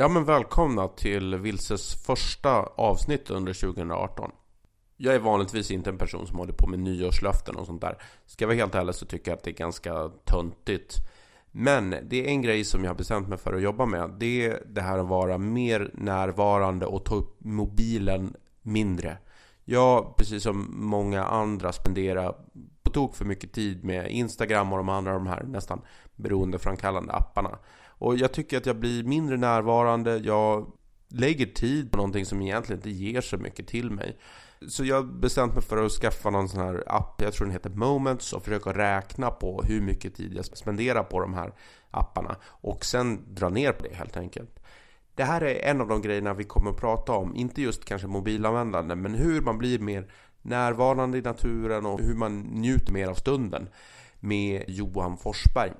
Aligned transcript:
Ja 0.00 0.08
men 0.08 0.24
välkomna 0.24 0.88
till 0.88 1.34
Vilses 1.34 1.94
första 1.94 2.62
avsnitt 2.62 3.30
under 3.30 3.52
2018. 3.52 4.30
Jag 4.96 5.14
är 5.14 5.18
vanligtvis 5.18 5.70
inte 5.70 5.90
en 5.90 5.98
person 5.98 6.26
som 6.26 6.38
håller 6.38 6.52
på 6.52 6.66
med 6.66 6.78
nyårslöften 6.78 7.56
och 7.56 7.66
sånt 7.66 7.80
där. 7.80 8.02
Ska 8.26 8.42
jag 8.42 8.46
vara 8.48 8.56
helt 8.56 8.74
ärlig 8.74 8.94
så 8.94 9.06
tycker 9.06 9.30
jag 9.30 9.36
att 9.36 9.44
det 9.44 9.50
är 9.50 9.54
ganska 9.54 10.10
töntigt. 10.24 10.94
Men 11.50 11.90
det 11.90 12.24
är 12.24 12.28
en 12.28 12.42
grej 12.42 12.64
som 12.64 12.84
jag 12.84 12.90
har 12.90 12.96
bestämt 12.96 13.28
mig 13.28 13.38
för 13.38 13.54
att 13.54 13.62
jobba 13.62 13.86
med. 13.86 14.10
Det 14.18 14.46
är 14.46 14.62
det 14.66 14.80
här 14.80 14.98
att 14.98 15.06
vara 15.06 15.38
mer 15.38 15.90
närvarande 15.94 16.86
och 16.86 17.04
ta 17.04 17.14
upp 17.14 17.36
mobilen 17.40 18.34
mindre. 18.62 19.18
Jag, 19.64 20.16
precis 20.16 20.42
som 20.42 20.66
många 20.70 21.24
andra, 21.24 21.72
spenderar 21.72 22.34
på 22.82 22.90
tok 22.90 23.16
för 23.16 23.24
mycket 23.24 23.52
tid 23.52 23.84
med 23.84 24.10
Instagram 24.10 24.72
och 24.72 24.78
de 24.78 24.88
andra 24.88 25.12
de 25.12 25.26
här 25.26 25.42
nästan 25.42 25.80
beroendeframkallande 26.16 27.12
apparna. 27.12 27.58
Och 27.98 28.16
jag 28.16 28.32
tycker 28.32 28.56
att 28.56 28.66
jag 28.66 28.76
blir 28.76 29.04
mindre 29.04 29.36
närvarande, 29.36 30.16
jag 30.16 30.72
lägger 31.08 31.46
tid 31.46 31.90
på 31.90 31.96
någonting 31.96 32.26
som 32.26 32.42
egentligen 32.42 32.78
inte 32.78 32.90
ger 32.90 33.20
så 33.20 33.36
mycket 33.36 33.66
till 33.66 33.90
mig. 33.90 34.18
Så 34.68 34.84
jag 34.84 35.14
bestämt 35.14 35.54
mig 35.54 35.62
för 35.62 35.84
att 35.84 35.92
skaffa 35.92 36.30
någon 36.30 36.48
sån 36.48 36.60
här 36.60 36.84
app, 36.86 37.22
jag 37.22 37.32
tror 37.32 37.46
den 37.46 37.52
heter 37.52 37.70
Moments, 37.70 38.32
och 38.32 38.44
försöka 38.44 38.72
räkna 38.72 39.30
på 39.30 39.62
hur 39.62 39.80
mycket 39.80 40.14
tid 40.14 40.34
jag 40.34 40.44
spenderar 40.44 41.02
på 41.02 41.20
de 41.20 41.34
här 41.34 41.52
apparna. 41.90 42.36
Och 42.44 42.84
sen 42.84 43.34
dra 43.34 43.48
ner 43.48 43.72
på 43.72 43.84
det 43.84 43.94
helt 43.94 44.16
enkelt. 44.16 44.60
Det 45.14 45.24
här 45.24 45.40
är 45.40 45.70
en 45.70 45.80
av 45.80 45.88
de 45.88 46.02
grejerna 46.02 46.34
vi 46.34 46.44
kommer 46.44 46.70
att 46.70 46.80
prata 46.80 47.12
om, 47.12 47.36
inte 47.36 47.62
just 47.62 47.84
kanske 47.84 48.06
mobilanvändande, 48.08 48.94
men 48.94 49.14
hur 49.14 49.40
man 49.40 49.58
blir 49.58 49.78
mer 49.78 50.10
närvarande 50.42 51.18
i 51.18 51.22
naturen 51.22 51.86
och 51.86 52.00
hur 52.00 52.14
man 52.14 52.38
njuter 52.38 52.92
mer 52.92 53.08
av 53.08 53.14
stunden 53.14 53.68
med 54.20 54.64
Johan 54.68 55.16
Forsberg. 55.16 55.72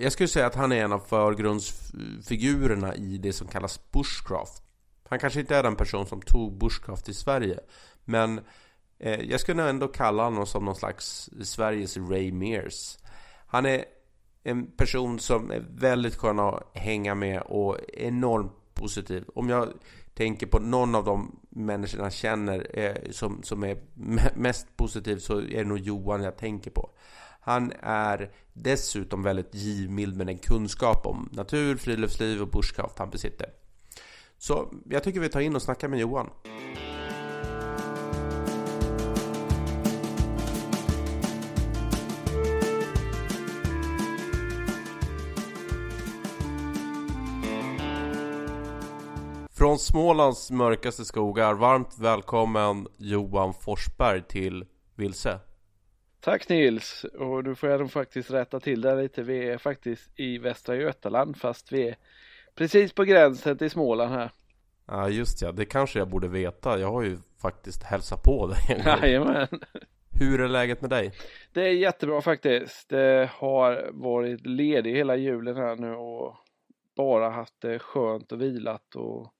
Jag 0.00 0.12
skulle 0.12 0.28
säga 0.28 0.46
att 0.46 0.54
han 0.54 0.72
är 0.72 0.84
en 0.84 0.92
av 0.92 0.98
förgrundsfigurerna 0.98 2.94
i 2.94 3.18
det 3.18 3.32
som 3.32 3.48
kallas 3.48 3.90
bushcraft. 3.90 4.62
Han 5.08 5.18
kanske 5.18 5.40
inte 5.40 5.56
är 5.56 5.62
den 5.62 5.76
person 5.76 6.06
som 6.06 6.22
tog 6.22 6.58
bushcraft 6.58 7.08
i 7.08 7.14
Sverige, 7.14 7.60
men 8.04 8.40
eh, 8.98 9.20
jag 9.20 9.40
skulle 9.40 9.68
ändå 9.68 9.88
kalla 9.88 10.24
honom 10.24 10.46
som 10.46 10.64
någon 10.64 10.76
slags 10.76 11.30
Sveriges 11.42 11.96
Ray 11.96 12.32
Mears. 12.32 12.98
Han 13.46 13.66
är 13.66 13.84
en 14.42 14.66
person 14.66 15.18
som 15.18 15.50
är 15.50 15.64
väldigt 15.70 16.16
skön 16.16 16.38
att 16.38 16.70
hänga 16.74 17.14
med 17.14 17.42
och 17.42 17.76
enormt 17.92 18.52
positiv. 18.74 19.24
Om 19.34 19.48
jag 19.48 19.68
tänker 20.14 20.46
på 20.46 20.58
någon 20.58 20.94
av 20.94 21.04
de 21.04 21.40
människorna 21.48 22.04
jag 22.04 22.12
känner 22.12 22.78
eh, 22.78 23.10
som, 23.10 23.42
som 23.42 23.64
är 23.64 23.78
mest 24.34 24.76
positiv 24.76 25.16
så 25.16 25.38
är 25.38 25.58
det 25.58 25.64
nog 25.64 25.78
Johan 25.78 26.22
jag 26.22 26.36
tänker 26.36 26.70
på. 26.70 26.90
Han 27.40 27.72
är 27.80 28.30
dessutom 28.52 29.22
väldigt 29.22 29.54
givmild 29.54 30.16
med 30.16 30.26
den 30.26 30.38
kunskap 30.38 31.06
om 31.06 31.28
natur, 31.32 31.76
friluftsliv 31.76 32.42
och 32.42 32.48
bushcraft 32.48 32.98
han 32.98 33.10
besitter. 33.10 33.48
Så 34.38 34.74
jag 34.90 35.04
tycker 35.04 35.20
vi 35.20 35.28
tar 35.28 35.40
in 35.40 35.56
och 35.56 35.62
snackar 35.62 35.88
med 35.88 36.00
Johan. 36.00 36.30
Från 49.50 49.78
Smålands 49.78 50.50
mörkaste 50.50 51.04
skogar, 51.04 51.54
varmt 51.54 51.98
välkommen 51.98 52.86
Johan 52.96 53.54
Forsberg 53.54 54.22
till 54.28 54.64
Vilse. 54.96 55.40
Tack 56.20 56.48
Nils, 56.48 57.04
och 57.04 57.44
du 57.44 57.54
får 57.54 57.68
jag 57.68 57.80
nog 57.80 57.90
faktiskt 57.90 58.30
rätta 58.30 58.60
till 58.60 58.80
det 58.80 58.94
lite. 58.94 59.22
Vi 59.22 59.48
är 59.48 59.58
faktiskt 59.58 60.10
i 60.16 60.38
Västra 60.38 60.76
Götaland 60.76 61.36
fast 61.36 61.72
vi 61.72 61.88
är 61.88 61.96
precis 62.54 62.92
på 62.92 63.04
gränsen 63.04 63.58
till 63.58 63.70
Småland 63.70 64.12
här. 64.12 64.30
Ja 64.86 65.08
just 65.08 65.42
ja, 65.42 65.52
det 65.52 65.64
kanske 65.64 65.98
jag 65.98 66.08
borde 66.08 66.28
veta. 66.28 66.78
Jag 66.78 66.92
har 66.92 67.02
ju 67.02 67.18
faktiskt 67.42 67.82
hälsat 67.82 68.22
på 68.22 68.46
dig. 68.46 68.82
Jajamän. 68.86 69.48
Hur 70.20 70.40
är 70.40 70.48
läget 70.48 70.80
med 70.80 70.90
dig? 70.90 71.12
Det 71.52 71.60
är 71.60 71.72
jättebra 71.72 72.20
faktiskt. 72.20 72.88
Det 72.88 73.30
har 73.32 73.90
varit 73.92 74.46
ledig 74.46 74.94
hela 74.94 75.16
julen 75.16 75.56
här 75.56 75.76
nu 75.76 75.94
och 75.94 76.36
bara 76.96 77.30
haft 77.30 77.60
det 77.60 77.78
skönt 77.78 78.32
och 78.32 78.40
vilat 78.40 78.94
och 78.94 79.32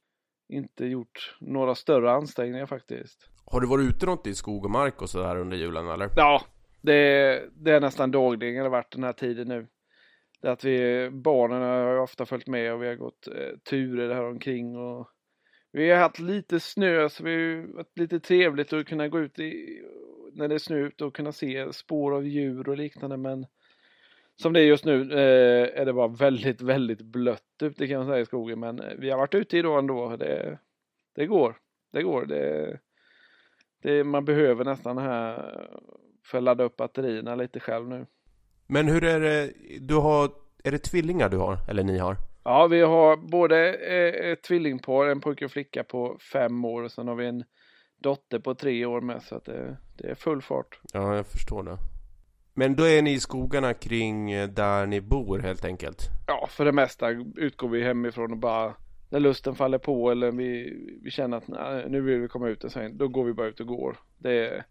inte 0.48 0.84
gjort 0.84 1.36
några 1.40 1.74
större 1.74 2.12
ansträngningar 2.12 2.66
faktiskt. 2.66 3.28
Har 3.44 3.60
du 3.60 3.66
varit 3.66 3.88
ute 3.88 4.06
något 4.06 4.26
i 4.26 4.34
skog 4.34 4.64
och 4.64 4.70
mark 4.70 5.02
och 5.02 5.10
sådär 5.10 5.36
under 5.36 5.56
julen 5.56 5.88
eller? 5.88 6.10
Ja, 6.16 6.42
det, 6.80 7.42
det 7.52 7.72
är 7.72 7.80
nästan 7.80 8.10
dagligen 8.10 8.64
det 8.64 8.70
varit 8.70 8.92
den 8.92 9.04
här 9.04 9.12
tiden 9.12 9.48
nu. 9.48 9.66
Det 10.40 10.52
att 10.52 10.64
vi, 10.64 11.10
barnen 11.10 11.62
har 11.62 11.98
ofta 11.98 12.26
följt 12.26 12.46
med 12.46 12.72
och 12.72 12.82
vi 12.82 12.88
har 12.88 12.94
gått 12.94 13.28
eh, 13.28 13.58
turer 13.70 14.14
här 14.14 14.24
omkring 14.24 14.76
och 14.76 15.08
vi 15.72 15.90
har 15.90 15.98
haft 15.98 16.18
lite 16.18 16.60
snö 16.60 17.08
så 17.08 17.24
vi 17.24 17.30
har 17.30 17.74
varit 17.74 17.98
lite 17.98 18.20
trevligt 18.20 18.72
att 18.72 18.86
kunna 18.86 19.08
gå 19.08 19.20
ut 19.20 19.38
i, 19.38 19.82
när 20.32 20.48
det 20.48 20.54
är 20.54 20.58
snö 20.58 20.76
ute 20.76 21.04
och 21.04 21.16
kunna 21.16 21.32
se 21.32 21.72
spår 21.72 22.14
av 22.14 22.26
djur 22.26 22.68
och 22.68 22.76
liknande 22.76 23.16
men 23.16 23.46
som 24.36 24.52
det 24.52 24.60
är 24.60 24.64
just 24.64 24.84
nu 24.84 25.12
eh, 25.12 25.80
är 25.80 25.84
det 25.84 25.92
bara 25.92 26.08
väldigt, 26.08 26.60
väldigt 26.60 27.00
blött 27.00 27.62
ute 27.62 27.88
kan 27.88 27.96
man 27.96 28.06
säga 28.06 28.20
i 28.20 28.26
skogen 28.26 28.60
men 28.60 28.80
eh, 28.80 28.94
vi 28.98 29.10
har 29.10 29.18
varit 29.18 29.34
ute 29.34 29.58
idag 29.58 29.78
ändå. 29.78 30.16
Det, 30.16 30.58
det 31.14 31.26
går. 31.26 31.56
Det 31.92 32.02
går. 32.02 32.26
Det, 32.26 32.78
det, 33.82 34.04
man 34.04 34.24
behöver 34.24 34.64
nästan 34.64 34.96
den 34.96 35.04
här 35.04 35.68
att 36.36 36.42
ladda 36.42 36.64
upp 36.64 36.76
batterierna 36.76 37.34
lite 37.34 37.60
själv 37.60 37.88
nu. 37.88 38.06
Men 38.66 38.88
hur 38.88 39.04
är 39.04 39.20
det, 39.20 39.52
du 39.80 39.94
har, 39.94 40.30
är 40.64 40.72
det 40.72 40.78
tvillingar 40.78 41.28
du 41.28 41.36
har, 41.36 41.58
eller 41.68 41.82
ni 41.82 41.98
har? 41.98 42.16
Ja, 42.44 42.66
vi 42.66 42.80
har 42.80 43.16
både 43.16 43.74
eh, 43.74 44.30
ett 44.30 44.42
tvillingpar, 44.42 45.06
en 45.06 45.20
pojke 45.20 45.44
och 45.44 45.50
flicka 45.50 45.84
på 45.84 46.18
fem 46.32 46.64
år 46.64 46.82
och 46.82 46.92
sen 46.92 47.08
har 47.08 47.14
vi 47.14 47.26
en 47.26 47.44
dotter 47.98 48.38
på 48.38 48.54
tre 48.54 48.86
år 48.86 49.00
med 49.00 49.22
så 49.22 49.36
att 49.36 49.44
det, 49.44 49.76
det 49.98 50.10
är 50.10 50.14
full 50.14 50.42
fart. 50.42 50.80
Ja, 50.92 51.16
jag 51.16 51.26
förstår 51.26 51.62
det. 51.62 51.76
Men 52.54 52.76
då 52.76 52.84
är 52.88 53.02
ni 53.02 53.12
i 53.12 53.20
skogarna 53.20 53.74
kring 53.74 54.32
eh, 54.32 54.48
där 54.48 54.86
ni 54.86 55.00
bor 55.00 55.38
helt 55.38 55.64
enkelt? 55.64 56.08
Ja, 56.26 56.46
för 56.50 56.64
det 56.64 56.72
mesta 56.72 57.10
utgår 57.36 57.68
vi 57.68 57.84
hemifrån 57.84 58.32
och 58.32 58.38
bara 58.38 58.74
när 59.10 59.20
lusten 59.20 59.54
faller 59.54 59.78
på 59.78 60.10
eller 60.10 60.32
vi, 60.32 60.76
vi 61.02 61.10
känner 61.10 61.36
att 61.36 61.48
nej, 61.48 61.84
nu 61.88 62.00
vill 62.00 62.20
vi 62.20 62.28
komma 62.28 62.48
ut 62.48 62.64
och 62.64 62.72
sen, 62.72 62.96
då 62.96 63.08
går 63.08 63.24
vi 63.24 63.32
bara 63.32 63.46
ut 63.46 63.60
och 63.60 63.66
går. 63.66 63.96
Det 64.18 64.46
är, 64.46 64.64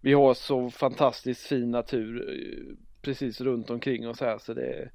vi 0.00 0.12
har 0.12 0.34
så 0.34 0.70
fantastiskt 0.70 1.46
fin 1.46 1.70
natur 1.70 2.30
eh, 2.30 2.76
precis 3.02 3.40
runt 3.40 3.70
omkring 3.70 4.08
oss 4.08 4.20
här 4.20 4.38
så 4.38 4.54
det, 4.54 4.90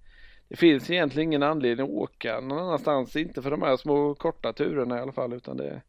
det 0.47 0.55
finns 0.55 0.89
egentligen 0.89 1.29
ingen 1.29 1.43
anledning 1.43 1.85
att 1.85 1.93
åka 1.93 2.39
någon 2.39 2.59
annanstans, 2.59 3.15
inte 3.15 3.41
för 3.41 3.51
de 3.51 3.61
här 3.61 3.77
små 3.77 4.15
korta 4.15 4.53
turerna 4.53 4.97
i 4.97 5.01
alla 5.01 5.11
fall 5.11 5.33
utan 5.33 5.57
det, 5.57 5.81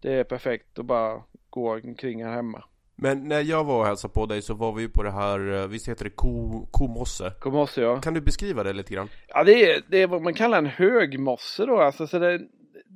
det 0.00 0.12
är 0.12 0.24
perfekt 0.24 0.78
att 0.78 0.86
bara 0.86 1.22
gå 1.50 1.74
omkring 1.74 2.24
här 2.24 2.32
hemma. 2.32 2.64
Men 2.96 3.28
när 3.28 3.40
jag 3.40 3.64
var 3.64 3.80
och 3.80 3.86
hälsade 3.86 4.14
på 4.14 4.26
dig 4.26 4.42
så 4.42 4.54
var 4.54 4.72
vi 4.72 4.88
på 4.88 5.02
det 5.02 5.10
här, 5.10 5.52
eh, 5.52 5.66
visst 5.66 5.88
heter 5.88 6.04
det 6.04 6.10
ko, 6.10 6.66
komosse? 6.70 7.32
Komosse 7.40 7.80
ja. 7.80 8.00
Kan 8.00 8.14
du 8.14 8.20
beskriva 8.20 8.62
det 8.62 8.72
lite 8.72 8.94
grann? 8.94 9.08
Ja 9.28 9.44
det 9.44 9.70
är, 9.70 9.82
det 9.88 10.02
är 10.02 10.06
vad 10.06 10.22
man 10.22 10.34
kallar 10.34 10.58
en 10.58 10.66
högmosse 10.66 11.66
då 11.66 11.80
alltså. 11.80 12.06
Så 12.06 12.18
det, 12.18 12.40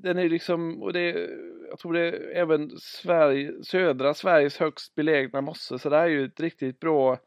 den 0.02 0.18
är 0.18 0.28
liksom, 0.28 0.82
och 0.82 0.92
det 0.92 1.28
jag 1.68 1.78
tror 1.78 1.92
det 1.92 2.00
är 2.00 2.36
även 2.36 2.70
Sverige, 2.78 3.52
södra 3.62 4.14
Sveriges 4.14 4.58
högst 4.58 4.94
belägna 4.94 5.40
mosse. 5.40 5.78
Så 5.78 5.88
det 5.88 5.96
här 5.96 6.04
är 6.04 6.10
ju 6.10 6.24
ett 6.24 6.40
riktigt 6.40 6.80
bra 6.80 7.18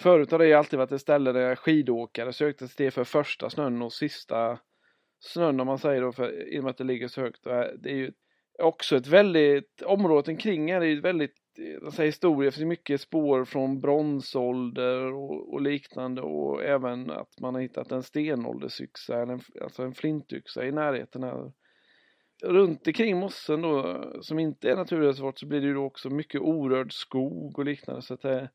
Förut 0.00 0.30
har 0.30 0.38
det 0.38 0.54
alltid 0.54 0.78
varit 0.78 0.92
ett 0.92 1.00
ställe 1.00 1.32
där 1.32 1.56
skidåkare 1.56 2.32
sökte 2.32 2.68
sig 2.68 2.76
till 2.76 2.90
för 2.90 3.04
första 3.04 3.50
snön 3.50 3.82
och 3.82 3.92
sista 3.92 4.58
snön 5.20 5.60
om 5.60 5.66
man 5.66 5.78
säger 5.78 6.02
då 6.02 6.12
för, 6.12 6.54
i 6.54 6.58
och 6.60 6.64
med 6.64 6.70
att 6.70 6.76
det 6.76 6.84
ligger 6.84 7.08
så 7.08 7.20
högt. 7.20 7.44
Det 7.78 7.90
är 7.90 7.94
ju 7.94 8.12
också 8.58 8.96
ett 8.96 9.06
väldigt, 9.06 9.82
området 9.82 10.40
kring 10.40 10.72
här 10.72 10.80
är 10.80 10.84
ju 10.84 10.98
ett 10.98 11.04
väldigt 11.04 11.34
säger 11.92 12.06
historia, 12.06 12.50
det 12.50 12.56
finns 12.56 12.66
mycket 12.66 13.00
spår 13.00 13.44
från 13.44 13.80
bronsålder 13.80 15.12
och, 15.12 15.52
och, 15.52 15.60
liknande 15.60 16.22
och 16.22 16.62
även 16.64 17.10
att 17.10 17.40
man 17.40 17.54
har 17.54 17.62
hittat 17.62 17.92
en 17.92 18.02
stenåldersyxa, 18.02 19.22
en, 19.22 19.40
alltså 19.60 19.82
en 19.82 19.94
flintyxa 19.94 20.66
i 20.66 20.72
närheten 20.72 21.22
här. 21.22 21.52
Runt 22.42 22.86
omkring 22.86 23.16
mossen 23.16 23.62
då, 23.62 24.02
som 24.22 24.38
inte 24.38 24.70
är 24.70 24.76
naturreservat, 24.76 25.38
så 25.38 25.46
blir 25.46 25.60
det 25.60 25.66
ju 25.66 25.74
då 25.74 25.84
också 25.84 26.10
mycket 26.10 26.40
orörd 26.40 26.92
skog 26.92 27.58
och 27.58 27.64
liknande. 27.64 28.02
Så 28.02 28.14
att 28.14 28.22
det, 28.22 28.50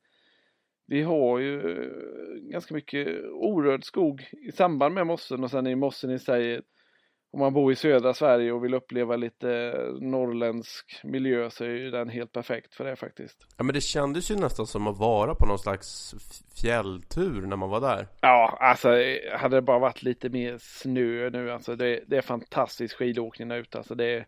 vi 0.88 1.02
har 1.02 1.40
ju 1.40 1.72
eh, 1.72 2.52
ganska 2.52 2.74
mycket 2.74 3.08
orörd 3.32 3.84
skog 3.84 4.30
i 4.48 4.52
samband 4.52 4.96
med 4.96 5.08
mossen 5.08 5.44
och 5.44 5.52
sen 5.52 5.68
är 5.68 5.76
mossen 5.76 6.12
i 6.12 6.20
sig 6.20 6.62
om 7.32 7.40
man 7.40 7.54
bor 7.54 7.72
i 7.72 7.76
södra 7.76 8.14
Sverige 8.14 8.52
och 8.52 8.64
vill 8.64 8.74
uppleva 8.74 9.16
lite 9.16 9.74
norrländsk 10.02 11.02
miljö 11.04 11.50
så 11.50 11.64
är 11.64 11.70
ju 11.70 11.92
den 11.92 12.10
helt 12.10 12.32
perfekt 12.32 12.76
för 12.76 12.86
det 12.86 12.96
faktiskt. 12.96 13.38
Ja 13.58 13.64
men 13.64 13.74
det 13.74 13.82
kändes 13.82 14.32
ju 14.32 14.36
nästan 14.36 14.68
som 14.68 14.88
att 14.88 14.98
vara 14.98 15.36
på 15.36 15.46
någon 15.46 15.60
slags 15.60 16.16
fjälltur 16.62 17.42
när 17.42 17.56
man 17.56 17.70
var 17.70 17.82
där. 17.82 18.08
Ja, 18.22 18.58
alltså 18.62 18.90
hade 19.38 19.58
det 19.58 19.62
bara 19.62 19.80
varit 19.80 20.04
lite 20.04 20.30
mer 20.30 20.58
snö 20.60 21.30
nu 21.30 21.52
alltså 21.52 21.76
det, 21.76 22.04
det 22.08 22.18
är 22.18 22.22
fantastisk 22.22 22.98
skidåkning 22.98 23.48
där 23.48 23.58
ute 23.58 23.78
alltså 23.78 23.96
det 23.96 24.06
är, 24.06 24.26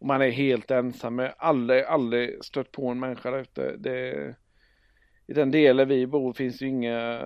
man 0.00 0.22
är 0.22 0.30
helt 0.30 0.70
ensam, 0.70 1.28
aldrig, 1.38 1.84
aldrig 1.84 2.44
stött 2.44 2.72
på 2.72 2.88
en 2.88 3.00
människa 3.00 3.30
där 3.30 3.38
ute. 3.38 3.76
Det, 3.76 4.34
i 5.28 5.32
den 5.32 5.50
delen 5.50 5.88
vi 5.88 6.06
bor 6.06 6.32
finns 6.32 6.62
ju 6.62 6.66
inga 6.66 7.22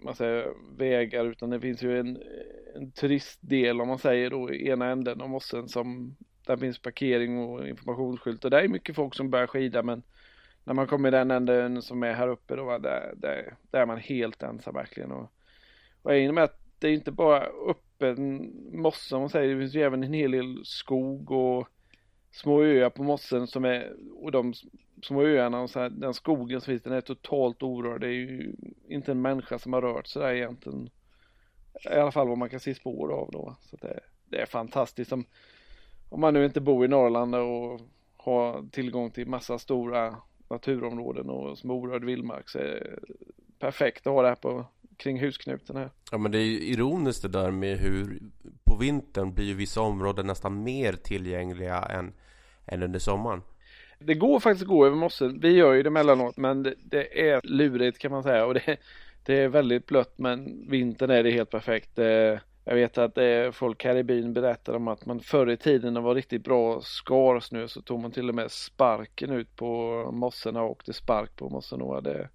man 0.00 0.14
säger, 0.14 0.54
vägar 0.76 1.24
utan 1.24 1.50
det 1.50 1.60
finns 1.60 1.82
ju 1.82 2.00
en, 2.00 2.22
en 2.74 2.90
turistdel 2.90 3.80
om 3.80 3.88
man 3.88 3.98
säger 3.98 4.30
då 4.30 4.52
i 4.52 4.68
ena 4.68 4.86
änden 4.86 5.20
av 5.20 5.28
mossen 5.28 5.68
som 5.68 6.16
där 6.46 6.56
finns 6.56 6.78
parkering 6.78 7.38
och 7.38 7.68
informationsskylt. 7.68 8.44
Och 8.44 8.50
där 8.50 8.62
är 8.62 8.68
mycket 8.68 8.96
folk 8.96 9.14
som 9.14 9.30
börjar 9.30 9.46
skida 9.46 9.82
men 9.82 10.02
när 10.64 10.74
man 10.74 10.86
kommer 10.86 11.08
i 11.08 11.12
den 11.12 11.30
änden 11.30 11.82
som 11.82 12.02
är 12.02 12.12
här 12.12 12.28
uppe 12.28 12.56
då 12.56 12.78
där, 12.78 13.14
där, 13.16 13.56
där 13.70 13.80
är 13.80 13.86
man 13.86 13.98
helt 13.98 14.42
ensam 14.42 14.74
verkligen. 14.74 15.12
Och, 15.12 15.32
och 16.02 16.16
i 16.16 16.28
och 16.28 16.34
med 16.34 16.44
att 16.44 16.60
det 16.78 16.88
är 16.88 16.92
inte 16.92 17.12
bara 17.12 17.46
öppen 17.68 18.52
mosse 18.72 19.14
om 19.14 19.20
man 19.20 19.30
säger 19.30 19.54
det 19.54 19.60
finns 19.60 19.74
ju 19.74 19.82
även 19.82 20.02
en 20.02 20.12
hel 20.12 20.30
del 20.30 20.64
skog 20.64 21.30
och 21.30 21.68
små 22.36 22.62
öar 22.62 22.90
på 22.90 23.02
mossen 23.02 23.46
som 23.46 23.64
är 23.64 23.92
och 24.14 24.32
de 24.32 24.54
små 25.02 25.22
öarna 25.22 25.60
och 25.60 25.70
så 25.70 25.80
här, 25.80 25.90
den 25.90 26.14
skogen 26.14 26.60
som 26.60 26.70
finns 26.70 26.82
den 26.82 26.92
är 26.92 27.00
totalt 27.00 27.62
orörd. 27.62 28.00
Det 28.00 28.06
är 28.06 28.10
ju 28.10 28.54
inte 28.88 29.10
en 29.12 29.22
människa 29.22 29.58
som 29.58 29.72
har 29.72 29.82
rört 29.82 30.06
sig 30.06 30.22
där 30.22 30.34
egentligen. 30.34 30.90
I 31.90 31.94
alla 31.94 32.12
fall 32.12 32.28
vad 32.28 32.38
man 32.38 32.48
kan 32.48 32.60
se 32.60 32.74
spår 32.74 33.12
av 33.12 33.30
då. 33.32 33.56
Så 33.60 33.76
det, 33.76 34.00
det 34.24 34.40
är 34.40 34.46
fantastiskt. 34.46 35.12
Om, 35.12 35.24
om 36.08 36.20
man 36.20 36.34
nu 36.34 36.44
inte 36.44 36.60
bor 36.60 36.84
i 36.84 36.88
Norrland 36.88 37.34
och 37.34 37.80
har 38.16 38.70
tillgång 38.70 39.10
till 39.10 39.26
massa 39.26 39.58
stora 39.58 40.16
naturområden 40.48 41.30
och 41.30 41.58
små 41.58 41.74
orörd 41.74 42.04
vildmark 42.04 42.48
så 42.48 42.58
är 42.58 42.62
det 42.62 42.98
perfekt 43.58 44.06
att 44.06 44.12
ha 44.12 44.22
det 44.22 44.28
här 44.28 44.34
på 44.34 44.66
kring 44.96 45.20
husknuten 45.20 45.76
här. 45.76 45.90
Ja 46.10 46.18
men 46.18 46.32
det 46.32 46.38
är 46.38 46.44
ju 46.44 46.60
ironiskt 46.60 47.22
det 47.22 47.28
där 47.28 47.50
med 47.50 47.78
hur 47.78 48.20
på 48.64 48.76
vintern 48.76 49.34
blir 49.34 49.44
ju 49.44 49.54
vissa 49.54 49.80
områden 49.80 50.26
nästan 50.26 50.62
mer 50.62 50.92
tillgängliga 50.92 51.82
än, 51.82 52.12
än 52.66 52.82
under 52.82 52.98
sommaren. 52.98 53.42
Det 53.98 54.14
går 54.14 54.40
faktiskt 54.40 54.62
att 54.62 54.68
gå 54.68 54.86
över 54.86 54.96
mossen. 54.96 55.40
Vi 55.40 55.50
gör 55.50 55.72
ju 55.72 55.82
det 55.82 55.90
mellanåt 55.90 56.36
men 56.36 56.62
det, 56.62 56.74
det 56.84 57.30
är 57.30 57.40
lurigt 57.44 57.98
kan 57.98 58.10
man 58.10 58.22
säga 58.22 58.46
och 58.46 58.54
det, 58.54 58.76
det, 59.22 59.34
är 59.34 59.48
väldigt 59.48 59.86
blött 59.86 60.18
men 60.18 60.70
vintern 60.70 61.10
är 61.10 61.22
det 61.22 61.30
helt 61.30 61.50
perfekt. 61.50 61.98
Eh, 61.98 62.38
jag 62.64 62.74
vet 62.74 62.98
att 62.98 63.18
eh, 63.18 63.50
folk 63.52 63.84
här 63.84 63.96
i 63.96 64.02
byn 64.02 64.32
berättar 64.32 64.74
om 64.74 64.88
att 64.88 65.06
man 65.06 65.20
förr 65.20 65.50
i 65.50 65.56
tiden 65.56 65.94
när 65.94 66.00
det 66.00 66.04
var 66.04 66.14
riktigt 66.14 66.44
bra 66.44 66.80
skarsnö 66.80 67.68
så 67.68 67.82
tog 67.82 68.00
man 68.00 68.10
till 68.12 68.28
och 68.28 68.34
med 68.34 68.50
sparken 68.50 69.30
ut 69.30 69.56
på 69.56 69.92
mossorna 70.12 70.62
och 70.62 70.70
åkte 70.70 70.92
spark 70.92 71.36
på 71.36 71.48
mossorna. 71.48 72.00
Det, 72.00 72.28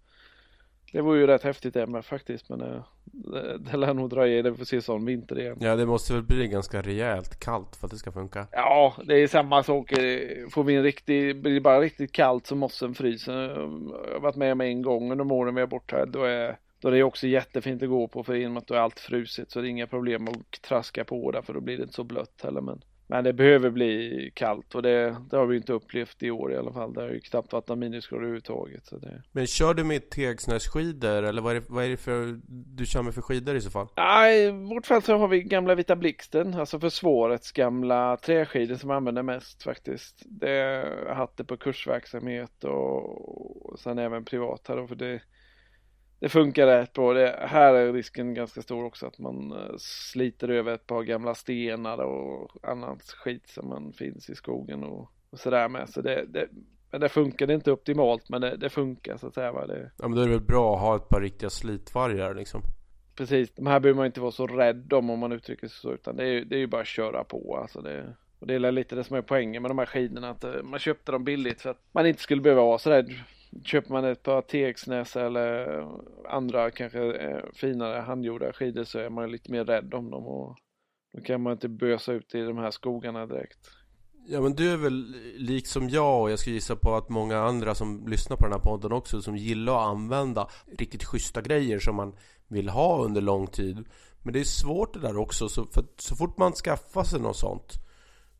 det 0.91 1.01
var 1.01 1.15
ju 1.15 1.27
rätt 1.27 1.43
häftigt 1.43 1.73
det 1.73 1.87
med 1.87 2.05
faktiskt 2.05 2.49
men 2.49 2.61
eh, 2.61 2.83
det, 3.03 3.57
det 3.57 3.77
lär 3.77 3.93
nog 3.93 4.09
dröja 4.09 4.41
det 4.41 4.55
får 4.55 4.65
se 4.65 4.81
sån 4.81 5.05
vinter 5.05 5.39
igen. 5.39 5.57
Ja 5.59 5.75
det 5.75 5.85
måste 5.85 6.13
väl 6.13 6.23
bli 6.23 6.47
ganska 6.47 6.81
rejält 6.81 7.39
kallt 7.39 7.75
för 7.75 7.87
att 7.87 7.91
det 7.91 7.97
ska 7.97 8.11
funka. 8.11 8.47
Ja 8.51 8.93
det 9.03 9.13
är 9.23 9.27
samma 9.27 9.63
sak. 9.63 9.91
Eh, 9.91 10.47
får 10.49 10.63
vi 10.63 10.75
en 10.75 10.83
riktig, 10.83 11.41
blir 11.41 11.53
det 11.53 11.61
bara 11.61 11.81
riktigt 11.81 12.11
kallt 12.11 12.47
så 12.47 12.55
mossen 12.55 12.93
fryser. 12.93 13.33
Jag 13.33 14.13
har 14.13 14.19
varit 14.19 14.35
med 14.35 14.51
om 14.51 14.61
en 14.61 14.81
gång 14.81 15.11
under 15.11 15.31
åren 15.31 15.55
vi 15.55 15.61
är 15.61 15.67
borta 15.67 15.95
här. 15.95 16.05
Då 16.05 16.23
är, 16.23 16.57
då 16.79 16.87
är 16.87 16.91
det 16.91 17.03
också 17.03 17.27
jättefint 17.27 17.83
att 17.83 17.89
gå 17.89 18.07
på 18.07 18.23
för 18.23 18.35
i 18.35 18.47
och 18.47 18.51
med 18.51 18.61
att 18.61 18.67
då 18.67 18.73
är 18.73 18.79
allt 18.79 18.99
frusit 18.99 19.51
så 19.51 19.61
det 19.61 19.67
är 19.67 19.69
inga 19.69 19.87
problem 19.87 20.27
att 20.27 20.61
traska 20.61 21.03
på 21.03 21.31
där 21.31 21.41
för 21.41 21.53
då 21.53 21.61
blir 21.61 21.77
det 21.77 21.83
inte 21.83 21.95
så 21.95 22.03
blött 22.03 22.41
heller 22.43 22.61
men 22.61 22.81
men 23.11 23.23
det 23.23 23.33
behöver 23.33 23.69
bli 23.69 24.31
kallt 24.35 24.75
och 24.75 24.81
det, 24.81 25.15
det 25.29 25.37
har 25.37 25.45
vi 25.45 25.57
inte 25.57 25.73
upplevt 25.73 26.23
i 26.23 26.31
år 26.31 26.53
i 26.53 26.57
alla 26.57 26.73
fall. 26.73 26.93
Det 26.93 27.01
har 27.01 27.09
ju 27.09 27.19
knappt 27.19 27.53
varit 27.53 27.67
några 27.67 27.79
minusgrader 27.79 28.23
överhuvudtaget. 28.23 28.85
Så 28.85 28.97
det... 28.97 29.23
Men 29.31 29.47
kör 29.47 29.73
du 29.73 29.83
med 29.83 30.09
Tegsnässkidor 30.09 31.23
eller 31.23 31.41
vad 31.41 31.55
är, 31.55 31.59
det, 31.59 31.65
vad 31.69 31.85
är 31.85 31.89
det 31.89 31.97
för 31.97 32.39
du 32.47 32.85
kör 32.85 33.01
med 33.01 33.13
för 33.13 33.21
skidor 33.21 33.55
i 33.55 33.61
så 33.61 33.69
fall? 33.69 33.87
Nej, 33.97 34.47
i 34.47 34.51
vårt 34.51 34.85
fall 34.85 35.01
så 35.01 35.17
har 35.17 35.27
vi 35.27 35.41
gamla 35.41 35.75
Vita 35.75 35.95
Blixten, 35.95 36.53
alltså 36.53 36.79
försvarets 36.79 37.51
gamla 37.51 38.17
träskidor 38.17 38.75
som 38.75 38.89
vi 38.89 38.95
använder 38.95 39.23
mest 39.23 39.63
faktiskt. 39.63 40.23
Det 40.25 40.47
har 40.47 41.07
jag 41.07 41.15
haft 41.15 41.37
det 41.37 41.43
på 41.43 41.57
kursverksamhet 41.57 42.63
och, 42.63 43.71
och 43.71 43.79
sen 43.79 43.99
även 43.99 44.25
privat 44.25 44.67
här 44.67 44.77
då, 44.77 44.87
för 44.87 44.95
det 44.95 45.21
det 46.21 46.29
funkar 46.29 46.67
rätt 46.67 46.93
bra. 46.93 47.13
Det, 47.13 47.39
här 47.41 47.73
är 47.73 47.93
risken 47.93 48.33
ganska 48.33 48.61
stor 48.61 48.85
också 48.85 49.07
att 49.07 49.19
man 49.19 49.51
uh, 49.51 49.75
sliter 49.77 50.49
över 50.49 50.73
ett 50.73 50.87
par 50.87 51.03
gamla 51.03 51.35
stenar 51.35 51.97
och 51.97 52.51
annat 52.63 53.01
skit 53.01 53.49
som 53.49 53.69
man 53.69 53.93
finns 53.93 54.29
i 54.29 54.35
skogen 54.35 54.83
och, 54.83 55.11
och 55.29 55.39
sådär 55.39 55.69
med. 55.69 55.89
Så 55.89 56.01
det, 56.01 56.25
det, 56.27 56.47
men 56.91 57.01
det 57.01 57.09
funkar 57.09 57.47
det 57.47 57.53
inte 57.53 57.71
optimalt 57.71 58.29
men 58.29 58.41
det, 58.41 58.57
det 58.57 58.69
funkar 58.69 59.17
så 59.17 59.27
att 59.27 59.33
säga. 59.33 59.51
Va? 59.51 59.67
Det... 59.67 59.91
Ja 59.97 60.07
men 60.07 60.15
då 60.15 60.21
är 60.21 60.25
det 60.25 60.31
väl 60.31 60.41
bra 60.41 60.75
att 60.75 60.81
ha 60.81 60.95
ett 60.95 61.09
par 61.09 61.21
riktiga 61.21 61.49
slitvargar 61.49 62.33
liksom. 62.33 62.61
Precis, 63.15 63.51
de 63.55 63.67
här 63.67 63.79
behöver 63.79 63.97
man 63.97 64.05
inte 64.05 64.21
vara 64.21 64.31
så 64.31 64.47
rädd 64.47 64.93
om 64.93 65.09
om 65.09 65.19
man 65.19 65.31
uttrycker 65.31 65.67
sig 65.67 65.77
så 65.77 65.93
utan 65.93 66.15
det 66.15 66.27
är, 66.27 66.45
det 66.45 66.55
är 66.55 66.59
ju 66.59 66.67
bara 66.67 66.81
att 66.81 66.87
köra 66.87 67.23
på 67.23 67.57
alltså. 67.61 67.81
Det, 67.81 68.15
och 68.39 68.47
det 68.47 68.53
är 68.53 68.71
lite 68.71 68.95
det 68.95 69.03
som 69.03 69.17
är 69.17 69.21
poängen 69.21 69.61
med 69.61 69.71
de 69.71 69.77
här 69.77 69.85
skidorna 69.85 70.29
att 70.29 70.43
uh, 70.43 70.63
man 70.63 70.79
köpte 70.79 71.11
dem 71.11 71.23
billigt 71.23 71.61
för 71.61 71.69
att 71.69 71.81
man 71.91 72.05
inte 72.05 72.21
skulle 72.21 72.41
behöva 72.41 72.61
vara 72.61 72.77
så 72.77 72.89
rädd 72.89 73.11
köper 73.63 73.91
man 73.91 74.05
ett 74.05 74.23
par 74.23 74.41
TX-näs 74.41 75.15
eller 75.15 75.79
eh, 75.79 75.87
andra 76.29 76.71
kanske 76.71 77.13
eh, 77.13 77.43
finare 77.53 78.01
handgjorda 78.01 78.53
skidor 78.53 78.83
så 78.83 78.99
är 78.99 79.09
man 79.09 79.31
lite 79.31 79.51
mer 79.51 79.65
rädd 79.65 79.93
om 79.93 80.09
dem 80.09 80.27
och 80.27 80.57
då 81.13 81.21
kan 81.21 81.41
man 81.41 81.53
inte 81.53 81.69
bösa 81.69 82.13
ut 82.13 82.35
i 82.35 82.41
de 82.41 82.57
här 82.57 82.71
skogarna 82.71 83.25
direkt. 83.25 83.59
Ja 84.27 84.41
men 84.41 84.55
du 84.55 84.71
är 84.71 84.77
väl 84.77 85.15
liksom 85.35 85.89
jag 85.89 86.21
och 86.21 86.31
jag 86.31 86.39
ska 86.39 86.51
gissa 86.51 86.75
på 86.75 86.95
att 86.95 87.09
många 87.09 87.37
andra 87.37 87.75
som 87.75 88.07
lyssnar 88.07 88.37
på 88.37 88.43
den 88.43 88.53
här 88.53 88.59
podden 88.59 88.91
också 88.91 89.21
som 89.21 89.37
gillar 89.37 89.73
att 89.73 89.87
använda 89.87 90.47
riktigt 90.77 91.03
schyssta 91.03 91.41
grejer 91.41 91.79
som 91.79 91.95
man 91.95 92.15
vill 92.47 92.69
ha 92.69 93.03
under 93.03 93.21
lång 93.21 93.47
tid. 93.47 93.85
Men 94.23 94.33
det 94.33 94.39
är 94.39 94.43
svårt 94.43 94.93
det 94.93 94.99
där 94.99 95.17
också 95.17 95.49
så, 95.49 95.65
för 95.65 95.85
så 95.97 96.15
fort 96.15 96.37
man 96.37 96.53
skaffar 96.53 97.03
sig 97.03 97.19
något 97.19 97.37
sånt 97.37 97.81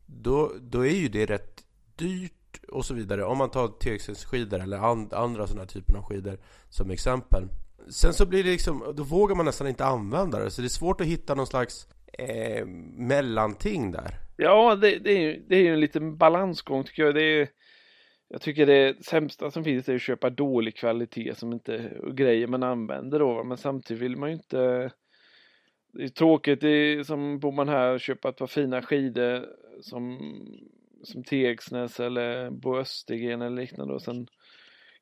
då, 0.06 0.52
då 0.60 0.86
är 0.86 0.94
ju 0.94 1.08
det 1.08 1.26
rätt 1.26 1.64
dyrt 1.96 2.41
och 2.68 2.84
så 2.84 2.94
vidare. 2.94 3.24
Om 3.24 3.38
man 3.38 3.50
tar 3.50 3.68
tegelstensskidor 3.68 4.60
eller 4.60 4.78
and, 4.78 5.12
andra 5.12 5.46
sådana 5.46 5.66
typer 5.66 5.94
av 5.94 6.02
skidor 6.02 6.38
som 6.68 6.90
exempel. 6.90 7.48
Sen 7.88 8.14
så 8.14 8.26
blir 8.26 8.44
det 8.44 8.50
liksom, 8.50 8.92
då 8.96 9.02
vågar 9.02 9.34
man 9.34 9.46
nästan 9.46 9.68
inte 9.68 9.84
använda 9.84 10.38
det. 10.38 10.50
Så 10.50 10.62
det 10.62 10.66
är 10.66 10.68
svårt 10.68 11.00
att 11.00 11.06
hitta 11.06 11.34
någon 11.34 11.46
slags 11.46 11.88
eh, 12.18 12.66
mellanting 12.96 13.92
där. 13.92 14.18
Ja, 14.36 14.74
det, 14.74 14.98
det, 14.98 15.12
är, 15.12 15.40
det 15.48 15.56
är 15.56 15.62
ju 15.62 15.72
en 15.72 15.80
liten 15.80 16.16
balansgång 16.16 16.84
tycker 16.84 17.02
jag. 17.02 17.14
Det 17.14 17.40
är, 17.40 17.48
jag 18.28 18.40
tycker 18.40 18.66
det 18.66 19.04
sämsta 19.04 19.50
som 19.50 19.64
finns 19.64 19.88
är 19.88 19.94
att 19.94 20.02
köpa 20.02 20.30
dålig 20.30 20.76
kvalitet 20.76 21.34
som 21.34 21.52
inte 21.52 21.92
Och 22.02 22.16
grejer 22.16 22.46
man 22.46 22.62
använder 22.62 23.18
då. 23.18 23.44
Men 23.44 23.56
samtidigt 23.56 24.02
vill 24.02 24.16
man 24.16 24.28
ju 24.28 24.34
inte 24.34 24.90
det 25.92 26.04
är 26.04 26.08
tråkigt, 26.08 26.60
det 26.60 26.68
är, 26.68 27.02
som 27.02 27.38
bor 27.38 27.52
man 27.52 27.68
här 27.68 27.94
och 27.94 28.00
köper 28.00 28.28
ett 28.28 28.36
par 28.36 28.46
fina 28.46 28.82
skidor 28.82 29.46
som 29.80 30.18
som 31.02 31.24
Tegsnäs 31.24 32.00
eller 32.00 32.50
Bo 32.50 32.76
Östergren 32.76 33.42
eller 33.42 33.56
liknande 33.56 33.94
och 33.94 34.02
sen 34.02 34.26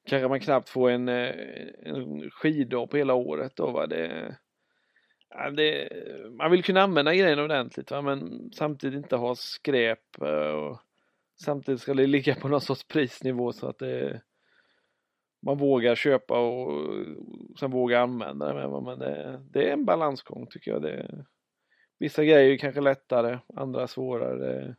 kanske 0.05 0.29
man 0.29 0.41
knappt 0.41 0.69
får 0.69 0.91
en, 0.91 1.09
eh, 1.09 1.35
en 1.83 2.31
skiddag 2.31 2.87
på 2.87 2.97
hela 2.97 3.15
året 3.15 3.57
då 3.57 3.71
va. 3.71 3.87
Det, 3.87 4.37
ja, 5.31 5.51
det, 5.51 5.89
man 6.39 6.51
vill 6.51 6.65
kunna 6.65 6.81
använda 6.81 7.15
grejerna 7.15 7.43
ordentligt 7.45 7.91
va 7.91 8.03
men 8.03 8.51
samtidigt 8.53 8.97
inte 8.97 9.17
ha 9.17 9.35
skräp 9.35 10.23
eh, 10.23 10.53
och 10.53 10.81
samtidigt 11.45 11.81
ska 11.81 11.95
det 11.95 12.07
ligga 12.07 12.35
på 12.35 12.49
någon 12.49 12.61
sorts 12.61 12.89
prisnivå 12.89 13.53
så 13.53 13.67
att 13.67 13.79
det 13.79 14.23
man 15.43 15.59
vågar 15.59 15.95
köpa 15.95 16.39
och 16.39 16.87
sen 17.61 17.71
vågar 17.71 18.01
använda 18.01 18.47
det 18.47 18.69
med, 18.69 18.83
men 18.83 18.99
det, 18.99 19.43
det 19.51 19.69
är 19.69 19.73
en 19.73 19.85
balansgång 19.85 20.47
tycker 20.51 20.71
jag. 20.71 20.83
Det, 20.83 21.25
vissa 21.99 22.25
grejer 22.25 22.53
är 22.53 22.57
kanske 22.57 22.81
lättare, 22.81 23.39
andra 23.57 23.87
svårare. 23.87 24.77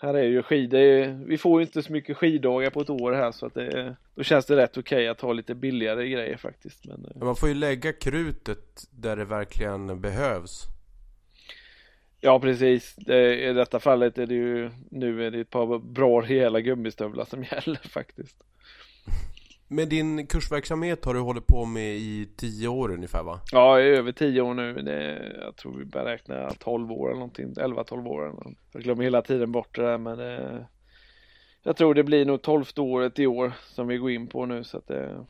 Här 0.00 0.14
är 0.14 0.22
ju 0.22 0.42
skidor, 0.42 1.24
vi 1.26 1.38
får 1.38 1.60
ju 1.60 1.66
inte 1.66 1.82
så 1.82 1.92
mycket 1.92 2.16
skiddagar 2.16 2.70
på 2.70 2.80
ett 2.80 2.90
år 2.90 3.12
här 3.12 3.32
så 3.32 3.46
att 3.46 3.54
det, 3.54 3.96
då 4.14 4.22
känns 4.22 4.46
det 4.46 4.56
rätt 4.56 4.76
okej 4.76 4.96
okay 4.96 5.08
att 5.08 5.20
ha 5.20 5.32
lite 5.32 5.54
billigare 5.54 6.08
grejer 6.08 6.36
faktiskt. 6.36 6.84
Men, 6.86 7.04
eh. 7.04 7.22
man 7.24 7.36
får 7.36 7.48
ju 7.48 7.54
lägga 7.54 7.92
krutet 7.92 8.84
där 8.90 9.16
det 9.16 9.24
verkligen 9.24 10.00
behövs. 10.00 10.62
Ja 12.20 12.40
precis, 12.40 12.96
det, 12.96 13.48
i 13.48 13.52
detta 13.52 13.80
fallet 13.80 14.18
är 14.18 14.26
det 14.26 14.34
ju 14.34 14.70
nu 14.90 15.26
är 15.26 15.30
det 15.30 15.40
ett 15.40 15.50
par 15.50 15.78
bra 15.78 16.20
rejäla 16.20 16.60
gummistövlar 16.60 17.24
som 17.24 17.44
gäller 17.50 17.88
faktiskt. 17.88 18.45
Med 19.68 19.88
din 19.88 20.26
kursverksamhet 20.26 21.04
har 21.04 21.14
du 21.14 21.20
hållit 21.20 21.46
på 21.46 21.64
med 21.64 21.96
i 21.96 22.28
tio 22.36 22.68
år 22.68 22.92
ungefär 22.92 23.22
va? 23.22 23.40
Ja, 23.52 23.80
i 23.80 23.82
över 23.82 24.12
tio 24.12 24.40
år 24.40 24.54
nu. 24.54 24.74
Det, 24.74 25.32
jag 25.40 25.56
tror 25.56 25.78
vi 25.78 25.84
börjar 25.84 26.06
räkna 26.06 26.50
12 26.50 26.92
år 26.92 27.08
eller 27.08 27.18
någonting, 27.18 27.54
11-12 27.54 28.08
år. 28.08 28.22
Eller 28.22 28.34
någonting. 28.34 28.58
Jag 28.72 28.82
glömmer 28.82 29.04
hela 29.04 29.22
tiden 29.22 29.52
bort 29.52 29.76
det 29.76 29.82
där 29.82 29.98
men 29.98 30.18
det, 30.18 30.36
eh, 30.36 30.60
jag 31.62 31.76
tror 31.76 31.94
det 31.94 32.04
blir 32.04 32.24
nog 32.24 32.42
12 32.42 32.64
året 32.76 33.18
i 33.18 33.26
år 33.26 33.52
som 33.74 33.86
vi 33.86 33.96
går 33.96 34.10
in 34.10 34.26
på 34.26 34.46
nu 34.46 34.64
så 34.64 34.78
att 34.78 34.86
det... 34.86 35.26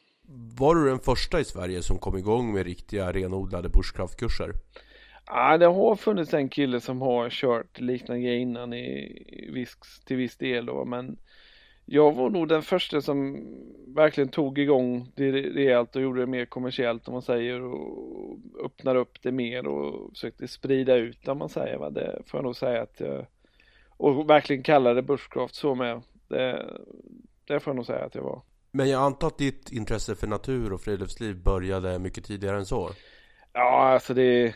Var 0.58 0.74
du 0.74 0.88
den 0.88 0.98
första 0.98 1.40
i 1.40 1.44
Sverige 1.44 1.82
som 1.82 1.98
kom 1.98 2.18
igång 2.18 2.52
med 2.52 2.66
riktiga 2.66 3.12
renodlade 3.12 3.68
bushcraftkurser? 3.68 4.52
Ja, 5.26 5.58
det 5.58 5.66
har 5.66 5.96
funnits 5.96 6.34
en 6.34 6.48
kille 6.48 6.80
som 6.80 7.00
har 7.00 7.30
kört 7.30 7.80
liknande 7.80 8.22
grejer 8.22 8.38
innan 8.38 8.72
i 8.72 9.50
viss, 9.52 9.76
till 10.06 10.16
viss 10.16 10.36
del 10.36 10.66
då 10.66 10.84
men 10.84 11.16
jag 11.86 12.12
var 12.12 12.30
nog 12.30 12.48
den 12.48 12.62
första 12.62 13.00
som 13.00 13.46
verkligen 13.86 14.28
tog 14.28 14.58
igång 14.58 15.12
det 15.14 15.32
rejält 15.32 15.96
och 15.96 16.02
gjorde 16.02 16.20
det 16.20 16.26
mer 16.26 16.46
kommersiellt 16.46 17.08
om 17.08 17.12
man 17.12 17.22
säger 17.22 17.62
och 17.62 18.38
öppnade 18.64 18.98
upp 18.98 19.22
det 19.22 19.32
mer 19.32 19.66
och 19.66 20.10
försökte 20.10 20.48
sprida 20.48 20.94
ut 20.94 21.28
om 21.28 21.38
man 21.38 21.48
säger. 21.48 21.76
Va? 21.76 21.90
Det 21.90 22.22
får 22.26 22.38
jag 22.38 22.44
nog 22.44 22.56
säga 22.56 22.82
att 22.82 23.00
jag 23.00 23.26
och 23.96 24.30
verkligen 24.30 24.62
kallade 24.62 25.02
bushcraft 25.02 25.54
så 25.54 25.74
med. 25.74 26.02
Det, 26.28 26.66
det 27.44 27.60
får 27.60 27.70
jag 27.70 27.76
nog 27.76 27.86
säga 27.86 28.04
att 28.04 28.14
jag 28.14 28.22
var. 28.22 28.42
Men 28.70 28.90
jag 28.90 29.02
antar 29.02 29.26
att 29.26 29.38
ditt 29.38 29.72
intresse 29.72 30.14
för 30.14 30.26
natur 30.26 30.72
och 30.72 30.80
friluftsliv 30.80 31.42
började 31.42 31.98
mycket 31.98 32.24
tidigare 32.24 32.56
än 32.56 32.66
så? 32.66 32.90
Ja, 33.52 33.92
alltså 33.92 34.14
det, 34.14 34.54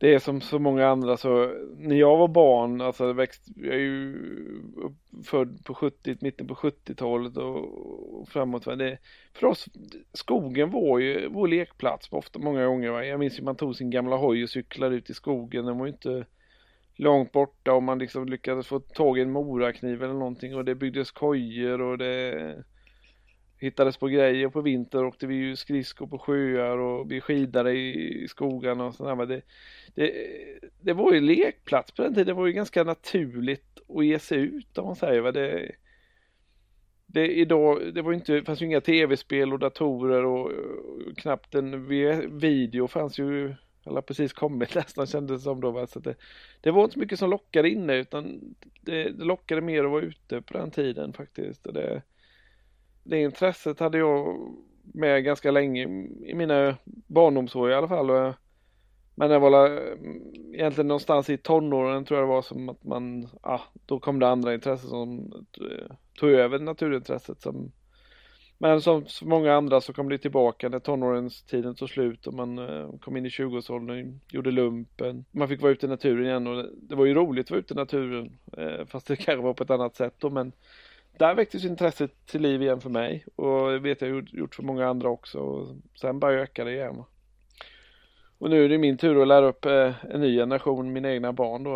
det 0.00 0.14
är 0.14 0.18
som 0.18 0.40
så 0.40 0.58
många 0.58 0.88
andra 0.88 1.16
så 1.16 1.54
när 1.76 1.96
jag 1.96 2.16
var 2.16 2.28
barn, 2.28 2.80
alltså 2.80 3.12
växt, 3.12 3.48
jag 3.56 3.74
är 3.74 3.78
ju 3.78 4.14
född 5.24 5.64
på 5.64 5.74
70, 5.74 6.16
mitten 6.20 6.46
på 6.46 6.54
70-talet 6.54 7.36
och, 7.36 8.20
och 8.20 8.28
framåt. 8.28 8.64
Det, 8.64 8.98
för 9.32 9.46
oss, 9.46 9.66
skogen 10.12 10.70
var 10.70 10.98
ju 10.98 11.28
vår 11.28 11.48
lekplats 11.48 12.08
ofta 12.10 12.38
många 12.38 12.66
gånger. 12.66 12.90
Va? 12.90 13.04
Jag 13.04 13.20
minns 13.20 13.38
ju 13.38 13.42
man 13.42 13.56
tog 13.56 13.76
sin 13.76 13.90
gamla 13.90 14.16
hoj 14.16 14.42
och 14.42 14.50
cyklade 14.50 14.96
ut 14.96 15.10
i 15.10 15.14
skogen. 15.14 15.64
Den 15.64 15.78
var 15.78 15.86
ju 15.86 15.92
inte 15.92 16.26
långt 16.94 17.32
borta 17.32 17.72
och 17.72 17.82
man 17.82 17.98
liksom 17.98 18.28
lyckades 18.28 18.66
få 18.66 18.80
tag 18.80 19.18
i 19.18 19.22
en 19.22 19.30
morakniv 19.30 20.02
eller 20.02 20.14
någonting 20.14 20.56
och 20.56 20.64
det 20.64 20.74
byggdes 20.74 21.10
kojor 21.10 21.80
och 21.80 21.98
det 21.98 22.64
hittades 23.60 23.96
på 23.96 24.06
grejer. 24.08 24.48
På 24.48 24.60
vintern 24.60 25.04
åkte 25.04 25.26
vi 25.26 25.34
ju 25.34 25.56
skridskor 25.56 26.06
på 26.06 26.18
sjöar 26.18 26.78
och 26.78 27.12
vi 27.12 27.20
skidade 27.20 27.72
i, 27.72 28.26
skogarna 28.28 28.84
och 28.84 28.94
sådär. 28.94 29.26
Det, 29.26 29.42
det, 29.94 30.12
det 30.80 30.92
var 30.92 31.12
ju 31.12 31.20
lekplats 31.20 31.92
på 31.92 32.02
den 32.02 32.14
tiden. 32.14 32.26
Det 32.26 32.32
var 32.40 32.46
ju 32.46 32.52
ganska 32.52 32.84
naturligt 32.84 33.80
att 33.98 34.04
ge 34.04 34.18
sig 34.18 34.38
ut 34.38 34.78
om 34.78 34.86
man 34.86 34.96
säger. 34.96 35.32
Det, 35.32 35.72
det, 37.06 37.26
idag, 37.26 37.94
det 37.94 38.02
var 38.02 38.12
inte, 38.12 38.32
det 38.32 38.44
fanns 38.44 38.62
ju 38.62 38.66
inga 38.66 38.80
tv-spel 38.80 39.52
och 39.52 39.58
datorer 39.58 40.24
och, 40.24 40.46
och 40.46 41.16
knappt 41.16 41.54
en 41.54 41.88
video 42.38 42.88
fanns 42.88 43.18
ju 43.18 43.54
eller 43.86 44.00
precis 44.00 44.32
kommit 44.32 44.74
nästan 44.74 45.06
kändes 45.06 45.40
det 45.40 45.44
som 45.44 45.60
då. 45.60 45.86
Så 45.86 46.00
det, 46.00 46.14
det 46.60 46.70
var 46.70 46.84
inte 46.84 46.94
så 46.94 47.00
mycket 47.00 47.18
som 47.18 47.30
lockade 47.30 47.70
inne 47.70 47.96
utan 47.96 48.54
det, 48.80 49.10
det 49.10 49.24
lockade 49.24 49.60
mer 49.60 49.84
att 49.84 49.90
vara 49.90 50.02
ute 50.02 50.42
på 50.42 50.58
den 50.58 50.70
tiden 50.70 51.12
faktiskt. 51.12 51.66
Och 51.66 51.72
det, 51.74 52.02
det 53.02 53.22
intresset 53.22 53.80
hade 53.80 53.98
jag 53.98 54.38
med 54.82 55.24
ganska 55.24 55.50
länge 55.50 55.82
i 56.26 56.34
mina 56.34 56.76
barndomsår 57.06 57.70
i 57.70 57.74
alla 57.74 57.88
fall. 57.88 58.34
Men 59.14 59.30
det 59.30 59.38
var 59.38 59.80
egentligen 60.54 60.88
någonstans 60.88 61.30
i 61.30 61.36
tonåren 61.36 62.04
tror 62.04 62.20
jag 62.20 62.28
det 62.28 62.32
var 62.32 62.42
som 62.42 62.68
att 62.68 62.84
man, 62.84 63.28
ja, 63.42 63.60
då 63.86 64.00
kom 64.00 64.18
det 64.18 64.28
andra 64.28 64.54
intressen 64.54 64.88
som 64.90 65.32
eh, 65.60 65.96
tog 66.18 66.30
över 66.30 66.58
naturintresset 66.58 67.40
som 67.40 67.72
men 68.62 68.80
som 68.80 69.06
så 69.06 69.26
många 69.26 69.54
andra 69.54 69.80
så 69.80 69.92
kom 69.92 70.08
det 70.08 70.18
tillbaka 70.18 70.68
när 70.68 70.78
tonårstiden 70.78 71.74
tog 71.74 71.90
slut 71.90 72.26
och 72.26 72.34
man 72.34 72.58
eh, 72.58 72.90
kom 73.00 73.16
in 73.16 73.26
i 73.26 73.28
20-årsåldern, 73.28 74.20
gjorde 74.28 74.50
lumpen. 74.50 75.24
Man 75.30 75.48
fick 75.48 75.62
vara 75.62 75.72
ute 75.72 75.86
i 75.86 75.88
naturen 75.88 76.26
igen 76.26 76.46
och 76.46 76.66
det 76.82 76.94
var 76.94 77.04
ju 77.06 77.14
roligt 77.14 77.46
att 77.46 77.50
vara 77.50 77.60
ute 77.60 77.74
i 77.74 77.76
naturen. 77.76 78.38
Eh, 78.56 78.86
fast 78.86 79.06
det 79.06 79.16
kanske 79.24 79.42
var 79.42 79.54
på 79.54 79.62
ett 79.62 79.70
annat 79.70 79.96
sätt 79.96 80.14
då 80.18 80.30
men 80.30 80.52
där 81.20 81.34
väcktes 81.34 81.64
intresset 81.64 82.26
till 82.26 82.42
liv 82.42 82.62
igen 82.62 82.80
för 82.80 82.90
mig 82.90 83.24
och 83.36 83.70
det 83.70 83.78
vet 83.78 84.00
jag 84.00 84.28
gjort 84.28 84.54
för 84.54 84.62
många 84.62 84.88
andra 84.88 85.08
också. 85.08 85.38
Och 85.38 85.76
sen 86.00 86.20
bara 86.20 86.32
öka 86.32 86.64
det 86.64 86.72
igen. 86.72 87.04
Och 88.38 88.50
nu 88.50 88.64
är 88.64 88.68
det 88.68 88.78
min 88.78 88.98
tur 88.98 89.22
att 89.22 89.28
lära 89.28 89.48
upp 89.48 89.64
eh, 89.64 90.04
en 90.04 90.20
ny 90.20 90.36
generation, 90.36 90.92
mina 90.92 91.12
egna 91.12 91.32
barn 91.32 91.62
då 91.64 91.70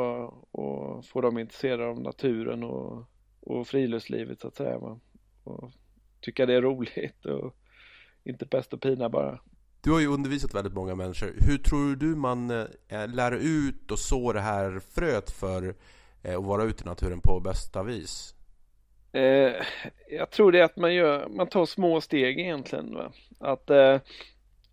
och 0.50 1.04
få 1.04 1.20
dem 1.20 1.38
intresserade 1.38 1.86
av 1.86 2.00
naturen 2.00 2.64
och, 2.64 3.04
och 3.40 3.66
friluftslivet 3.66 4.40
så 4.40 4.48
att 4.48 4.56
säga. 4.56 4.76
Och 5.44 5.70
tycka 6.20 6.46
det 6.46 6.54
är 6.54 6.62
roligt 6.62 7.26
och 7.26 7.56
inte 8.24 8.46
pest 8.46 8.72
och 8.72 8.80
pina 8.80 9.08
bara. 9.08 9.40
Du 9.80 9.92
har 9.92 10.00
ju 10.00 10.06
undervisat 10.06 10.54
väldigt 10.54 10.74
många 10.74 10.94
människor. 10.94 11.34
Hur 11.38 11.58
tror 11.58 11.96
du 11.96 12.16
man 12.16 12.50
eh, 12.50 12.66
eh, 12.88 13.08
lär 13.08 13.32
ut 13.32 13.90
och 13.90 13.98
så 13.98 14.32
det 14.32 14.40
här 14.40 14.80
fröet 14.80 15.30
för 15.30 15.74
att 16.22 16.44
vara 16.44 16.64
ute 16.64 16.84
i 16.84 16.86
naturen 16.86 17.20
på 17.20 17.40
bästa 17.40 17.82
vis? 17.82 18.34
Eh, 19.14 19.52
jag 20.10 20.30
tror 20.30 20.52
det 20.52 20.60
är 20.60 20.64
att 20.64 20.76
man 20.76 20.94
gör, 20.94 21.28
man 21.28 21.46
tar 21.46 21.66
små 21.66 22.00
steg 22.00 22.40
egentligen. 22.40 22.94
Va? 22.94 23.12
Att, 23.38 23.70
eh, 23.70 24.00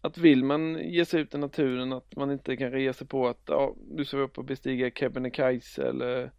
att 0.02 0.18
vill 0.18 0.44
man 0.44 0.80
ge 0.84 1.06
sig 1.06 1.22
ut 1.22 1.36
i 1.36 1.38
naturen 1.38 1.94
att 1.94 2.16
man 2.16 2.32
inte 2.32 2.58
kanske 2.58 2.80
ger 2.80 2.94
sig 2.94 3.08
på 3.08 3.28
att 3.28 3.42
ja, 3.46 3.76
nu 3.92 4.06
ska 4.06 4.18
vi 4.18 4.24
upp 4.24 4.38
och 4.38 4.46
bestiga 4.46 4.92
Kebnekaise 4.92 5.84
eller 5.84 6.32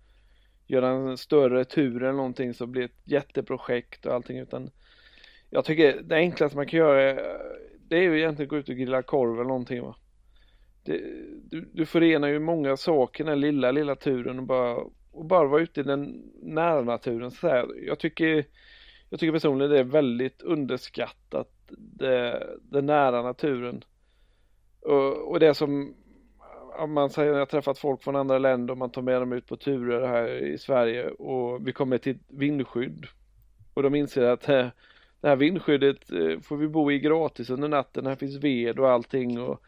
göra 0.66 0.88
en 0.88 1.18
större 1.18 1.64
tur 1.64 2.02
eller 2.02 2.12
någonting 2.12 2.54
som 2.54 2.72
blir 2.72 2.84
ett 2.84 3.00
jätteprojekt 3.04 4.06
och 4.06 4.14
allting 4.14 4.38
utan 4.38 4.70
jag 5.50 5.64
tycker 5.64 6.02
det 6.02 6.16
enklaste 6.16 6.56
man 6.56 6.66
kan 6.66 6.78
göra 6.78 7.02
är, 7.02 7.36
det 7.88 7.96
är 7.96 8.02
ju 8.02 8.18
egentligen 8.18 8.46
att 8.46 8.50
gå 8.50 8.56
ut 8.56 8.68
och 8.68 8.76
grilla 8.76 9.02
korv 9.02 9.34
eller 9.34 9.48
någonting 9.48 9.82
va. 9.82 9.96
Det, 10.84 10.98
du, 11.50 11.70
du 11.72 11.86
förenar 11.86 12.28
ju 12.28 12.38
många 12.38 12.76
saker 12.76 13.24
den 13.24 13.40
lilla, 13.40 13.70
lilla 13.70 13.96
turen 13.96 14.38
och 14.38 14.46
bara, 14.46 14.84
och 15.12 15.24
bara 15.24 15.48
vara 15.48 15.62
ute 15.62 15.80
i 15.80 15.84
den 15.84 16.32
nära 16.42 16.82
naturen. 16.82 17.30
Så 17.30 17.48
här. 17.48 17.66
Jag, 17.86 17.98
tycker, 17.98 18.44
jag 19.08 19.20
tycker 19.20 19.32
personligen 19.32 19.70
det 19.70 19.78
är 19.78 19.84
väldigt 19.84 20.42
underskattat, 20.42 21.48
det, 21.68 22.46
den 22.62 22.86
nära 22.86 23.22
naturen. 23.22 23.84
Och, 24.80 25.30
och 25.30 25.40
det 25.40 25.54
som 25.54 25.94
om 26.78 26.92
man 26.92 27.10
säger 27.10 27.32
att 27.32 27.38
har 27.38 27.46
träffat 27.46 27.78
folk 27.78 28.02
från 28.02 28.16
andra 28.16 28.38
länder 28.38 28.72
och 28.72 28.78
man 28.78 28.90
tar 28.90 29.02
med 29.02 29.22
dem 29.22 29.32
ut 29.32 29.46
på 29.46 29.56
turer 29.56 30.06
här 30.06 30.28
i 30.28 30.58
Sverige 30.58 31.08
och 31.08 31.66
vi 31.66 31.72
kommer 31.72 31.98
till 31.98 32.12
ett 32.12 32.22
vindskydd. 32.28 33.06
Och 33.74 33.82
de 33.82 33.94
inser 33.94 34.22
att 34.22 34.48
eh, 34.48 34.66
det 35.20 35.28
här 35.28 35.36
vindskyddet 35.36 36.12
eh, 36.12 36.40
får 36.40 36.56
vi 36.56 36.68
bo 36.68 36.92
i 36.92 36.98
gratis 36.98 37.50
under 37.50 37.68
natten. 37.68 38.06
Här 38.06 38.14
finns 38.14 38.36
ved 38.36 38.78
och 38.78 38.90
allting 38.90 39.40
och, 39.40 39.62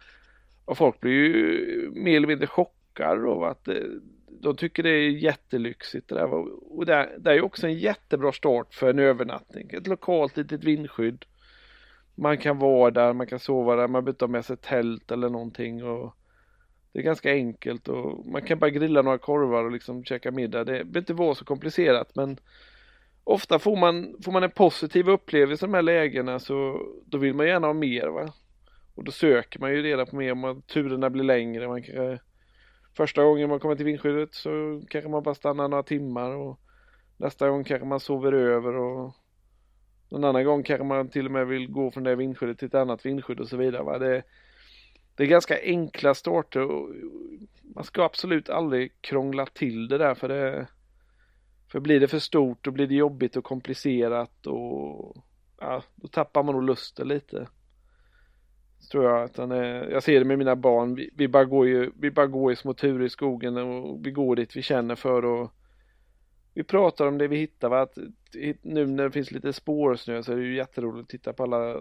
och 0.65 0.79
folk 0.79 1.01
blir 1.01 1.13
ju 1.13 1.91
mer 1.95 2.17
eller 2.17 2.29
mindre 2.29 2.47
chockade 2.47 3.23
då 3.23 3.45
att 3.45 3.69
eh, 3.69 3.77
de 4.41 4.57
tycker 4.57 4.83
det 4.83 4.91
är 4.91 5.11
jättelyxigt 5.11 6.09
det 6.09 6.15
där. 6.15 6.33
Och 6.79 6.87
det, 6.87 7.11
det 7.19 7.31
är 7.31 7.35
ju 7.35 7.43
också 7.43 7.67
en 7.67 7.79
jättebra 7.79 8.33
start 8.33 8.75
för 8.75 8.91
en 8.91 8.99
övernattning. 8.99 9.71
Ett 9.73 9.87
lokalt 9.87 10.37
litet 10.37 10.65
vindskydd. 10.65 11.25
Man 12.15 12.39
kan 12.39 12.59
vara 12.59 12.91
där, 12.91 13.13
man 13.13 13.27
kan 13.27 13.39
sova 13.39 13.77
där, 13.77 13.89
man 13.89 14.05
behöver 14.05 14.11
inte 14.11 14.25
ha 14.25 14.31
med 14.31 14.45
sig 14.45 14.57
tält 14.57 15.11
eller 15.11 15.29
någonting. 15.29 15.85
Och 15.85 16.17
det 16.93 16.99
är 16.99 17.03
ganska 17.03 17.33
enkelt 17.33 17.89
och 17.89 18.27
man 18.27 18.43
kan 18.43 18.59
bara 18.59 18.71
grilla 18.71 19.03
några 19.03 19.19
korvar 19.19 19.65
och 19.65 19.71
liksom 19.71 20.05
käka 20.05 20.31
middag. 20.31 20.59
Det 20.59 20.73
behöver 20.73 20.99
inte 20.99 21.15
vara 21.15 21.35
så 21.35 21.45
komplicerat 21.45 22.15
men 22.15 22.39
ofta 23.25 23.59
får 23.59 23.77
man, 23.77 24.17
får 24.25 24.33
man 24.33 24.43
en 24.43 24.51
positiv 24.51 25.09
upplevelse 25.09 25.65
i 25.65 25.69
de 25.69 25.75
här 25.75 25.83
lägena 25.83 26.39
så 26.39 26.87
då 27.07 27.19
vill 27.19 27.35
man 27.35 27.47
gärna 27.47 27.67
ha 27.67 27.75
mer 27.75 28.07
va. 28.07 28.33
Och 28.95 29.05
då 29.05 29.13
söker 29.13 29.61
man 29.61 29.73
ju 29.73 29.83
reda 29.83 30.07
på 30.07 30.17
mer 30.17 30.33
om 30.33 30.63
turerna 30.63 31.11
blir 31.11 31.25
längre. 31.25 31.69
Man 31.69 31.83
kan 31.83 32.19
första 32.97 33.25
gången 33.25 33.49
man 33.49 33.61
kommer 33.61 33.77
till 33.77 33.85
vindskyddet 33.85 34.35
så 34.35 34.83
kanske 34.89 35.11
man 35.11 35.23
bara 35.23 35.35
stannar 35.35 35.69
några 35.69 35.83
timmar 35.83 36.31
och 36.31 36.61
nästa 37.17 37.49
gång 37.49 37.65
kanske 37.65 37.87
man 37.87 38.01
sover 38.01 38.33
över 38.33 38.75
och 38.75 39.15
någon 40.09 40.25
annan 40.25 40.45
gång 40.45 40.63
kanske 40.63 40.85
man 40.85 41.09
till 41.09 41.27
och 41.27 41.33
med 41.33 41.47
vill 41.47 41.71
gå 41.71 41.91
från 41.91 42.05
det 42.05 42.17
vindskyddet 42.17 42.59
till 42.59 42.69
ett 42.69 42.75
annat 42.75 43.07
vindskydd 43.07 43.41
och 43.41 43.49
så 43.49 43.57
vidare. 43.57 43.83
Va? 43.83 43.99
Det, 43.99 44.23
det 45.15 45.23
är 45.23 45.27
ganska 45.27 45.63
enkla 45.63 46.15
starter 46.15 46.61
och 46.61 46.91
man 47.63 47.85
ska 47.85 48.05
absolut 48.05 48.49
aldrig 48.49 48.93
krångla 49.01 49.47
till 49.47 49.89
det 49.89 49.99
där 49.99 50.15
för 50.15 50.29
det 50.29 50.67
för 51.73 51.81
blir 51.81 52.01
det 52.01 52.09
för 52.09 52.19
stort 52.19 52.65
då 52.65 52.71
blir 52.71 52.87
det 52.87 52.95
jobbigt 52.95 53.37
och 53.37 53.45
komplicerat 53.45 54.47
och 54.47 55.17
ja, 55.61 55.83
då 55.95 56.09
tappar 56.09 56.43
man 56.43 56.55
nog 56.55 56.65
lusten 56.65 57.09
lite. 57.09 57.49
Tror 58.91 59.05
jag 59.05 59.23
att 59.23 59.37
han 59.37 59.53
är, 59.53 59.83
eh, 59.83 59.89
jag 59.89 60.03
ser 60.03 60.19
det 60.19 60.25
med 60.25 60.39
mina 60.39 60.57
barn, 60.57 60.95
vi, 60.95 61.11
vi, 61.17 61.29
bara 61.29 61.45
går 61.45 61.67
ju, 61.67 61.91
vi 62.01 62.11
bara 62.11 62.27
går 62.27 62.53
i 62.53 62.57
små 62.57 62.75
turer 62.75 63.05
i 63.05 63.11
skogen 63.11 63.57
och 63.57 64.07
vi 64.07 64.11
går 64.11 64.37
dit 64.37 64.57
vi 64.57 64.63
känner 64.63 64.95
för 64.95 65.25
och 65.25 65.51
vi 66.55 66.65
pratar 66.65 67.07
om 67.07 67.19
det 67.19 67.29
vi 67.29 67.37
hittar 67.37 67.69
va? 67.69 67.81
Att, 67.81 67.99
nu 68.63 68.87
när 68.87 69.05
det 69.05 69.11
finns 69.11 69.31
lite 69.31 69.53
spårsnö 69.53 70.23
så 70.23 70.33
är 70.33 70.37
det 70.37 70.43
ju 70.43 70.57
jätteroligt 70.57 71.03
att 71.03 71.09
titta 71.09 71.33
på 71.33 71.43
alla 71.43 71.71
eh, 71.71 71.81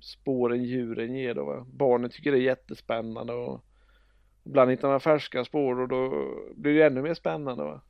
spåren 0.00 0.64
djuren 0.64 1.14
ger 1.14 1.34
då 1.34 1.44
va? 1.44 1.66
Barnen 1.72 2.10
tycker 2.10 2.32
det 2.32 2.38
är 2.38 2.42
jättespännande 2.42 3.32
och 3.32 3.64
ibland 4.44 4.70
hittar 4.70 4.88
man 4.88 5.00
färska 5.00 5.44
spår 5.44 5.80
och 5.80 5.88
då 5.88 6.28
blir 6.54 6.74
det 6.74 6.86
ännu 6.86 7.02
mer 7.02 7.14
spännande 7.14 7.64
va? 7.64 7.80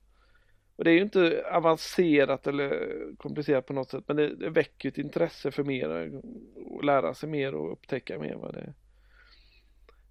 Och 0.76 0.84
det 0.84 0.90
är 0.90 0.94
ju 0.94 1.02
inte 1.02 1.44
avancerat 1.52 2.46
eller 2.46 2.90
komplicerat 3.16 3.66
på 3.66 3.72
något 3.72 3.90
sätt 3.90 4.04
men 4.06 4.16
det, 4.16 4.36
det 4.36 4.50
väcker 4.50 4.88
ett 4.88 4.98
intresse 4.98 5.50
för 5.50 5.64
mer 5.64 6.12
och 6.56 6.84
lära 6.84 7.14
sig 7.14 7.28
mer 7.28 7.54
och 7.54 7.72
upptäcka 7.72 8.18
mer 8.18 8.34
vad 8.34 8.54
det 8.54 8.74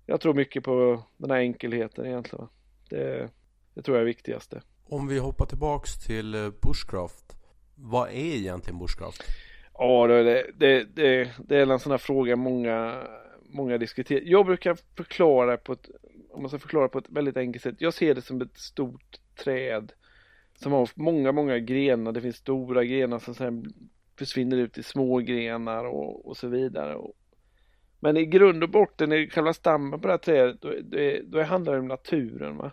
Jag 0.06 0.22
tror 0.22 0.34
mycket 0.34 0.64
på 0.64 1.04
den 1.18 1.32
här 1.32 1.38
enkelheten 1.38 2.06
egentligen. 2.06 2.48
Det, 2.90 3.30
det 3.74 3.82
tror 3.82 3.98
jag 3.98 4.02
är 4.02 4.06
viktigaste. 4.06 4.62
Om 4.88 5.08
vi 5.08 5.20
hoppar 5.20 5.46
tillbaks 5.46 6.06
till 6.06 6.36
eh, 6.36 6.50
bushcraft. 6.62 7.38
Vad 7.76 8.10
är 8.10 8.36
egentligen 8.36 8.80
bushcraft? 8.80 9.24
Ja, 9.74 10.08
det, 10.08 10.24
det, 10.56 10.84
det, 10.96 11.32
det 11.38 11.58
är 11.58 11.72
en 11.72 11.80
sån 11.80 11.92
här 11.92 11.98
fråga 11.98 12.36
många, 12.36 13.08
många 13.42 13.78
diskuterar. 13.78 14.22
Jag 14.26 14.46
brukar 14.46 14.78
förklara 14.98 15.58
på 15.58 15.74
ett, 15.74 15.90
om 16.32 16.42
man 16.42 16.50
ska 16.50 16.60
förklara 16.60 16.90
på 16.90 16.98
ett 16.98 17.10
väldigt 17.10 17.38
enkelt 17.38 17.64
sätt. 17.64 17.76
Jag 17.78 17.94
ser 17.94 18.16
det 18.16 18.22
som 18.22 18.42
ett 18.42 18.58
stort 18.58 19.20
träd 19.44 19.92
som 20.56 20.72
har 20.72 20.90
många, 20.96 21.32
många 21.32 21.60
grenar. 21.60 22.12
Det 22.12 22.22
finns 22.22 22.36
stora 22.36 22.84
grenar 22.86 23.20
som 23.20 23.36
sen 23.36 23.74
försvinner 24.18 24.58
ut 24.58 24.78
i 24.78 24.84
små 24.84 25.18
grenar 25.18 25.86
och, 25.86 26.28
och 26.28 26.38
så 26.38 26.48
vidare. 26.48 26.98
Men 28.00 28.18
i 28.18 28.26
grund 28.26 28.64
och 28.64 28.70
botten, 28.70 29.14
i 29.14 29.30
själva 29.30 29.54
stammen 29.54 30.02
på 30.02 30.08
det 30.08 30.14
här 30.14 30.18
trädet, 30.18 30.62
då, 30.62 30.74
då, 30.84 30.98
då 31.24 31.44
handlar 31.44 31.74
det 31.74 31.80
om 31.80 31.88
naturen. 31.88 32.58
Va? 32.58 32.72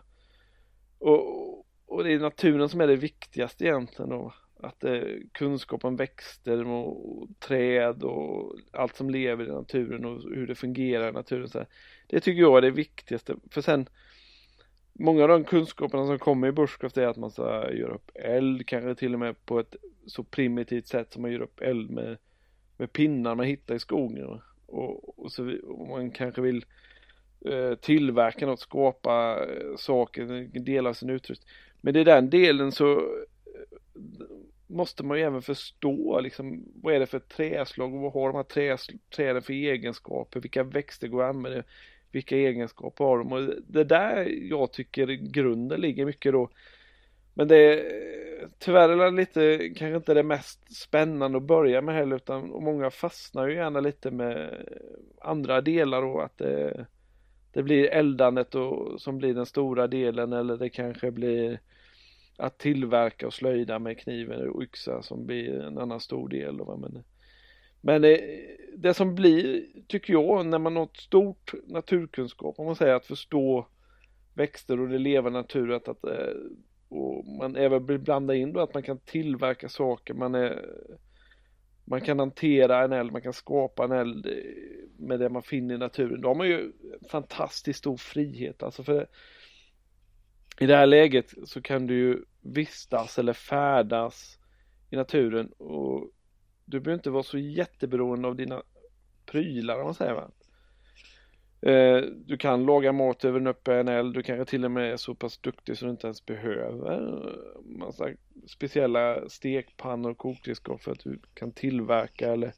Och, 0.99 1.59
och 1.87 2.05
det 2.05 2.13
är 2.13 2.19
naturen 2.19 2.69
som 2.69 2.81
är 2.81 2.87
det 2.87 2.97
viktigaste 2.97 3.65
egentligen 3.65 4.11
då. 4.11 4.35
att 4.61 4.85
eh, 4.85 5.03
kunskap 5.33 5.85
om 5.85 5.97
växter 5.97 6.67
och 6.67 7.29
träd 7.39 8.03
och 8.03 8.57
allt 8.73 8.97
som 8.97 9.11
lever 9.11 9.45
i 9.45 9.53
naturen 9.53 10.05
och 10.05 10.23
hur 10.23 10.47
det 10.47 10.55
fungerar 10.55 11.09
i 11.09 11.13
naturen. 11.13 11.49
Så 11.49 11.59
här. 11.59 11.69
Det 12.07 12.21
tycker 12.21 12.41
jag 12.41 12.57
är 12.57 12.63
det 12.63 12.71
viktigaste. 12.71 13.37
För 13.51 13.61
sen 13.61 13.87
Många 14.93 15.23
av 15.23 15.29
de 15.29 15.45
kunskaperna 15.45 16.07
som 16.07 16.19
kommer 16.19 16.49
i 16.49 16.53
bushcraft 16.53 16.97
är 16.97 17.07
att 17.07 17.17
man 17.17 17.31
ska 17.31 17.73
göra 17.73 17.95
upp 17.95 18.11
eld, 18.15 18.67
kanske 18.67 18.95
till 18.95 19.15
och 19.15 19.21
med 19.21 19.47
på 19.47 19.61
ett 19.61 19.77
så 20.07 20.25
primitivt 20.25 20.87
sätt 20.87 21.13
som 21.13 21.23
man 21.23 21.33
gör 21.33 21.43
upp 21.43 21.61
eld 21.61 21.91
med, 21.91 22.19
med 22.77 22.93
pinnar 22.93 23.35
man 23.35 23.47
hittar 23.47 23.75
i 23.75 23.79
skogen. 23.79 24.41
Och, 24.67 25.19
och, 25.19 25.33
så, 25.33 25.57
och 25.65 25.89
man 25.89 26.11
kanske 26.11 26.41
vill 26.41 26.65
eh, 27.47 27.75
tillverka 27.75 28.47
något, 28.47 28.61
skapa 28.61 29.39
eh, 29.45 29.77
saker, 29.77 30.49
delar 30.61 30.91
av 30.91 30.95
sin 30.95 31.11
utrustning. 31.11 31.49
Men 31.81 31.97
i 31.97 32.05
den 32.05 32.31
delen 32.31 32.73
så 32.73 32.93
eh, 32.93 33.03
måste 34.67 35.05
man 35.05 35.19
ju 35.19 35.25
även 35.25 35.43
förstå 35.43 36.21
liksom 36.21 36.65
vad 36.75 36.95
är 36.95 37.01
det 37.01 37.07
för 37.07 37.19
träslag 37.19 37.95
och 37.95 38.01
vad 38.01 38.13
har 38.13 38.29
de 38.29 38.37
här 38.37 38.43
träs, 38.43 38.87
träden 39.17 39.43
för 39.43 39.53
egenskaper, 39.53 40.41
vilka 40.41 40.63
växter 40.63 41.09
går 41.09 41.23
att 41.23 41.35
använda, 41.35 41.63
vilka 42.13 42.37
egenskaper 42.37 43.05
har 43.05 43.19
de 43.19 43.33
och 43.33 43.55
det 43.67 43.85
där 43.85 44.29
jag 44.51 44.73
tycker 44.73 45.07
grunden 45.07 45.81
ligger 45.81 46.07
mycket 46.07 46.33
då. 46.33 46.49
Men 47.35 47.49
det 47.49 47.57
är 47.57 48.49
tyvärr 48.59 48.89
är 48.89 48.97
det 48.97 49.11
lite 49.11 49.59
kanske 49.77 49.97
inte 49.97 50.15
det 50.15 50.23
mest 50.23 50.77
spännande 50.77 51.39
att 51.39 51.45
börja 51.45 51.83
med 51.83 51.95
heller 51.95 52.17
utan 52.17 52.51
och 52.53 52.63
många 52.63 52.91
fastnar 52.91 53.49
ju 53.49 53.55
gärna 53.55 53.81
lite 53.81 54.11
med 54.11 54.67
andra 55.21 55.61
delar 55.61 56.03
och 56.03 56.25
att 56.25 56.39
det, 56.39 56.87
det 57.53 57.63
blir 57.63 57.89
eldandet 57.89 58.55
och, 58.55 59.01
som 59.01 59.19
blir 59.19 59.35
den 59.35 59.47
stora 59.47 59.87
delen 59.87 60.33
eller 60.33 60.57
det 60.57 60.69
kanske 60.69 61.11
blir 61.11 61.61
att 62.37 62.59
tillverka 62.59 63.27
och 63.27 63.35
slöjda 63.35 63.79
med 63.79 63.99
kniven 63.99 64.49
och 64.49 64.63
yxa 64.63 65.03
som 65.03 65.27
blir 65.27 65.61
en 65.61 65.79
annan 65.79 66.01
stor 66.01 66.29
del. 66.29 66.55
Men 66.55 67.05
men 67.83 68.03
det, 68.03 68.41
det 68.77 68.95
som 68.95 69.15
blir, 69.15 69.67
tycker 69.89 70.13
jag, 70.13 70.47
när 70.47 70.59
man 70.59 70.77
har 70.77 70.85
ett 70.85 70.97
stort 70.97 71.53
naturkunskap, 71.67 72.59
om 72.59 72.67
man 72.67 72.77
säger 72.77 72.95
att 72.95 73.07
förstå 73.07 73.67
växter 74.35 74.81
och 74.81 74.89
det 74.89 74.99
levande 74.99 75.39
naturen, 75.39 75.81
att, 75.87 76.05
eh, 76.05 76.35
och 76.89 77.27
man 77.27 77.57
även 77.57 78.03
blanda 78.05 78.35
in 78.35 78.53
då 78.53 78.61
att 78.61 78.75
man 78.75 78.83
kan 78.83 78.99
tillverka 78.99 79.69
saker, 79.69 80.15
man 80.15 80.35
är 80.35 80.65
man 81.85 82.01
kan 82.01 82.19
hantera 82.19 82.85
en 82.85 82.93
eld, 82.93 83.13
man 83.13 83.23
kan 83.23 83.33
skapa 83.33 83.85
en 83.85 83.93
eld 83.93 84.27
eh, 84.27 84.33
med 84.99 85.21
det 85.21 85.29
man 85.29 85.43
finner 85.43 85.75
i 85.75 85.79
naturen. 85.79 86.21
Då 86.21 86.29
har 86.29 86.35
man 86.35 86.49
ju 86.49 86.73
fantastiskt 87.11 87.79
stor 87.79 87.97
frihet. 87.97 88.63
Alltså 88.63 88.85
för 88.85 89.07
i 90.61 90.67
det 90.67 90.77
här 90.77 90.87
läget 90.87 91.35
så 91.45 91.63
kan 91.63 91.87
du 91.87 91.95
ju 91.95 92.25
vistas 92.41 93.19
eller 93.19 93.33
färdas 93.33 94.39
i 94.91 94.97
naturen 94.97 95.53
och 95.53 96.11
du 96.65 96.81
behöver 96.81 96.99
inte 96.99 97.11
vara 97.11 97.23
så 97.23 97.39
jätteberoende 97.39 98.29
av 98.29 98.37
dina 98.37 98.63
prylar 99.27 99.79
om 99.79 99.85
man 99.85 99.95
säger 99.95 100.15
va. 100.15 100.31
Eh, 101.71 102.03
du 102.27 102.37
kan 102.37 102.67
laga 102.67 102.93
mat 102.93 103.25
över 103.25 103.41
en 103.41 103.47
öppen 103.47 103.89
eld, 103.89 104.15
du 104.15 104.23
kanske 104.23 104.51
till 104.51 104.65
och 104.65 104.71
med 104.71 104.93
är 104.93 104.97
så 104.97 105.15
pass 105.15 105.39
duktig 105.39 105.79
så 105.79 105.85
du 105.85 105.91
inte 105.91 106.07
ens 106.07 106.27
behöver 106.27 106.93
eh, 106.93 107.79
massa 107.79 108.09
speciella 108.47 109.29
stekpannor 109.29 110.11
och 110.11 110.19
kokredskap 110.19 110.83
för 110.83 110.93
att 110.93 111.05
du 111.05 111.19
kan 111.35 111.53
tillverka 111.53 112.33
eller 112.33 112.53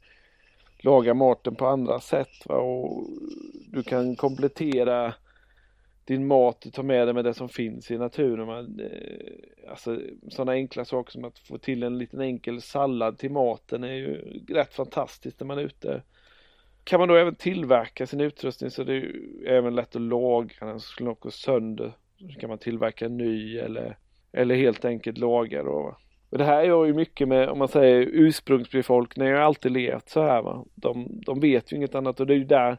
laga 0.77 1.13
maten 1.13 1.55
på 1.55 1.67
andra 1.67 1.99
sätt. 1.99 2.45
Va? 2.45 2.55
Och 2.55 3.07
du 3.67 3.83
kan 3.83 4.15
komplettera 4.15 5.13
din 6.05 6.27
mat, 6.27 6.61
du 6.61 6.69
tar 6.71 6.83
med 6.83 7.07
dig 7.07 7.13
med 7.13 7.25
det 7.25 7.33
som 7.33 7.49
finns 7.49 7.91
i 7.91 7.97
naturen. 7.97 8.47
Man, 8.47 8.79
eh, 8.79 9.69
alltså 9.69 9.99
sådana 10.29 10.51
enkla 10.51 10.85
saker 10.85 11.11
som 11.11 11.25
att 11.25 11.39
få 11.39 11.57
till 11.57 11.83
en 11.83 11.97
liten 11.97 12.21
enkel 12.21 12.61
sallad 12.61 13.17
till 13.17 13.31
maten 13.31 13.83
är 13.83 13.93
ju 13.93 14.17
rätt 14.49 14.73
fantastiskt 14.73 15.39
när 15.39 15.47
man 15.47 15.57
är 15.57 15.63
ute. 15.63 16.01
Kan 16.83 16.99
man 16.99 17.09
då 17.09 17.15
även 17.15 17.35
tillverka 17.35 18.07
sin 18.07 18.21
utrustning 18.21 18.71
så 18.71 18.83
det 18.83 18.91
är 18.91 18.95
ju 18.95 19.45
även 19.47 19.75
lätt 19.75 19.95
att 19.95 20.01
lagra 20.01 20.67
den, 20.67 20.79
så 20.79 20.87
skulle 20.87 21.09
något 21.09 21.19
gå 21.19 21.31
sönder. 21.31 21.91
Så 22.33 22.39
kan 22.39 22.49
man 22.49 22.57
tillverka 22.57 23.05
en 23.05 23.17
ny 23.17 23.57
eller, 23.57 23.97
eller 24.31 24.55
helt 24.55 24.85
enkelt 24.85 25.17
laga 25.17 25.63
då. 25.63 25.97
Och 26.29 26.37
det 26.37 26.43
här 26.43 26.63
gör 26.63 26.85
ju 26.85 26.93
mycket 26.93 27.27
med, 27.27 27.49
om 27.49 27.57
man 27.57 27.67
säger 27.67 28.01
ursprungsbefolkningen 28.01 29.35
har 29.35 29.41
alltid 29.41 29.71
levt 29.71 30.09
så 30.09 30.21
här 30.21 30.41
va. 30.41 30.65
De, 30.75 31.21
de 31.25 31.39
vet 31.39 31.71
ju 31.71 31.75
inget 31.75 31.95
annat 31.95 32.19
och 32.19 32.27
det 32.27 32.33
är 32.33 32.37
ju 32.37 32.43
där 32.43 32.77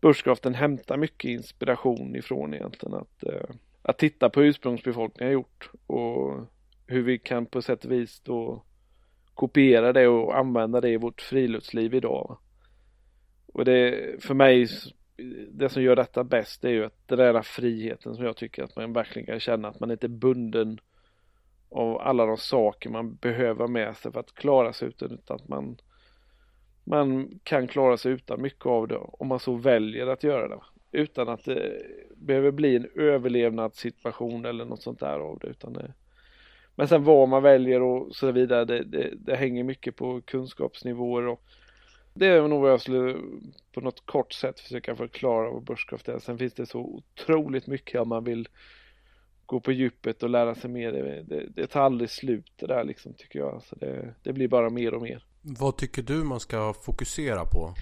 Burskraften 0.00 0.54
hämtar 0.54 0.96
mycket 0.96 1.28
inspiration 1.28 2.16
ifrån 2.16 2.54
egentligen 2.54 2.94
att, 2.94 3.24
eh, 3.24 3.50
att 3.82 3.98
titta 3.98 4.30
på 4.30 4.42
ursprungsbefolkningen 4.42 5.28
har 5.28 5.32
gjort 5.32 5.70
och 5.86 6.46
hur 6.86 7.02
vi 7.02 7.18
kan 7.18 7.46
på 7.46 7.62
sätt 7.62 7.84
och 7.84 7.92
vis 7.92 8.20
då 8.20 8.64
kopiera 9.34 9.92
det 9.92 10.08
och 10.08 10.38
använda 10.38 10.80
det 10.80 10.88
i 10.88 10.96
vårt 10.96 11.20
friluftsliv 11.20 11.94
idag. 11.94 12.38
Och 13.52 13.64
det 13.64 14.14
för 14.24 14.34
mig 14.34 14.68
det 15.50 15.68
som 15.68 15.82
gör 15.82 15.96
detta 15.96 16.24
bäst 16.24 16.64
är 16.64 16.68
ju 16.68 16.84
att 16.84 17.08
den 17.08 17.18
där 17.18 17.42
friheten 17.42 18.14
som 18.14 18.24
jag 18.24 18.36
tycker 18.36 18.62
att 18.62 18.76
man 18.76 18.92
verkligen 18.92 19.26
kan 19.26 19.40
känna 19.40 19.68
att 19.68 19.80
man 19.80 19.90
inte 19.90 20.06
är 20.06 20.08
bunden 20.08 20.80
av 21.68 21.98
alla 21.98 22.26
de 22.26 22.36
saker 22.36 22.90
man 22.90 23.14
behöver 23.14 23.66
med 23.66 23.96
sig 23.96 24.12
för 24.12 24.20
att 24.20 24.34
klara 24.34 24.72
sig 24.72 24.88
utan 24.88 25.18
att 25.26 25.48
man 25.48 25.76
man 26.90 27.40
kan 27.42 27.68
klara 27.68 27.96
sig 27.96 28.12
utan 28.12 28.42
mycket 28.42 28.66
av 28.66 28.88
det 28.88 28.96
om 28.96 29.28
man 29.28 29.40
så 29.40 29.54
väljer 29.54 30.06
att 30.06 30.22
göra 30.22 30.48
det. 30.48 30.60
Utan 30.92 31.28
att 31.28 31.44
det 31.44 31.82
behöver 32.16 32.50
bli 32.50 32.76
en 32.76 32.88
överlevnadssituation 32.94 34.44
eller 34.44 34.64
något 34.64 34.82
sånt 34.82 35.00
där 35.00 35.18
av 35.18 35.38
det. 35.38 35.46
Utan 35.46 35.72
det 35.72 35.92
men 36.74 36.88
sen 36.88 37.04
vad 37.04 37.28
man 37.28 37.42
väljer 37.42 37.82
och 37.82 38.14
så 38.16 38.32
vidare, 38.32 38.64
det, 38.64 38.84
det, 38.84 39.10
det 39.16 39.36
hänger 39.36 39.64
mycket 39.64 39.96
på 39.96 40.20
kunskapsnivåer 40.20 41.26
och 41.26 41.42
det 42.14 42.26
är 42.26 42.48
nog 42.48 42.60
vad 42.60 42.72
jag 42.72 42.80
skulle 42.80 43.16
på 43.72 43.80
något 43.80 44.06
kort 44.06 44.32
sätt 44.32 44.60
försöka 44.60 44.96
förklara 44.96 45.50
vad 45.50 45.64
börskraft 45.64 46.08
är. 46.08 46.18
Sen 46.18 46.38
finns 46.38 46.54
det 46.54 46.66
så 46.66 46.80
otroligt 46.80 47.66
mycket 47.66 48.00
om 48.00 48.08
man 48.08 48.24
vill 48.24 48.48
gå 49.46 49.60
på 49.60 49.72
djupet 49.72 50.22
och 50.22 50.30
lära 50.30 50.54
sig 50.54 50.70
mer. 50.70 50.92
Det, 50.92 51.22
det, 51.22 51.46
det 51.54 51.66
tar 51.66 51.80
aldrig 51.82 52.10
slut 52.10 52.52
det 52.56 52.66
där 52.66 52.84
liksom 52.84 53.14
tycker 53.14 53.38
jag. 53.38 53.54
Alltså 53.54 53.76
det, 53.76 54.14
det 54.22 54.32
blir 54.32 54.48
bara 54.48 54.70
mer 54.70 54.94
och 54.94 55.02
mer. 55.02 55.24
Vad 55.42 55.76
tycker 55.76 56.02
du 56.02 56.24
man 56.24 56.40
ska 56.40 56.72
fokusera 56.72 57.44
på? 57.44 57.74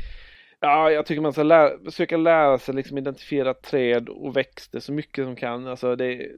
Ja, 0.60 0.90
jag 0.90 1.06
tycker 1.06 1.22
man 1.22 1.32
ska 1.32 1.42
lära, 1.42 1.84
försöka 1.84 2.16
lära 2.16 2.58
sig 2.58 2.74
liksom 2.74 2.98
identifiera 2.98 3.54
träd 3.54 4.08
och 4.08 4.36
växter 4.36 4.80
så 4.80 4.92
mycket 4.92 5.24
som 5.24 5.36
kan. 5.36 5.66
Alltså 5.66 5.96
det, 5.96 6.30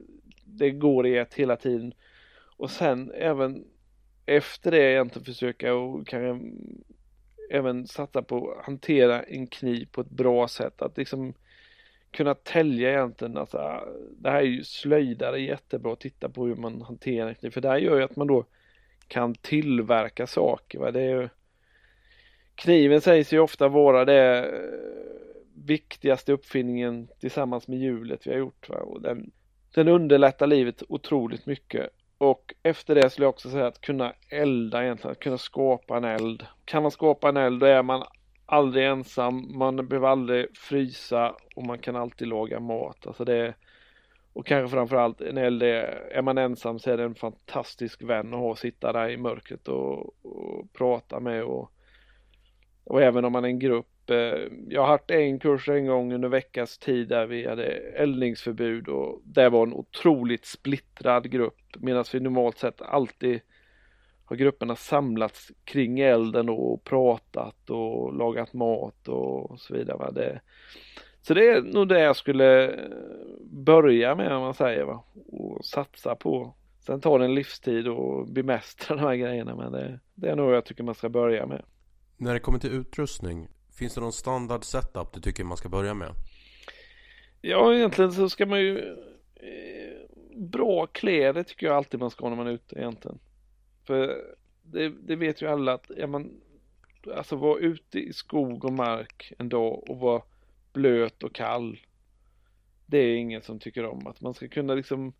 det 0.45 0.71
går 0.71 1.07
i 1.07 1.17
ett 1.17 1.33
hela 1.33 1.55
tiden. 1.55 1.93
Och 2.57 2.71
sen 2.71 3.11
även 3.11 3.63
efter 4.25 4.71
det 4.71 4.91
egentligen 4.91 5.25
försöka 5.25 5.73
och 5.73 6.07
kanske 6.07 6.49
även 7.51 7.87
satsa 7.87 8.21
på 8.21 8.51
att 8.51 8.65
hantera 8.65 9.23
en 9.23 9.47
kniv 9.47 9.87
på 9.91 10.01
ett 10.01 10.09
bra 10.09 10.47
sätt. 10.47 10.81
Att 10.81 10.97
liksom 10.97 11.33
kunna 12.11 12.35
tälja 12.35 12.89
egentligen. 12.89 13.37
Alltså, 13.37 13.57
det 14.17 14.29
här 14.29 14.39
är 14.39 14.45
ju 14.45 14.63
slöjdare 14.63 15.41
jättebra 15.41 15.93
att 15.93 15.99
titta 15.99 16.29
på 16.29 16.45
hur 16.45 16.55
man 16.55 16.81
hanterar 16.81 17.29
en 17.29 17.35
kniv. 17.35 17.51
För 17.51 17.61
det 17.61 17.69
här 17.69 17.77
gör 17.77 17.97
ju 17.97 18.03
att 18.03 18.15
man 18.15 18.27
då 18.27 18.45
kan 19.11 19.35
tillverka 19.35 20.27
saker. 20.27 20.79
Va? 20.79 20.91
Det 20.91 21.01
är 21.01 21.21
ju, 21.21 21.29
kniven 22.55 23.01
sägs 23.01 23.33
ju 23.33 23.39
ofta 23.39 23.67
vara 23.67 24.05
det 24.05 24.39
eh, 24.39 25.65
viktigaste 25.65 26.33
uppfinningen 26.33 27.07
tillsammans 27.19 27.67
med 27.67 27.79
hjulet 27.79 28.27
vi 28.27 28.31
har 28.31 28.37
gjort. 28.37 28.69
Va? 28.69 28.75
Och 28.75 29.01
den, 29.01 29.31
den 29.75 29.87
underlättar 29.87 30.47
livet 30.47 30.83
otroligt 30.89 31.45
mycket. 31.45 31.89
Och 32.17 32.53
efter 32.63 32.95
det 32.95 33.09
skulle 33.09 33.25
jag 33.25 33.29
också 33.29 33.49
säga 33.49 33.67
att 33.67 33.81
kunna 33.81 34.13
elda 34.29 34.83
egentligen, 34.83 35.11
att 35.11 35.19
kunna 35.19 35.37
skapa 35.37 35.97
en 35.97 36.03
eld. 36.03 36.45
Kan 36.65 36.81
man 36.81 36.91
skapa 36.91 37.29
en 37.29 37.37
eld 37.37 37.59
då 37.59 37.65
är 37.65 37.83
man 37.83 38.03
aldrig 38.45 38.85
ensam, 38.85 39.57
man 39.57 39.87
behöver 39.87 40.07
aldrig 40.07 40.57
frysa 40.57 41.35
och 41.55 41.63
man 41.63 41.79
kan 41.79 41.95
alltid 41.95 42.27
laga 42.27 42.59
mat. 42.59 43.07
Alltså 43.07 43.25
det 43.25 43.53
och 44.33 44.45
kanske 44.45 44.75
framförallt 44.75 45.21
en 45.21 45.37
eld 45.37 45.63
är, 45.63 45.83
är 46.11 46.21
man 46.21 46.37
ensam 46.37 46.79
så 46.79 46.91
är 46.91 46.97
det 46.97 47.03
en 47.03 47.15
fantastisk 47.15 48.01
vän 48.01 48.33
att 48.33 48.39
ha, 48.39 48.55
sitta 48.55 48.93
där 48.93 49.09
i 49.09 49.17
mörkret 49.17 49.67
och, 49.67 50.25
och 50.25 50.73
prata 50.73 51.19
med 51.19 51.43
och, 51.43 51.71
och 52.83 53.01
även 53.01 53.25
om 53.25 53.31
man 53.31 53.43
är 53.43 53.49
en 53.49 53.59
grupp. 53.59 54.09
Eh, 54.09 54.39
jag 54.67 54.81
har 54.81 54.87
haft 54.87 55.11
en 55.11 55.39
kurs 55.39 55.69
en 55.69 55.85
gång 55.85 56.13
under 56.13 56.29
veckans 56.29 56.77
tid 56.77 57.07
där 57.07 57.25
vi 57.25 57.47
hade 57.47 57.65
eldningsförbud 57.75 58.87
och 58.87 59.21
det 59.23 59.49
var 59.49 59.67
en 59.67 59.73
otroligt 59.73 60.45
splittrad 60.45 61.31
grupp 61.31 61.75
medan 61.79 62.05
vi 62.13 62.19
normalt 62.19 62.57
sett 62.57 62.81
alltid 62.81 63.41
har 64.25 64.35
grupperna 64.35 64.75
samlats 64.75 65.51
kring 65.63 65.99
elden 65.99 66.49
och 66.49 66.83
pratat 66.83 67.69
och 67.69 68.13
lagat 68.13 68.53
mat 68.53 69.07
och 69.07 69.59
så 69.59 69.73
vidare. 69.73 69.97
Va? 69.97 70.11
Det, 70.11 70.41
så 71.21 71.33
det 71.33 71.47
är 71.47 71.61
nog 71.61 71.87
det 71.87 71.99
jag 71.99 72.15
skulle 72.15 72.67
eh, 72.67 72.89
börja 73.41 74.15
med 74.15 74.33
om 74.33 74.41
man 74.41 74.53
säger 74.53 74.83
va. 74.83 75.03
Och 75.27 75.65
satsa 75.65 76.15
på. 76.15 76.55
Sen 76.79 77.01
tar 77.01 77.19
det 77.19 77.25
en 77.25 77.35
livstid 77.35 77.87
och 77.87 78.27
bemästra 78.27 78.95
de 78.95 79.01
här 79.01 79.15
grejerna 79.15 79.55
men 79.55 79.71
det, 79.71 79.99
det 80.15 80.29
är 80.29 80.35
nog 80.35 80.51
jag 80.51 80.65
tycker 80.65 80.83
man 80.83 80.95
ska 80.95 81.09
börja 81.09 81.45
med. 81.45 81.61
När 82.17 82.33
det 82.33 82.39
kommer 82.39 82.59
till 82.59 82.73
utrustning, 82.73 83.47
finns 83.77 83.93
det 83.93 84.01
någon 84.01 84.13
standard 84.13 84.63
setup 84.63 85.13
du 85.13 85.21
tycker 85.21 85.43
man 85.43 85.57
ska 85.57 85.69
börja 85.69 85.93
med? 85.93 86.09
Ja, 87.41 87.73
egentligen 87.73 88.11
så 88.11 88.29
ska 88.29 88.45
man 88.45 88.59
ju 88.59 88.77
eh, 89.35 90.01
Bra 90.35 90.85
kläder 90.85 91.43
tycker 91.43 91.67
jag 91.67 91.75
alltid 91.75 91.99
man 91.99 92.09
ska 92.09 92.25
ha 92.25 92.29
när 92.29 92.37
man 92.37 92.47
är 92.47 92.51
ute 92.51 92.79
egentligen. 92.79 93.19
För 93.87 94.21
det, 94.63 94.89
det 94.89 95.15
vet 95.15 95.41
ju 95.41 95.47
alla 95.47 95.73
att 95.73 95.89
är 95.89 96.07
man 96.07 96.31
alltså 97.15 97.35
vara 97.35 97.59
ute 97.59 97.99
i 97.99 98.13
skog 98.13 98.65
och 98.65 98.73
mark 98.73 99.33
en 99.39 99.49
dag 99.49 99.89
och 99.89 99.99
vara 99.99 100.21
blöt 100.73 101.23
och 101.23 101.35
kall. 101.35 101.79
Det 102.85 102.97
är 102.97 103.15
ingen 103.15 103.41
som 103.41 103.59
tycker 103.59 103.85
om 103.85 104.07
att 104.07 104.21
man 104.21 104.33
ska 104.33 104.47
kunna 104.47 104.73
liksom 104.73 105.13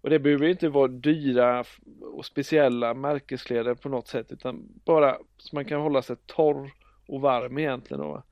och 0.00 0.10
det 0.10 0.18
behöver 0.18 0.46
inte 0.48 0.68
vara 0.68 0.88
dyra 0.88 1.64
och 2.00 2.26
speciella 2.26 2.94
märkeskläder 2.94 3.74
på 3.74 3.88
något 3.88 4.08
sätt 4.08 4.32
utan 4.32 4.68
bara 4.84 5.18
så 5.36 5.56
man 5.56 5.64
kan 5.64 5.80
hålla 5.80 6.02
sig 6.02 6.16
torr 6.26 6.72
och 7.06 7.20
varm 7.20 7.58
egentligen 7.58 8.02
då. 8.02 8.22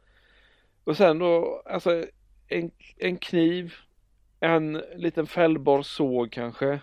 Och 0.85 0.96
sen 0.96 1.18
då 1.18 1.62
alltså 1.66 2.04
en, 2.48 2.70
en 2.96 3.16
kniv, 3.16 3.74
en 4.40 4.83
liten 4.96 5.26
fällbar 5.26 5.83
såg 5.83 6.33
kanske 6.33 6.81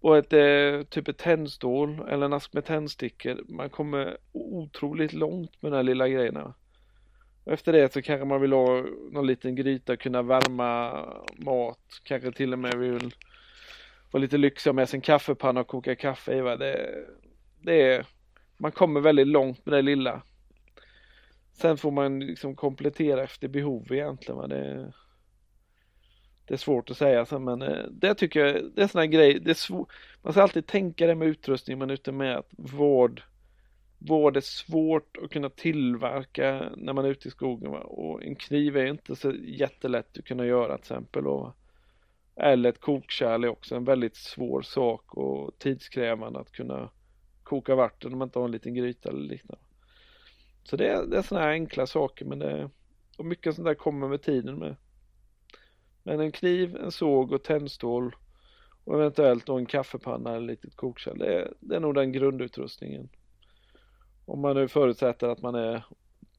och 0.00 0.18
ett 0.18 0.32
eh, 0.32 0.82
typ 0.88 1.08
ett 1.08 1.18
tändstål 1.18 2.00
eller 2.08 2.26
en 2.26 2.32
ask 2.32 2.52
med 2.52 2.64
tändstickor. 2.64 3.44
Man 3.48 3.70
kommer 3.70 4.16
otroligt 4.32 5.12
långt 5.12 5.62
med 5.62 5.72
de 5.72 5.76
här 5.76 5.82
lilla 5.82 6.08
grejerna. 6.08 6.54
Och 7.46 7.52
efter 7.52 7.72
det 7.72 7.92
så 7.92 8.02
kanske 8.02 8.24
man 8.24 8.40
vill 8.40 8.52
ha 8.52 8.84
någon 9.10 9.26
liten 9.26 9.54
gryta 9.54 9.92
och 9.92 10.00
kunna 10.00 10.22
värma 10.22 10.92
mat. 11.36 12.00
Kanske 12.02 12.32
till 12.32 12.52
och 12.52 12.58
med 12.58 12.78
vill 12.78 13.14
vara 14.10 14.20
lite 14.20 14.38
lyxig 14.38 14.74
med 14.74 14.88
sin 14.88 15.00
kaffepanna 15.00 15.60
och 15.60 15.66
koka 15.66 15.96
kaffe 15.96 16.34
i. 16.36 16.40
Va? 16.40 16.56
Det, 16.56 17.04
det 17.60 17.82
är, 17.82 18.06
man 18.56 18.72
kommer 18.72 19.00
väldigt 19.00 19.26
långt 19.26 19.66
med 19.66 19.74
det 19.74 19.82
lilla. 19.82 20.22
Sen 21.52 21.76
får 21.76 21.90
man 21.90 22.20
liksom 22.20 22.56
komplettera 22.56 23.22
efter 23.22 23.48
behov 23.48 23.92
egentligen. 23.92 24.36
Va? 24.36 24.46
Det, 24.46 24.92
det 26.46 26.54
är 26.54 26.58
svårt 26.58 26.90
att 26.90 26.96
säga 26.96 27.26
så, 27.26 27.38
men 27.38 27.62
eh, 27.62 27.84
det 27.90 28.14
tycker 28.14 28.46
jag, 28.46 28.70
det 28.74 28.82
är 28.82 28.86
sådana 28.86 29.06
grejer, 29.06 29.40
det 29.40 29.50
är 29.50 29.54
svårt. 29.54 29.92
Man 30.22 30.32
ska 30.32 30.42
alltid 30.42 30.66
tänka 30.66 31.06
det 31.06 31.14
med 31.14 31.28
utrustning 31.28 31.78
men 31.78 31.90
inte 31.90 32.12
med 32.12 32.36
att 32.36 32.50
vård, 32.56 33.22
var 33.98 34.30
det 34.30 34.44
svårt 34.44 35.16
att 35.16 35.30
kunna 35.30 35.50
tillverka 35.50 36.72
när 36.76 36.92
man 36.92 37.04
är 37.04 37.08
ute 37.08 37.28
i 37.28 37.30
skogen 37.30 37.70
va? 37.70 37.80
och 37.80 38.24
en 38.24 38.36
kniv 38.36 38.76
är 38.76 38.86
inte 38.86 39.16
så 39.16 39.32
jättelätt 39.32 40.18
att 40.18 40.24
kunna 40.24 40.46
göra 40.46 40.76
till 40.76 40.82
exempel. 40.82 41.26
Och, 41.26 41.56
eller 42.36 42.68
ett 42.68 42.80
kokkärl 42.80 43.44
är 43.44 43.48
också 43.48 43.74
en 43.74 43.84
väldigt 43.84 44.16
svår 44.16 44.62
sak 44.62 45.14
och 45.14 45.58
tidskrävande 45.58 46.38
att 46.38 46.52
kunna 46.52 46.90
koka 47.42 47.74
vatten 47.74 48.12
om 48.12 48.18
man 48.18 48.28
inte 48.28 48.38
har 48.38 48.46
en 48.46 48.52
liten 48.52 48.74
gryta 48.74 49.08
eller 49.08 49.28
liknande. 49.28 49.64
Så 50.62 50.76
det 50.76 50.88
är, 50.88 51.06
det 51.06 51.18
är 51.18 51.22
sådana 51.22 51.46
här 51.46 51.52
enkla 51.52 51.86
saker 51.86 52.24
men 52.24 52.38
det, 52.38 52.70
och 53.18 53.26
mycket 53.26 53.54
sånt 53.54 53.66
där 53.66 53.74
kommer 53.74 54.08
med 54.08 54.22
tiden 54.22 54.58
med. 54.58 54.76
Men 56.02 56.20
en 56.20 56.32
kniv, 56.32 56.76
en 56.76 56.92
såg 56.92 57.32
och 57.32 57.42
tändstål 57.42 58.16
och 58.84 58.94
eventuellt 58.94 59.46
då 59.46 59.56
en 59.56 59.66
kaffepanna 59.66 60.30
eller 60.30 60.52
ett 60.52 60.64
litet 60.64 60.76
kokkärl. 60.76 61.18
Det 61.18 61.34
är, 61.34 61.52
det 61.60 61.76
är 61.76 61.80
nog 61.80 61.94
den 61.94 62.12
grundutrustningen. 62.12 63.08
Om 64.26 64.40
man 64.40 64.56
nu 64.56 64.68
förutsätter 64.68 65.28
att 65.28 65.42
man 65.42 65.54
är 65.54 65.84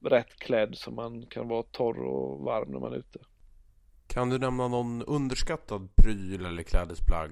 rätt 0.02 0.40
klädd 0.40 0.78
så 0.78 0.92
man 0.92 1.26
kan 1.26 1.48
vara 1.48 1.64
torr 1.64 2.00
och 2.00 2.40
varm 2.40 2.72
när 2.72 2.80
man 2.80 2.94
är 2.94 2.98
ute. 2.98 3.20
Kan 4.08 4.30
du 4.30 4.38
nämna 4.38 4.68
någon 4.68 5.04
underskattad 5.04 5.90
pryl 5.96 6.46
eller 6.46 6.64
klädesplagg? 6.64 7.32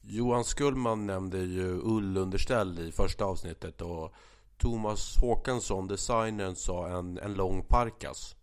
Johan 0.00 0.44
Skullman 0.44 1.06
nämnde 1.06 1.38
ju 1.38 1.80
ullunderställ 1.84 2.78
i 2.78 2.92
första 2.92 3.24
avsnittet 3.24 3.80
och 3.80 4.14
Thomas 4.58 5.16
Håkansson, 5.20 5.88
designern, 5.88 6.54
sa 6.54 6.88
en, 6.88 7.18
en 7.18 7.34
lång 7.34 7.64
parkas. 7.64 8.36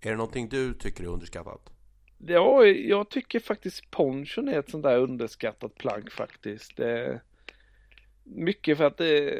Är 0.00 0.10
det 0.10 0.16
någonting 0.16 0.48
du 0.48 0.74
tycker 0.74 1.04
är 1.04 1.08
underskattat? 1.08 1.70
Ja, 2.18 2.64
jag 2.64 3.08
tycker 3.10 3.40
faktiskt 3.40 3.90
ponchon 3.90 4.48
är 4.48 4.58
ett 4.58 4.70
sånt 4.70 4.82
där 4.82 4.98
underskattat 4.98 5.74
plagg 5.74 6.12
faktiskt. 6.12 6.76
Det, 6.76 7.20
mycket 8.24 8.76
för 8.78 8.84
att 8.84 8.96
det, 8.96 9.34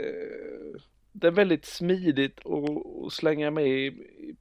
det 1.20 1.26
är 1.26 1.30
väldigt 1.30 1.64
smidigt 1.64 2.40
att 2.46 3.12
slänga 3.12 3.50
med 3.50 3.66
i 3.66 3.92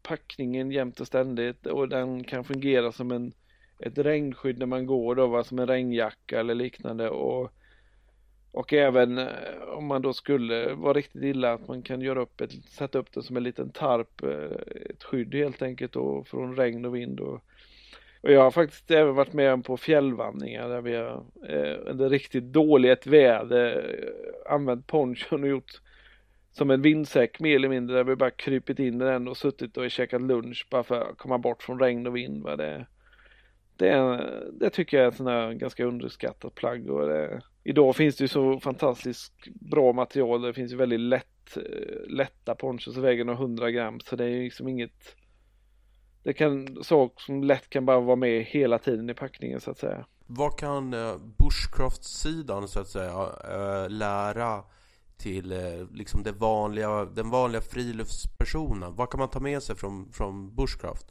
packningen 0.01 0.71
jämt 0.71 0.99
och 0.99 1.07
ständigt 1.07 1.65
och 1.65 1.89
den 1.89 2.23
kan 2.23 2.43
fungera 2.43 2.91
som 2.91 3.11
en 3.11 3.33
ett 3.79 3.97
regnskydd 3.97 4.59
när 4.59 4.65
man 4.65 4.85
går 4.85 5.15
då, 5.15 5.27
va, 5.27 5.43
som 5.43 5.59
en 5.59 5.67
regnjacka 5.67 6.39
eller 6.39 6.55
liknande 6.55 7.09
och 7.09 7.51
och 8.51 8.73
även 8.73 9.17
eh, 9.17 9.27
om 9.77 9.85
man 9.85 10.01
då 10.01 10.13
skulle 10.13 10.73
vara 10.73 10.93
riktigt 10.93 11.23
illa 11.23 11.53
att 11.53 11.67
man 11.67 11.81
kan 11.81 12.01
göra 12.01 12.21
upp 12.21 12.41
ett, 12.41 12.51
sätta 12.53 12.99
upp 12.99 13.11
det 13.13 13.23
som 13.23 13.37
en 13.37 13.43
liten 13.43 13.69
tarp, 13.69 14.23
eh, 14.23 14.89
ett 14.89 15.03
skydd 15.03 15.35
helt 15.35 15.61
enkelt 15.61 15.93
då 15.93 16.23
från 16.23 16.55
regn 16.55 16.85
och 16.85 16.95
vind 16.95 17.19
och 17.19 17.43
och 18.21 18.31
jag 18.31 18.41
har 18.41 18.51
faktiskt 18.51 18.91
även 18.91 19.15
varit 19.15 19.33
med 19.33 19.63
på 19.63 19.77
fjällvandringar 19.77 20.69
där 20.69 20.81
vi 20.81 20.95
har 20.95 21.25
eh, 21.49 21.77
under 21.85 22.09
riktigt 22.09 22.43
dåligt 22.43 23.07
väder 23.07 23.77
eh, 23.77 24.53
använt 24.53 24.87
ponchon 24.87 25.43
och 25.43 25.49
gjort 25.49 25.81
som 26.57 26.71
en 26.71 26.81
vindsäck 26.81 27.39
mer 27.39 27.55
eller 27.55 27.69
mindre 27.69 27.95
där 27.95 28.03
vi 28.03 28.15
bara 28.15 28.31
krypit 28.31 28.79
in 28.79 29.01
i 29.01 29.05
den 29.05 29.27
och 29.27 29.37
suttit 29.37 29.77
och 29.77 29.91
käkat 29.91 30.21
lunch 30.21 30.67
bara 30.69 30.83
för 30.83 31.01
att 31.01 31.17
komma 31.17 31.37
bort 31.37 31.63
från 31.63 31.79
regn 31.79 32.07
och 32.07 32.15
vind. 32.15 32.43
Va? 32.43 32.55
Det, 32.55 32.85
det, 33.75 34.23
det 34.59 34.69
tycker 34.69 34.97
jag 34.97 35.03
är 35.03 35.09
ett 35.09 35.15
sånt 35.15 35.29
här 35.29 35.53
ganska 35.53 35.85
underskattat 35.85 36.55
plagg. 36.55 36.89
Och 36.89 37.07
det, 37.07 37.41
idag 37.63 37.95
finns 37.95 38.15
det 38.15 38.23
ju 38.23 38.27
så 38.27 38.59
fantastiskt 38.59 39.33
bra 39.45 39.93
material. 39.93 40.41
Det 40.41 40.53
finns 40.53 40.71
ju 40.71 40.75
väldigt 40.75 40.99
lätt, 40.99 41.57
lätta 42.07 42.55
ponchos 42.55 42.93
som 42.93 43.03
väger 43.03 43.23
några 43.23 43.39
100 43.39 43.71
gram 43.71 43.99
så 43.99 44.15
det 44.15 44.23
är 44.23 44.29
ju 44.29 44.43
liksom 44.43 44.67
inget 44.67 45.15
det 46.23 46.33
kan 46.33 46.83
sak 46.83 47.21
som 47.21 47.43
lätt 47.43 47.69
kan 47.69 47.85
bara 47.85 47.99
vara 47.99 48.15
med 48.15 48.43
hela 48.43 48.79
tiden 48.79 49.09
i 49.09 49.13
packningen 49.13 49.61
så 49.61 49.71
att 49.71 49.77
säga. 49.77 50.05
Vad 50.27 50.59
kan 50.59 50.93
eh, 50.93 51.15
Bushcraft-sidan 51.37 52.67
så 52.67 52.79
att 52.79 52.87
säga 52.87 53.29
eh, 53.51 53.89
lära 53.89 54.63
till 55.17 55.51
eh, 55.51 55.59
liksom 55.93 56.23
det 56.23 56.31
vanliga, 56.31 57.05
den 57.05 57.29
vanliga 57.29 57.61
friluftspersonen? 57.61 58.95
Vad 58.95 59.09
kan 59.09 59.19
man 59.19 59.29
ta 59.29 59.39
med 59.39 59.63
sig 59.63 59.75
från, 59.75 60.11
från 60.11 60.55
Bushcraft? 60.55 61.05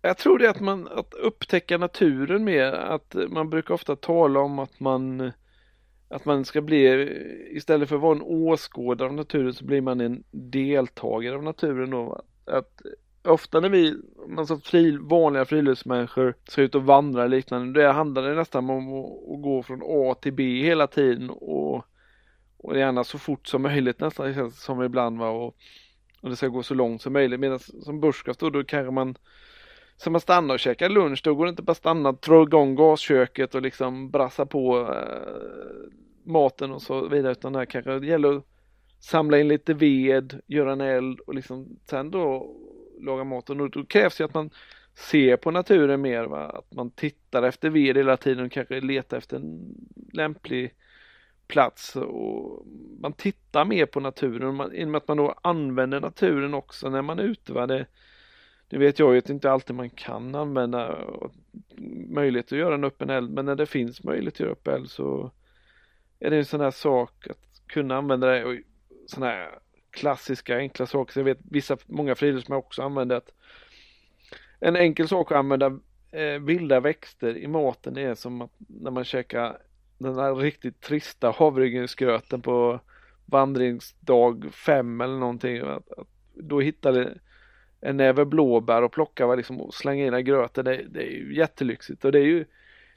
Jag 0.00 0.18
tror 0.18 0.38
det 0.38 0.46
är 0.46 0.50
att 0.50 0.60
man 0.60 0.88
att 0.88 1.14
upptäcka 1.14 1.78
naturen 1.78 2.44
mer. 2.44 2.72
Att 2.72 3.16
man 3.28 3.50
brukar 3.50 3.74
ofta 3.74 3.96
tala 3.96 4.40
om 4.40 4.58
att 4.58 4.80
man 4.80 5.32
att 6.08 6.24
man 6.24 6.44
ska 6.44 6.60
bli 6.60 7.08
istället 7.50 7.88
för 7.88 7.96
att 7.96 8.02
vara 8.02 8.16
en 8.16 8.22
åskådare 8.22 9.08
av 9.08 9.14
naturen 9.14 9.54
så 9.54 9.64
blir 9.64 9.80
man 9.80 10.00
en 10.00 10.24
deltagare 10.30 11.34
av 11.34 11.42
naturen 11.42 11.90
då. 11.90 12.22
Att 12.44 12.82
ofta 13.24 13.60
när 13.60 13.68
vi, 13.68 13.96
alltså 14.38 14.56
fri, 14.56 14.98
vanliga 15.00 15.44
friluftsmänniskor 15.44 16.34
ska 16.48 16.62
ut 16.62 16.74
och 16.74 16.84
vandra 16.84 17.22
och 17.22 17.28
liknande, 17.28 17.80
det 17.80 17.92
handlar 17.92 18.22
det 18.22 18.34
nästan 18.34 18.70
om 18.70 18.94
att, 18.94 19.34
att, 19.34 19.42
gå 19.42 19.62
från 19.62 19.82
A 19.84 20.14
till 20.14 20.32
B 20.32 20.62
hela 20.62 20.86
tiden 20.86 21.30
och, 21.30 21.84
och 22.64 22.78
gärna 22.78 23.04
så 23.04 23.18
fort 23.18 23.46
som 23.46 23.62
möjligt 23.62 24.00
nästan, 24.00 24.26
det 24.26 24.34
känns 24.34 24.62
som 24.62 24.82
ibland 24.82 25.18
va, 25.18 25.28
och, 25.28 25.56
och 26.20 26.30
det 26.30 26.36
ska 26.36 26.48
gå 26.48 26.62
så 26.62 26.74
långt 26.74 27.02
som 27.02 27.12
möjligt. 27.12 27.40
Medan 27.40 27.58
som 27.58 28.00
bushcraft 28.00 28.40
då, 28.40 28.50
då 28.50 28.64
kanske 28.64 28.90
man 28.90 29.16
Ska 29.96 30.10
man 30.10 30.20
stanna 30.20 30.54
och 30.54 30.60
käka 30.60 30.88
lunch 30.88 31.20
då 31.24 31.34
går 31.34 31.44
det 31.44 31.50
inte 31.50 31.62
bara 31.62 31.74
stanna, 31.74 32.12
dra 32.12 32.42
igång 32.42 32.74
gasköket 32.74 33.54
och 33.54 33.62
liksom 33.62 34.10
brassa 34.10 34.46
på 34.46 34.80
eh, 34.80 35.92
maten 36.24 36.72
och 36.72 36.82
så 36.82 37.08
vidare 37.08 37.32
utan 37.32 37.52
det 37.52 37.66
kanske 37.66 37.98
det 37.98 38.06
gäller 38.06 38.36
att 38.36 38.44
samla 39.00 39.38
in 39.38 39.48
lite 39.48 39.74
ved, 39.74 40.40
göra 40.46 40.72
en 40.72 40.80
eld 40.80 41.20
och 41.20 41.34
liksom 41.34 41.78
sen 41.90 42.10
då 42.10 42.56
laga 43.00 43.24
maten. 43.24 43.60
och 43.60 43.70
då 43.70 43.84
krävs 43.84 44.20
ju 44.20 44.24
att 44.24 44.34
man 44.34 44.50
ser 44.94 45.36
på 45.36 45.50
naturen 45.50 46.00
mer, 46.00 46.24
va? 46.24 46.46
att 46.48 46.74
man 46.74 46.90
tittar 46.90 47.42
efter 47.42 47.70
ved 47.70 47.96
hela 47.96 48.16
tiden 48.16 48.44
och 48.44 48.52
kanske 48.52 48.80
letar 48.80 49.16
efter 49.16 49.36
en 49.36 49.74
lämplig 50.12 50.74
plats 51.46 51.96
och 51.96 52.66
man 53.00 53.12
tittar 53.12 53.64
mer 53.64 53.86
på 53.86 54.00
naturen 54.00 54.54
man, 54.54 54.72
i 54.72 54.84
och 54.84 54.88
med 54.88 54.98
att 54.98 55.08
man 55.08 55.16
då 55.16 55.34
använder 55.42 56.00
naturen 56.00 56.54
också 56.54 56.90
när 56.90 57.02
man 57.02 57.18
är 57.18 57.22
ute. 57.22 57.52
Va? 57.52 57.66
Det, 57.66 57.86
det 58.68 58.78
vet 58.78 58.98
jag 58.98 59.12
ju 59.12 59.18
att 59.18 59.30
inte 59.30 59.50
alltid 59.50 59.76
man 59.76 59.90
kan 59.90 60.34
använda 60.34 60.98
möjlighet 62.08 62.52
att 62.52 62.58
göra 62.58 62.74
en 62.74 62.84
öppen 62.84 63.10
eld 63.10 63.30
men 63.30 63.44
när 63.44 63.54
det 63.54 63.66
finns 63.66 64.04
möjlighet 64.04 64.34
att 64.34 64.40
göra 64.40 64.52
öppen 64.52 64.74
eld 64.74 64.90
så 64.90 65.30
är 66.20 66.30
det 66.30 66.36
en 66.36 66.44
sån 66.44 66.60
här 66.60 66.70
sak 66.70 67.26
att 67.30 67.62
kunna 67.66 67.96
använda 67.96 68.26
det 68.26 68.44
och 68.44 68.54
sådana 69.06 69.32
här 69.32 69.58
klassiska 69.90 70.56
enkla 70.56 70.86
saker. 70.86 71.12
Så 71.12 71.18
jag 71.18 71.24
vet 71.24 71.38
vissa, 71.50 71.76
många 71.86 72.14
friluftsmän 72.14 72.58
också 72.58 72.82
använder 72.82 73.16
att 73.16 73.32
en 74.60 74.76
enkel 74.76 75.08
sak 75.08 75.32
att 75.32 75.38
använda 75.38 75.78
eh, 76.10 76.40
vilda 76.40 76.80
växter 76.80 77.36
i 77.36 77.46
maten 77.46 77.98
är 77.98 78.14
som 78.14 78.42
att 78.42 78.50
när 78.58 78.90
man 78.90 79.04
käkar 79.04 79.58
den 79.98 80.18
här 80.18 80.34
riktigt 80.34 80.80
trista 80.80 81.30
havregrynsgröten 81.30 82.42
på 82.42 82.80
vandringsdag 83.26 84.52
fem 84.52 85.00
eller 85.00 85.18
någonting. 85.18 85.58
Att, 85.58 85.92
att 85.98 86.08
då 86.34 86.60
hittade 86.60 87.18
en 87.80 87.96
näve 87.96 88.24
blåbär 88.24 88.82
och 88.82 88.92
plocka 88.92 89.34
liksom, 89.34 89.60
och 89.60 89.74
slänga 89.74 90.06
in 90.06 90.14
i 90.14 90.22
gröten. 90.22 90.64
Det, 90.64 90.84
det, 90.88 91.02
är 91.02 91.10
ju 91.10 91.36
jättelyxigt 91.36 92.04
och 92.04 92.12
det 92.12 92.18
är 92.18 92.26
ju 92.26 92.44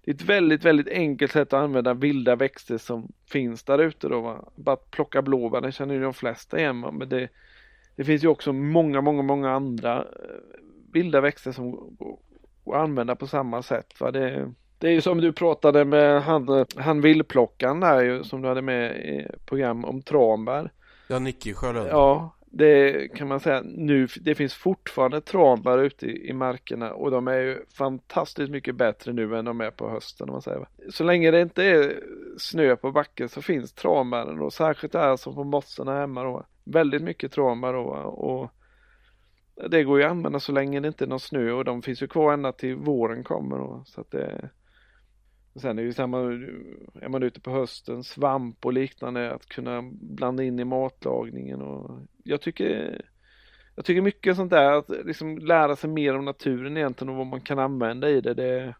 det 0.01 0.12
är 0.12 0.15
ett 0.15 0.21
väldigt, 0.29 0.65
väldigt 0.65 0.88
enkelt 0.88 1.31
sätt 1.31 1.53
att 1.53 1.63
använda 1.63 1.93
vilda 1.93 2.36
växter 2.36 2.77
som 2.77 3.12
finns 3.25 3.63
där 3.63 3.79
ute 3.79 4.07
då. 4.07 4.21
Va? 4.21 4.49
Bara 4.55 4.75
plocka 4.75 5.21
blåbär, 5.21 5.62
det 5.62 5.71
känner 5.71 5.95
ju 5.95 6.01
de 6.01 6.13
flesta 6.13 6.60
igen. 6.60 6.81
Va? 6.81 6.91
Men 6.91 7.10
det, 7.10 7.29
det 7.95 8.03
finns 8.03 8.23
ju 8.23 8.27
också 8.27 8.53
många, 8.53 9.01
många, 9.01 9.21
många 9.21 9.51
andra 9.51 9.97
eh, 9.97 10.62
vilda 10.93 11.21
växter 11.21 11.51
som 11.51 11.71
går 11.71 12.75
att 12.75 12.81
använda 12.81 13.15
på 13.15 13.27
samma 13.27 13.62
sätt. 13.62 13.99
Va? 13.99 14.12
Det, 14.12 14.53
det 14.79 14.87
är 14.87 14.91
ju 14.91 15.01
som 15.01 15.21
du 15.21 15.33
pratade 15.33 15.85
med 15.85 16.23
han, 16.23 16.65
han 16.75 17.01
villplockaren 17.01 17.79
där 17.79 18.03
ju 18.03 18.23
som 18.23 18.41
du 18.41 18.47
hade 18.47 18.61
med 18.61 18.95
i 18.95 19.27
program 19.45 19.85
om 19.85 20.01
tranbär. 20.01 20.71
Ja, 21.07 21.19
Nicky 21.19 21.53
Sjölund. 21.53 21.87
Ja, 21.91 22.37
det 22.45 23.07
kan 23.15 23.27
man 23.27 23.39
säga 23.39 23.61
nu. 23.65 24.07
Det 24.21 24.35
finns 24.35 24.53
fortfarande 24.53 25.21
tranbär 25.21 25.77
ute 25.77 26.05
i, 26.05 26.29
i 26.29 26.33
markerna 26.33 26.93
och 26.93 27.11
de 27.11 27.27
är 27.27 27.39
ju 27.39 27.65
fantastiskt 27.77 28.51
mycket 28.51 28.75
bättre 28.75 29.13
nu 29.13 29.37
än 29.37 29.45
de 29.45 29.61
är 29.61 29.71
på 29.71 29.89
hösten. 29.89 30.29
Om 30.29 30.33
man 30.33 30.41
säger. 30.41 30.67
Så 30.89 31.03
länge 31.03 31.31
det 31.31 31.41
inte 31.41 31.63
är 31.63 31.99
snö 32.37 32.75
på 32.75 32.91
backen 32.91 33.29
så 33.29 33.41
finns 33.41 33.73
tranbären 33.73 34.41
och 34.41 34.53
särskilt 34.53 34.93
där 34.93 35.15
som 35.15 35.35
på 35.35 35.43
mossarna 35.43 35.99
hemma 35.99 36.23
då. 36.23 36.45
Väldigt 36.63 37.01
mycket 37.01 37.31
tranbär 37.31 37.73
då 37.73 37.83
och 37.95 38.51
det 39.69 39.83
går 39.83 39.99
ju 39.99 40.05
att 40.05 40.11
använda 40.11 40.39
så 40.39 40.51
länge 40.51 40.79
det 40.79 40.87
inte 40.87 41.05
är 41.05 41.07
någon 41.07 41.19
snö 41.19 41.51
och 41.51 41.65
de 41.65 41.81
finns 41.81 42.01
ju 42.01 42.07
kvar 42.07 42.33
ända 42.33 42.51
till 42.51 42.75
våren 42.75 43.23
kommer 43.23 43.57
då. 43.57 43.83
Så 43.85 44.01
att 44.01 44.11
det 44.11 44.49
Sen 45.57 45.69
är 45.69 45.81
det 45.81 45.87
ju 45.87 45.93
samma, 45.93 46.17
är 47.01 47.09
man 47.09 47.23
ute 47.23 47.39
på 47.39 47.51
hösten, 47.51 48.03
svamp 48.03 48.65
och 48.65 48.73
liknande, 48.73 49.33
att 49.33 49.45
kunna 49.45 49.81
blanda 49.91 50.43
in 50.43 50.59
i 50.59 50.65
matlagningen 50.65 51.61
och 51.61 51.99
jag 52.23 52.41
tycker 52.41 53.01
jag 53.75 53.85
tycker 53.85 54.01
mycket 54.01 54.35
sånt 54.35 54.49
där, 54.49 54.71
att 54.71 54.89
liksom 54.89 55.37
lära 55.37 55.75
sig 55.75 55.89
mer 55.89 56.17
om 56.17 56.25
naturen 56.25 56.77
egentligen 56.77 57.09
och 57.09 57.15
vad 57.15 57.27
man 57.27 57.41
kan 57.41 57.59
använda 57.59 58.09
i 58.09 58.21
det, 58.21 58.33
det 58.33 58.75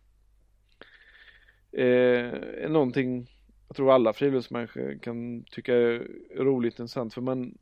eh, 1.72 2.34
är 2.64 2.70
någonting 2.70 3.28
jag 3.68 3.76
tror 3.76 3.92
alla 3.92 4.14
friluftsmänniskor 4.14 4.98
kan 5.02 5.44
tycka 5.44 5.76
är 5.76 6.08
roligt 6.36 6.74
och 6.74 6.80
intressant 6.80 7.14
för 7.14 7.22
man 7.22 7.58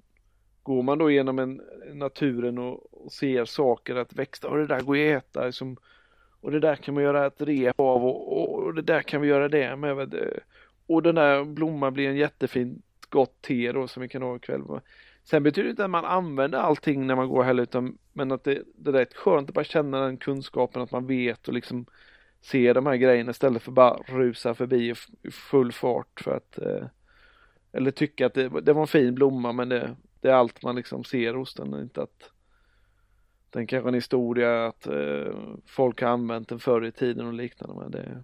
går 0.63 0.83
man 0.83 0.97
då 0.97 1.11
genom 1.11 1.39
en, 1.39 1.61
naturen 1.93 2.57
och, 2.57 3.05
och 3.05 3.11
ser 3.11 3.45
saker 3.45 3.95
att 3.95 4.13
växter, 4.13 4.47
och 4.47 4.57
det 4.57 4.67
där 4.67 4.81
går 4.81 4.97
ju 4.97 5.13
att 5.13 5.23
äta 5.23 5.45
liksom, 5.45 5.77
och 6.45 6.51
det 6.51 6.59
där 6.59 6.75
kan 6.75 6.93
man 6.93 7.03
göra 7.03 7.25
ett 7.25 7.41
rep 7.41 7.79
av 7.79 8.05
och, 8.05 8.37
och, 8.37 8.63
och, 8.63 8.73
det 8.73 8.81
där 8.81 9.01
kan 9.01 9.21
vi 9.21 9.27
göra 9.27 9.49
det 9.49 9.75
med. 9.75 10.13
Och 10.87 11.03
den 11.03 11.15
där 11.15 11.43
blomman 11.43 11.93
blir 11.93 12.09
en 12.09 12.15
jättefint 12.15 12.83
gott 13.09 13.41
te 13.41 13.71
då 13.71 13.87
som 13.87 14.01
vi 14.01 14.07
kan 14.07 14.21
ha 14.21 14.35
ikväll. 14.35 14.61
Sen 15.23 15.43
betyder 15.43 15.63
det 15.63 15.69
inte 15.69 15.83
att 15.85 15.89
man 15.89 16.05
använder 16.05 16.59
allting 16.59 17.07
när 17.07 17.15
man 17.15 17.29
går 17.29 17.43
heller 17.43 17.63
utan 17.63 17.97
men 18.13 18.31
att 18.31 18.43
det, 18.43 18.61
det 18.75 18.89
är 18.89 18.93
rätt 18.93 19.13
skönt 19.13 19.49
att 19.49 19.55
bara 19.55 19.65
känna 19.65 19.99
den 19.99 20.17
kunskapen 20.17 20.81
att 20.81 20.91
man 20.91 21.07
vet 21.07 21.47
och 21.47 21.53
liksom 21.53 21.85
se 22.41 22.73
de 22.73 22.85
här 22.85 22.95
grejerna 22.95 23.31
istället 23.31 23.63
för 23.63 23.71
bara 23.71 23.97
rusa 24.07 24.53
förbi 24.53 24.93
i 25.23 25.31
full 25.31 25.71
fart 25.71 26.21
för 26.21 26.37
att 26.37 26.57
eh, 26.57 26.85
eller 27.71 27.91
tycka 27.91 28.25
att 28.25 28.33
det, 28.33 28.49
det 28.61 28.73
var 28.73 28.81
en 28.81 28.87
fin 28.87 29.15
blomma 29.15 29.51
men 29.51 29.69
det, 29.69 29.95
det 30.21 30.29
är 30.29 30.33
allt 30.33 30.63
man 30.63 30.75
liksom 30.75 31.03
ser 31.03 31.33
hos 31.33 31.53
den, 31.53 31.81
inte 31.81 32.01
att 32.01 32.31
den 33.55 33.67
kanske 33.67 33.89
en 33.89 33.93
historia 33.93 34.65
att 34.67 34.87
eh, 34.87 35.35
folk 35.65 36.01
har 36.01 36.09
använt 36.09 36.49
den 36.49 36.59
förr 36.59 36.85
i 36.85 36.91
tiden 36.91 37.27
och 37.27 37.33
liknande. 37.33 37.75
Men 37.81 37.91
det, 37.91 38.23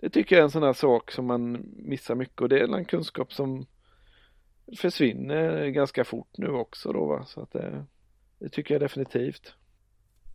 det 0.00 0.10
tycker 0.10 0.36
jag 0.36 0.40
är 0.40 0.44
en 0.44 0.50
sån 0.50 0.62
här 0.62 0.72
sak 0.72 1.10
som 1.10 1.26
man 1.26 1.64
missar 1.76 2.14
mycket 2.14 2.40
och 2.40 2.48
det 2.48 2.60
är 2.60 2.76
en 2.76 2.84
kunskap 2.84 3.32
som 3.32 3.66
försvinner 4.76 5.66
ganska 5.66 6.04
fort 6.04 6.38
nu 6.38 6.48
också 6.48 6.92
då 6.92 7.06
va? 7.06 7.24
så 7.26 7.40
att 7.40 7.52
det, 7.52 7.84
det 8.38 8.48
tycker 8.48 8.74
jag 8.74 8.80
definitivt. 8.80 9.54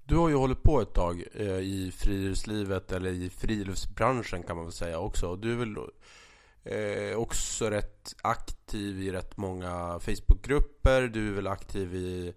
Du 0.05 0.15
har 0.15 0.29
ju 0.29 0.35
hållit 0.35 0.63
på 0.63 0.81
ett 0.81 0.93
tag 0.93 1.23
eh, 1.33 1.59
i 1.59 1.91
friluftslivet 1.95 2.91
eller 2.91 3.11
i 3.11 3.29
friluftsbranschen 3.29 4.43
kan 4.43 4.55
man 4.55 4.65
väl 4.65 4.73
säga 4.73 4.99
också. 4.99 5.35
Du 5.35 5.51
är 5.51 5.55
väl 5.55 5.75
eh, 6.63 7.17
också 7.17 7.69
rätt 7.69 8.15
aktiv 8.21 9.01
i 9.01 9.11
rätt 9.11 9.37
många 9.37 9.99
Facebookgrupper. 9.99 11.01
Du 11.07 11.27
är 11.27 11.31
väl 11.31 11.47
aktiv 11.47 11.95
i 11.95 12.27
eh, 12.27 12.33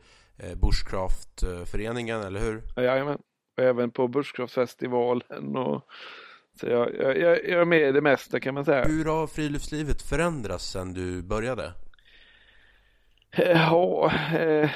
Bushcraftföreningen, 0.57 2.21
eller 2.21 2.41
hur? 2.41 2.63
Jajamän. 2.77 3.19
Och 3.57 3.63
även 3.63 3.91
på 3.91 4.09
Bushcraftfestivalen 4.09 5.57
och 5.57 5.89
så 6.61 6.67
jag, 6.67 6.95
jag, 6.95 7.19
jag, 7.19 7.61
är 7.61 7.65
med 7.65 7.89
i 7.89 7.93
det 7.93 8.01
mesta 8.01 8.41
kan 8.41 8.55
man 8.55 8.65
säga. 8.65 8.85
Hur 8.85 9.05
har 9.05 9.27
friluftslivet 9.27 10.03
förändrats 10.03 10.65
sedan 10.65 10.93
du 10.93 11.23
började? 11.23 11.73
Ja, 13.37 14.13
eh, 14.39 14.71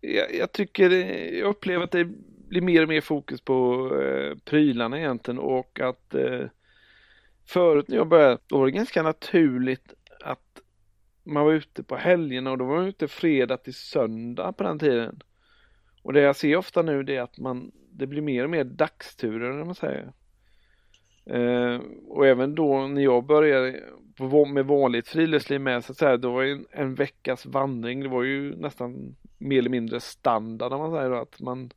jag, 0.00 0.34
jag, 0.34 0.52
tycker, 0.52 0.90
jag 1.34 1.48
upplever 1.48 1.84
att 1.84 1.90
det 1.90 2.04
blir 2.48 2.62
mer 2.62 2.82
och 2.82 2.88
mer 2.88 3.00
fokus 3.00 3.40
på 3.40 3.90
eh, 4.02 4.38
prylarna 4.44 4.98
egentligen 4.98 5.38
och 5.38 5.80
att 5.80 6.14
eh, 6.14 6.46
förut 7.46 7.88
när 7.88 7.96
jag 7.96 8.08
började, 8.08 8.38
då 8.46 8.58
var 8.58 8.66
det 8.66 8.72
ganska 8.72 9.02
naturligt 9.02 9.93
man 11.24 11.44
var 11.44 11.52
ute 11.52 11.82
på 11.82 11.96
helgerna 11.96 12.50
och 12.50 12.58
då 12.58 12.64
var 12.64 12.76
man 12.76 12.86
ute 12.86 13.08
fredag 13.08 13.56
till 13.56 13.74
söndag 13.74 14.52
på 14.52 14.62
den 14.62 14.78
tiden. 14.78 15.22
Och 16.02 16.12
det 16.12 16.20
jag 16.20 16.36
ser 16.36 16.56
ofta 16.56 16.82
nu 16.82 17.02
det 17.02 17.16
är 17.16 17.22
att 17.22 17.38
man, 17.38 17.72
det 17.90 18.06
blir 18.06 18.22
mer 18.22 18.44
och 18.44 18.50
mer 18.50 18.64
dagsturer 18.64 19.60
om 19.60 19.66
man 19.66 19.74
säger. 19.74 20.12
Eh, 21.26 21.80
och 22.08 22.26
även 22.26 22.54
då 22.54 22.86
när 22.86 23.02
jag 23.02 23.26
började 23.26 23.80
på, 24.16 24.44
med 24.44 24.66
vanligt 24.66 25.08
friluftsliv 25.08 25.60
med 25.60 25.84
så 25.84 25.92
att 25.92 25.98
säga, 25.98 26.16
då 26.16 26.32
var 26.32 26.42
ju 26.42 26.52
en, 26.52 26.66
en 26.70 26.94
veckas 26.94 27.46
vandring, 27.46 28.00
det 28.00 28.08
var 28.08 28.22
ju 28.22 28.56
nästan 28.56 29.16
mer 29.38 29.58
eller 29.58 29.70
mindre 29.70 30.00
standard 30.00 30.72
om 30.72 30.80
man 30.80 30.92
säger 30.92 31.10
då, 31.10 31.16
att 31.16 31.40
man 31.40 31.70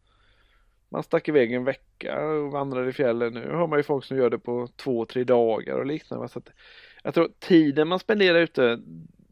man 0.90 1.04
stack 1.04 1.28
iväg 1.28 1.54
en 1.54 1.64
vecka 1.64 2.26
och 2.28 2.52
vandrade 2.52 2.90
i 2.90 2.94
fjällen. 2.94 3.34
Nu 3.34 3.52
har 3.52 3.68
man 3.68 3.80
ju 3.80 3.84
folk 3.84 4.06
som 4.06 4.18
gör 4.18 4.30
det 4.30 4.40
på 4.40 4.68
två, 4.76 5.06
tre 5.06 5.24
dagar 5.24 5.76
och 5.76 5.86
liknande. 5.86 6.28
Så 6.28 6.40
att 6.40 6.50
jag 7.04 7.14
tror 7.14 7.30
tiden 7.40 7.88
man 7.88 8.00
spenderar 8.00 8.40
ute, 8.40 8.80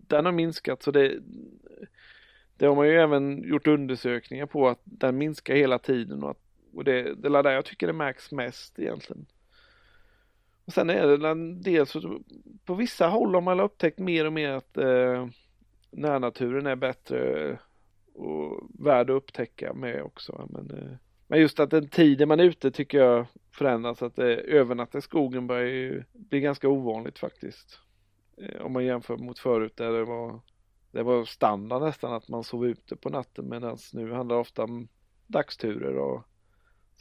den 0.09 0.25
har 0.25 0.31
minskat 0.31 0.83
så 0.83 0.91
det 0.91 1.19
det 2.57 2.65
har 2.65 2.75
man 2.75 2.87
ju 2.87 2.93
även 2.93 3.43
gjort 3.43 3.67
undersökningar 3.67 4.45
på 4.45 4.69
att 4.69 4.81
den 4.83 5.17
minskar 5.17 5.55
hela 5.55 5.79
tiden 5.79 6.23
och, 6.23 6.29
att, 6.29 6.39
och 6.73 6.83
det, 6.83 7.15
det 7.15 7.27
är 7.27 7.43
där 7.43 7.51
jag 7.51 7.65
tycker 7.65 7.87
det 7.87 7.93
märks 7.93 8.31
mest 8.31 8.79
egentligen. 8.79 9.25
Och 10.65 10.73
sen 10.73 10.89
är 10.89 11.07
det 11.07 11.61
dels 11.61 11.95
på 12.65 12.73
vissa 12.73 13.07
håll 13.07 13.33
har 13.33 13.41
man 13.41 13.59
upptäckt 13.59 13.99
mer 13.99 14.25
och 14.25 14.33
mer 14.33 14.51
att 14.51 14.77
eh, 14.77 15.27
närnaturen 15.91 16.67
är 16.67 16.75
bättre 16.75 17.49
eh, 17.49 17.57
och 18.13 18.69
värd 18.79 19.09
att 19.09 19.15
upptäcka 19.15 19.73
med 19.73 20.03
också. 20.03 20.47
Men, 20.49 20.71
eh, 20.71 20.97
men 21.27 21.39
just 21.39 21.59
att 21.59 21.69
den 21.69 21.87
tiden 21.87 22.27
man 22.27 22.39
är 22.39 22.43
ute 22.43 22.71
tycker 22.71 22.97
jag 22.97 23.25
förändras. 23.51 24.01
Att 24.01 24.19
eh, 24.19 24.25
övernatta 24.27 24.97
i 24.97 25.01
skogen 25.01 25.47
börjar 25.47 25.69
ju 25.69 26.03
bli 26.13 26.39
ganska 26.39 26.69
ovanligt 26.69 27.19
faktiskt. 27.19 27.79
Eh, 28.37 28.61
om 28.61 28.73
man 28.73 28.85
jämför 28.85 29.17
mot 29.17 29.39
förut 29.39 29.77
där 29.77 29.91
det 29.91 30.05
var, 30.05 30.39
det 30.91 31.03
var 31.03 31.25
standard 31.25 31.81
nästan 31.81 32.13
att 32.13 32.27
man 32.27 32.43
sov 32.43 32.65
ute 32.65 32.95
på 32.95 33.09
natten 33.09 33.49
medan 33.49 33.77
nu 33.93 34.11
handlar 34.11 34.35
det 34.35 34.41
ofta 34.41 34.63
om 34.63 34.87
dagsturer 35.27 35.97
och 35.97 36.23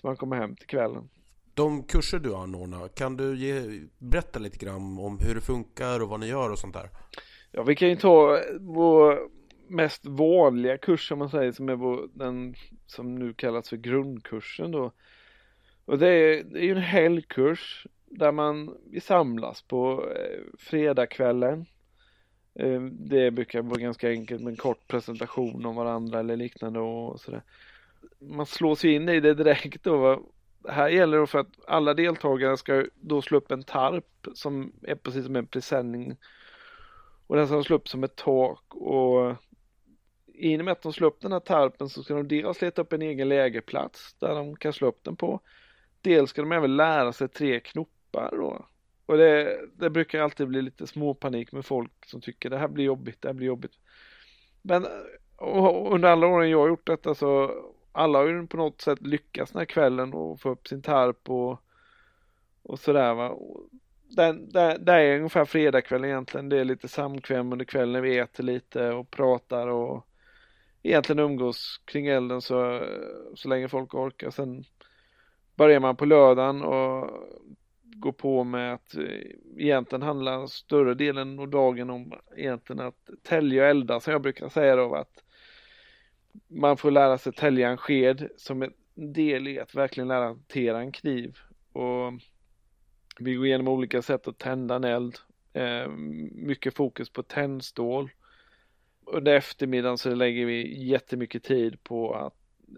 så 0.00 0.06
man 0.06 0.16
kommer 0.16 0.36
hem 0.36 0.56
till 0.56 0.66
kvällen. 0.66 1.08
De 1.54 1.82
kurser 1.82 2.18
du 2.18 2.34
anordnar, 2.34 2.88
kan 2.88 3.16
du 3.16 3.36
ge, 3.36 3.80
berätta 3.98 4.38
lite 4.38 4.58
grann 4.58 4.98
om 4.98 5.18
hur 5.26 5.34
det 5.34 5.40
funkar 5.40 6.02
och 6.02 6.08
vad 6.08 6.20
ni 6.20 6.26
gör 6.26 6.52
och 6.52 6.58
sånt 6.58 6.74
där? 6.74 6.90
Ja, 7.52 7.62
vi 7.62 7.76
kan 7.76 7.88
ju 7.88 7.96
ta 7.96 8.40
vår 8.60 9.28
mest 9.68 10.06
vanliga 10.06 10.78
kurs 10.78 11.08
som 11.08 11.18
man 11.18 11.30
säger 11.30 11.52
som 11.52 11.68
är 11.68 11.76
vår, 11.76 12.08
den 12.14 12.54
som 12.86 13.14
nu 13.14 13.34
kallas 13.34 13.68
för 13.68 13.76
grundkursen 13.76 14.70
då. 14.70 14.92
Och 15.84 15.98
det 15.98 16.08
är, 16.08 16.44
det 16.44 16.58
är 16.58 16.64
ju 16.64 16.70
en 16.70 16.82
helgkurs 16.82 17.86
där 18.18 18.32
man 18.32 18.76
vi 18.90 19.00
samlas 19.00 19.62
på 19.62 20.08
eh, 20.16 20.40
fredagskvällen. 20.58 21.66
Eh, 22.54 22.82
det 22.82 23.30
brukar 23.30 23.62
vara 23.62 23.80
ganska 23.80 24.08
enkelt 24.08 24.42
med 24.42 24.50
en 24.50 24.56
kort 24.56 24.88
presentation 24.88 25.66
om 25.66 25.76
varandra 25.76 26.20
eller 26.20 26.36
liknande 26.36 26.80
och 26.80 27.20
sådär. 27.20 27.42
Man 28.20 28.46
slås 28.46 28.84
ju 28.84 28.94
in 28.94 29.08
i 29.08 29.20
det 29.20 29.34
direkt 29.34 29.82
då. 29.82 30.22
Här 30.68 30.88
gäller 30.88 31.18
det 31.18 31.26
för 31.26 31.38
att 31.38 31.66
alla 31.66 31.94
deltagare 31.94 32.56
ska 32.56 32.84
då 32.94 33.22
slå 33.22 33.38
upp 33.38 33.50
en 33.50 33.62
tarp 33.62 34.26
som 34.34 34.72
är 34.82 34.94
precis 34.94 35.24
som 35.24 35.36
en 35.36 35.46
presenning. 35.46 36.16
Och 37.26 37.36
den 37.36 37.46
ska 37.46 37.62
slå 37.62 37.76
upp 37.76 37.88
som 37.88 38.04
ett 38.04 38.16
tak 38.16 38.74
och 38.74 39.36
i 40.34 40.56
och 40.60 40.64
med 40.64 40.72
att 40.72 40.82
de 40.82 40.92
slår 40.92 41.08
upp 41.08 41.20
den 41.20 41.32
här 41.32 41.40
tarpen 41.40 41.88
så 41.88 42.02
ska 42.02 42.14
de 42.14 42.28
dels 42.28 42.62
leta 42.62 42.82
upp 42.82 42.92
en 42.92 43.02
egen 43.02 43.28
lägerplats 43.28 44.14
där 44.14 44.34
de 44.34 44.56
kan 44.56 44.72
slå 44.72 44.88
upp 44.88 45.04
den 45.04 45.16
på. 45.16 45.40
Dels 46.00 46.30
ska 46.30 46.42
de 46.42 46.52
även 46.52 46.76
lära 46.76 47.12
sig 47.12 47.28
tre 47.28 47.60
knop 47.60 47.93
då. 48.14 48.66
Och 49.06 49.16
det, 49.16 49.60
det 49.76 49.90
brukar 49.90 50.20
alltid 50.20 50.48
bli 50.48 50.62
lite 50.62 50.86
småpanik 50.86 51.52
med 51.52 51.64
folk 51.64 51.92
som 52.06 52.20
tycker 52.20 52.50
det 52.50 52.58
här 52.58 52.68
blir 52.68 52.84
jobbigt, 52.84 53.22
det 53.22 53.28
här 53.28 53.34
blir 53.34 53.46
jobbigt. 53.46 53.78
Men 54.62 54.86
under 55.90 56.08
alla 56.08 56.26
åren 56.26 56.50
jag 56.50 56.60
har 56.60 56.68
gjort 56.68 56.86
detta 56.86 57.14
så 57.14 57.50
alla 57.92 58.18
har 58.18 58.26
ju 58.26 58.46
på 58.46 58.56
något 58.56 58.80
sätt 58.80 59.00
lyckats 59.00 59.52
den 59.52 59.58
här 59.58 59.66
kvällen 59.66 60.14
och 60.14 60.40
få 60.40 60.50
upp 60.50 60.68
sin 60.68 60.82
tarp 60.82 61.30
och, 61.30 61.60
och 62.62 62.78
sådär 62.78 63.14
va. 63.14 63.36
Det, 64.16 64.32
där 64.32 64.78
det 64.78 64.92
är 64.92 65.16
ungefär 65.16 65.44
fredagkväll 65.44 66.04
egentligen. 66.04 66.48
Det 66.48 66.60
är 66.60 66.64
lite 66.64 66.88
samkväm 66.88 67.52
under 67.52 67.64
kvällen. 67.64 68.02
Vi 68.02 68.18
äter 68.18 68.44
lite 68.44 68.90
och 68.90 69.10
pratar 69.10 69.68
och 69.68 70.06
egentligen 70.82 71.18
umgås 71.18 71.80
kring 71.84 72.06
elden 72.06 72.40
så, 72.40 72.86
så 73.34 73.48
länge 73.48 73.68
folk 73.68 73.94
orkar. 73.94 74.30
Sen 74.30 74.64
börjar 75.54 75.80
man 75.80 75.96
på 75.96 76.04
lördagen 76.04 76.62
och 76.62 77.10
går 77.94 78.12
på 78.12 78.44
med 78.44 78.74
att 78.74 78.94
eh, 78.94 79.04
egentligen 79.56 80.02
handlar 80.02 80.46
större 80.46 80.94
delen 80.94 81.38
av 81.38 81.48
dagen 81.48 81.90
om 81.90 82.12
egentligen 82.36 82.80
att 82.80 83.10
tälja 83.22 83.62
och 83.62 83.68
elda 83.68 84.00
som 84.00 84.12
jag 84.12 84.22
brukar 84.22 84.48
säga 84.48 84.76
då 84.76 84.94
att 84.94 85.24
man 86.48 86.76
får 86.76 86.90
lära 86.90 87.18
sig 87.18 87.32
tälja 87.32 87.68
en 87.68 87.76
sked 87.76 88.28
som 88.36 88.62
en 88.62 88.72
del 88.94 89.48
i 89.48 89.60
att 89.60 89.74
verkligen 89.74 90.08
lära 90.08 90.24
hantera 90.24 90.80
en 90.80 90.92
kniv 90.92 91.36
och 91.72 92.12
Vi 93.18 93.34
går 93.34 93.46
igenom 93.46 93.68
olika 93.68 94.02
sätt 94.02 94.28
att 94.28 94.38
tända 94.38 94.74
en 94.74 94.84
eld. 94.84 95.18
Eh, 95.52 95.88
mycket 96.32 96.74
fokus 96.74 97.10
på 97.10 97.22
tändstål. 97.22 98.10
Under 99.06 99.34
eftermiddagen 99.34 99.98
så 99.98 100.14
lägger 100.14 100.46
vi 100.46 100.84
jättemycket 100.84 101.42
tid 101.42 101.82
på 101.82 102.14
att 102.14 102.34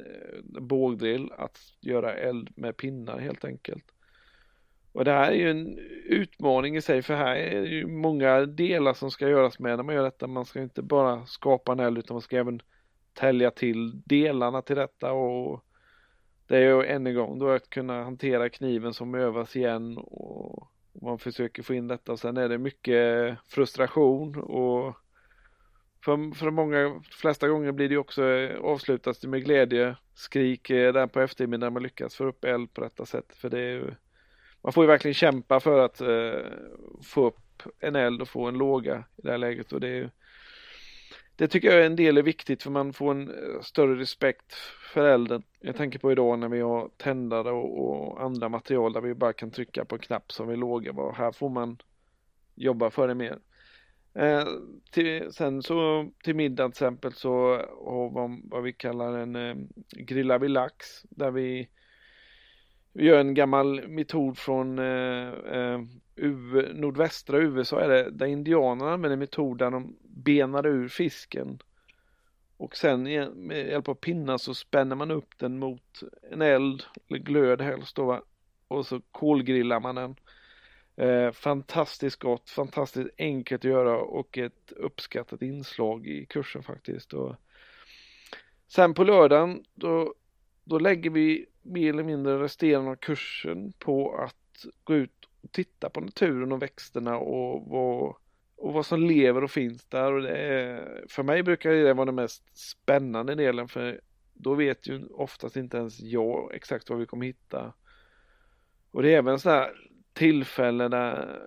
eh, 0.07 0.61
bågdrill, 0.61 1.33
att 1.33 1.59
göra 1.81 2.15
eld 2.15 2.51
med 2.57 2.77
pinnar 2.77 3.19
helt 3.19 3.45
enkelt. 3.45 3.85
Och 4.97 5.05
det 5.05 5.13
här 5.13 5.33
är 5.33 5.37
ju 5.37 5.51
en 5.51 5.79
utmaning 6.05 6.77
i 6.77 6.81
sig 6.81 7.03
för 7.03 7.15
här 7.15 7.37
är 7.37 7.61
det 7.61 7.69
ju 7.69 7.87
många 7.87 8.47
delar 8.47 8.95
som 8.95 9.11
ska 9.11 9.29
göras 9.29 9.59
med 9.59 9.77
när 9.77 9.85
man 9.85 9.95
gör 9.95 10.03
detta. 10.03 10.27
Man 10.27 10.45
ska 10.45 10.63
inte 10.63 10.83
bara 10.83 11.27
skapa 11.27 11.73
en 11.73 11.81
eld 11.81 11.99
utan 11.99 12.15
man 12.15 12.23
ska 12.23 12.37
även 12.37 12.63
tälja 13.15 13.51
till 13.51 14.03
delarna 14.05 14.63
till 14.63 14.77
detta. 14.77 15.13
Och 15.13 15.65
det 16.47 16.57
är 16.57 16.61
ju 16.61 16.85
än 16.85 17.07
en 17.07 17.15
gång 17.15 17.39
då 17.39 17.51
att 17.51 17.71
kunna 17.71 18.05
hantera 18.05 18.49
kniven 18.49 18.95
som 18.95 19.15
övas 19.15 19.57
igen 19.57 19.99
och 19.99 20.69
man 20.93 21.19
försöker 21.19 21.63
få 21.63 21.75
in 21.75 21.89
detta. 21.89 22.13
Och 22.13 22.19
sen 22.19 22.37
är 22.37 22.49
det 22.49 22.59
mycket 22.59 23.39
frustration 23.47 24.37
och 24.37 24.97
för, 26.05 26.35
för 26.35 26.51
många, 26.51 27.01
flesta 27.11 27.49
gånger 27.49 27.73
blir 27.73 27.89
det 27.89 27.97
också 27.97 28.25
eh, 28.25 28.61
avslutas 28.61 29.19
det 29.19 29.29
med 29.29 29.45
glädje, 29.45 29.97
skrik 30.15 30.71
eh, 30.71 30.93
där 30.93 31.07
på 31.07 31.21
eftermiddagen 31.21 31.61
när 31.61 31.71
man 31.71 31.83
lyckas 31.83 32.15
få 32.15 32.25
upp 32.25 32.45
eld 32.45 32.75
på 32.75 32.81
detta 32.81 33.07
sätt. 33.07 33.33
För 33.37 33.51
det 33.51 33.59
är 33.59 33.71
ju 33.71 33.91
man 34.63 34.73
får 34.73 34.85
ju 34.85 34.89
verkligen 34.89 35.15
kämpa 35.15 35.61
för 35.61 35.79
att 35.79 36.01
eh, 36.01 36.51
få 37.03 37.27
upp 37.27 37.63
en 37.81 37.97
eld 37.97 38.23
och 38.23 38.29
få 38.29 38.47
en 38.47 38.59
låga 38.59 39.05
i 39.17 39.23
det 39.23 39.31
här 39.31 39.39
läget 39.39 39.73
och 39.73 39.81
det 39.81 39.89
är 39.89 40.11
det 41.37 41.49
tycker 41.49 41.69
jag 41.69 41.81
är 41.81 41.87
en 41.87 41.97
del 41.97 42.19
är 42.19 42.23
viktigt 42.23 42.63
för 42.63 42.71
man 42.71 42.93
får 42.93 43.11
en 43.11 43.29
eh, 43.29 43.61
större 43.61 44.01
respekt 44.01 44.55
för 44.95 45.05
elden. 45.09 45.43
Jag 45.61 45.77
tänker 45.77 45.99
på 45.99 46.13
idag 46.13 46.39
när 46.39 46.49
vi 46.49 46.61
har 46.61 46.91
tändare 46.97 47.51
och, 47.51 47.81
och 47.81 48.23
andra 48.23 48.49
material 48.49 48.93
där 48.93 49.01
vi 49.01 49.15
bara 49.15 49.33
kan 49.33 49.51
trycka 49.51 49.85
på 49.85 49.95
en 49.95 50.01
knapp 50.01 50.33
som 50.33 50.49
vi 50.49 50.57
låga. 50.57 51.13
Här 51.15 51.33
får 51.33 51.49
man 51.49 51.79
jobba 52.55 52.91
för 52.91 53.09
det 53.09 53.15
mer. 53.15 53.39
Eh, 54.15 54.47
till, 54.91 55.33
sen 55.33 55.63
så 55.63 56.11
till 56.25 56.37
middag 56.37 56.65
till 56.65 56.71
exempel 56.71 57.13
så 57.13 57.31
har 57.85 58.29
vi 58.29 58.43
vad 58.45 58.63
vi 58.63 58.73
kallar 58.73 59.19
en 59.19 59.37
eh, 59.37 59.57
grilla 59.91 60.39
vid 60.39 60.51
lax 60.51 61.03
där 61.03 61.31
vi 61.31 61.69
vi 62.97 63.05
gör 63.05 63.21
en 63.21 63.35
gammal 63.35 63.89
metod 63.89 64.39
från 64.39 64.79
eh, 64.79 65.29
eh, 65.53 65.81
nordvästra 66.75 67.39
USA 67.39 67.81
är 67.81 67.89
det, 67.89 68.11
där 68.11 68.27
indianerna 68.27 68.93
använder 68.93 69.17
metod 69.17 69.59
där 69.59 69.71
de 69.71 69.97
benar 70.03 70.67
ur 70.67 70.89
fisken. 70.89 71.59
Och 72.57 72.77
sen 72.77 73.03
med 73.47 73.67
hjälp 73.67 73.89
av 73.89 73.95
pinnar 73.95 74.39
så 74.39 74.55
spänner 74.55 74.97
man 74.97 75.11
upp 75.11 75.39
den 75.39 75.59
mot 75.59 76.01
en 76.31 76.43
eld, 76.43 76.83
eller 77.09 77.19
glöd 77.19 77.61
helst 77.61 77.97
då 77.97 78.05
va? 78.05 78.23
Och 78.69 78.87
så 78.87 79.01
kolgrillar 79.11 79.81
man 79.81 79.95
den. 79.95 80.17
Eh, 80.97 81.33
fantastiskt 81.33 82.19
gott, 82.19 82.51
fantastiskt 82.51 83.11
enkelt 83.19 83.61
att 83.61 83.71
göra 83.71 83.99
och 83.99 84.39
ett 84.39 84.73
uppskattat 84.77 85.43
inslag 85.43 86.07
i 86.07 86.27
kursen 86.27 86.63
faktiskt. 86.63 87.13
Och 87.13 87.37
sen 88.69 88.95
på 88.95 89.05
lördagen 89.05 89.65
då, 89.75 90.15
då 90.67 90.79
lägger 90.79 91.11
vi 91.11 91.47
mer 91.63 91.89
eller 91.89 92.05
mindre 92.05 92.39
resterande 92.39 92.91
av 92.91 92.97
kursen 92.97 93.73
på 93.79 94.15
att 94.17 94.67
gå 94.85 94.95
ut 94.95 95.29
och 95.43 95.53
titta 95.53 95.91
på 95.91 96.01
naturen 96.01 96.53
och 96.53 96.63
växterna 96.63 97.19
och 97.19 97.71
vad, 97.71 98.15
och 98.57 98.73
vad 98.73 98.87
som 98.87 99.03
lever 99.03 99.45
och 99.45 99.51
finns 99.51 99.85
där. 99.85 100.13
Och 100.13 100.23
det 100.23 100.37
är, 100.37 101.05
för 101.09 101.23
mig 101.23 101.43
brukar 101.43 101.71
det 101.71 101.95
vara 101.95 102.07
den 102.07 102.15
mest 102.15 102.59
spännande 102.59 103.35
delen 103.35 103.69
för 103.69 104.01
då 104.35 104.55
vet 104.55 104.89
ju 104.89 105.07
oftast 105.07 105.57
inte 105.57 105.77
ens 105.77 106.01
jag 106.01 106.55
exakt 106.55 106.91
vad 106.91 106.99
vi 106.99 107.07
kommer 107.07 107.27
hitta. 107.27 107.73
Och 108.91 109.03
det 109.03 109.15
är 109.15 109.19
även 109.19 109.39
sådana 109.39 109.61
här 109.61 109.73
tillfällen 110.13 110.91
där 110.91 111.41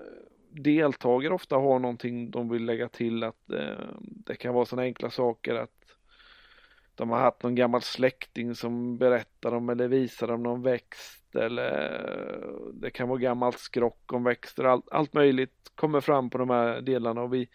deltagare 0.51 1.33
ofta 1.33 1.55
har 1.55 1.79
någonting 1.79 2.31
de 2.31 2.49
vill 2.49 2.65
lägga 2.65 2.89
till 2.89 3.23
att 3.23 3.51
eh, 3.51 3.89
det 3.99 4.35
kan 4.35 4.53
vara 4.53 4.65
sådana 4.65 4.83
enkla 4.83 5.09
saker 5.09 5.55
att 5.55 5.78
de 6.99 7.09
har 7.09 7.19
haft 7.19 7.43
någon 7.43 7.55
gammal 7.55 7.81
släkting 7.81 8.55
som 8.55 8.97
berättar 8.97 9.53
om 9.53 9.69
eller 9.69 9.87
visar 9.87 10.31
om 10.31 10.43
någon 10.43 10.61
växt 10.61 11.35
eller 11.35 11.71
det 12.73 12.91
kan 12.91 13.09
vara 13.09 13.19
gammalt 13.19 13.59
skrock 13.59 14.13
om 14.13 14.23
växter. 14.23 14.63
Allt, 14.63 14.89
allt 14.91 15.13
möjligt 15.13 15.71
kommer 15.75 16.01
fram 16.01 16.29
på 16.29 16.37
de 16.37 16.49
här 16.49 16.81
delarna 16.81 17.21
och 17.21 17.33
vi, 17.33 17.49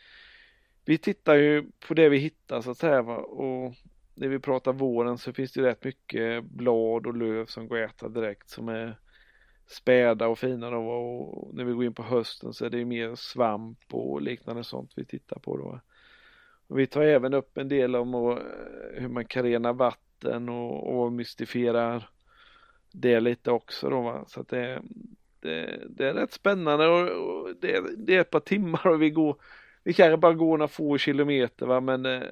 vi 0.84 0.98
tittar 0.98 1.34
ju 1.34 1.70
på 1.88 1.94
det 1.94 2.08
vi 2.08 2.18
hittar 2.18 2.60
så 2.60 2.70
att 2.70 2.78
säga 2.78 3.00
och 3.00 3.74
när 4.14 4.28
vi 4.28 4.38
pratar 4.38 4.72
våren 4.72 5.18
så 5.18 5.32
finns 5.32 5.52
det 5.52 5.60
ju 5.60 5.66
rätt 5.66 5.84
mycket 5.84 6.44
blad 6.44 7.06
och 7.06 7.16
löv 7.16 7.46
som 7.46 7.68
går 7.68 7.82
att 7.82 7.90
äta 7.90 8.08
direkt 8.08 8.50
som 8.50 8.68
är 8.68 8.98
späda 9.66 10.28
och 10.28 10.38
fina 10.38 10.70
då 10.70 10.78
och 10.78 11.54
när 11.54 11.64
vi 11.64 11.72
går 11.72 11.84
in 11.84 11.94
på 11.94 12.02
hösten 12.02 12.52
så 12.52 12.64
är 12.64 12.70
det 12.70 12.84
mer 12.84 13.14
svamp 13.14 13.78
och 13.90 14.22
liknande 14.22 14.64
sånt 14.64 14.92
vi 14.96 15.04
tittar 15.04 15.38
på 15.38 15.56
då. 15.56 15.80
Och 16.74 16.80
vi 16.80 16.86
tar 16.86 17.02
även 17.02 17.34
upp 17.34 17.58
en 17.58 17.68
del 17.68 17.96
om 17.96 18.14
eh, 18.14 18.38
hur 18.94 19.08
man 19.08 19.24
kan 19.24 19.42
rena 19.42 19.72
vatten 19.72 20.48
och, 20.48 20.96
och 20.96 21.12
mystifierar 21.12 22.08
det 22.92 23.20
lite 23.20 23.50
också 23.50 23.90
då 23.90 24.00
va? 24.00 24.24
så 24.26 24.40
att 24.40 24.48
det, 24.48 24.82
det, 25.40 25.80
det 25.88 26.08
är 26.08 26.14
rätt 26.14 26.32
spännande 26.32 26.86
och, 26.86 27.08
och 27.08 27.48
det, 27.60 27.80
det, 27.96 28.16
är 28.16 28.20
ett 28.20 28.30
par 28.30 28.40
timmar 28.40 28.86
och 28.86 29.02
vi 29.02 29.10
går 29.10 29.36
vi 29.84 29.92
kanske 29.92 30.16
bara 30.16 30.32
går 30.32 30.58
några 30.58 30.68
få 30.68 30.98
kilometer 30.98 31.66
va 31.66 31.80
men 31.80 32.06
eh, 32.06 32.22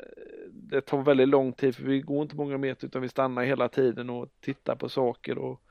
det 0.53 0.81
tar 0.81 1.03
väldigt 1.03 1.29
lång 1.29 1.53
tid 1.53 1.77
för 1.77 1.83
vi 1.83 2.01
går 2.01 2.23
inte 2.23 2.37
många 2.37 2.59
meter 2.59 2.87
utan 2.87 3.03
vi 3.03 3.09
stannar 3.09 3.43
hela 3.43 3.69
tiden 3.69 4.11
och 4.11 4.29
tittar 4.41 4.77
på 4.77 4.89
saker 4.89 5.39
och 5.39 5.63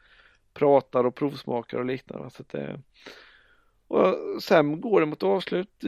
pratar 0.54 1.04
och 1.04 1.16
provsmakar 1.16 1.78
och 1.78 1.86
liknande. 1.86 2.30
Så 2.30 2.42
att 2.42 2.50
det, 2.50 2.82
och 3.88 4.16
sen 4.44 4.82
går 4.82 5.00
det 5.00 5.06
mot 5.06 5.24
avslut. 5.24 5.84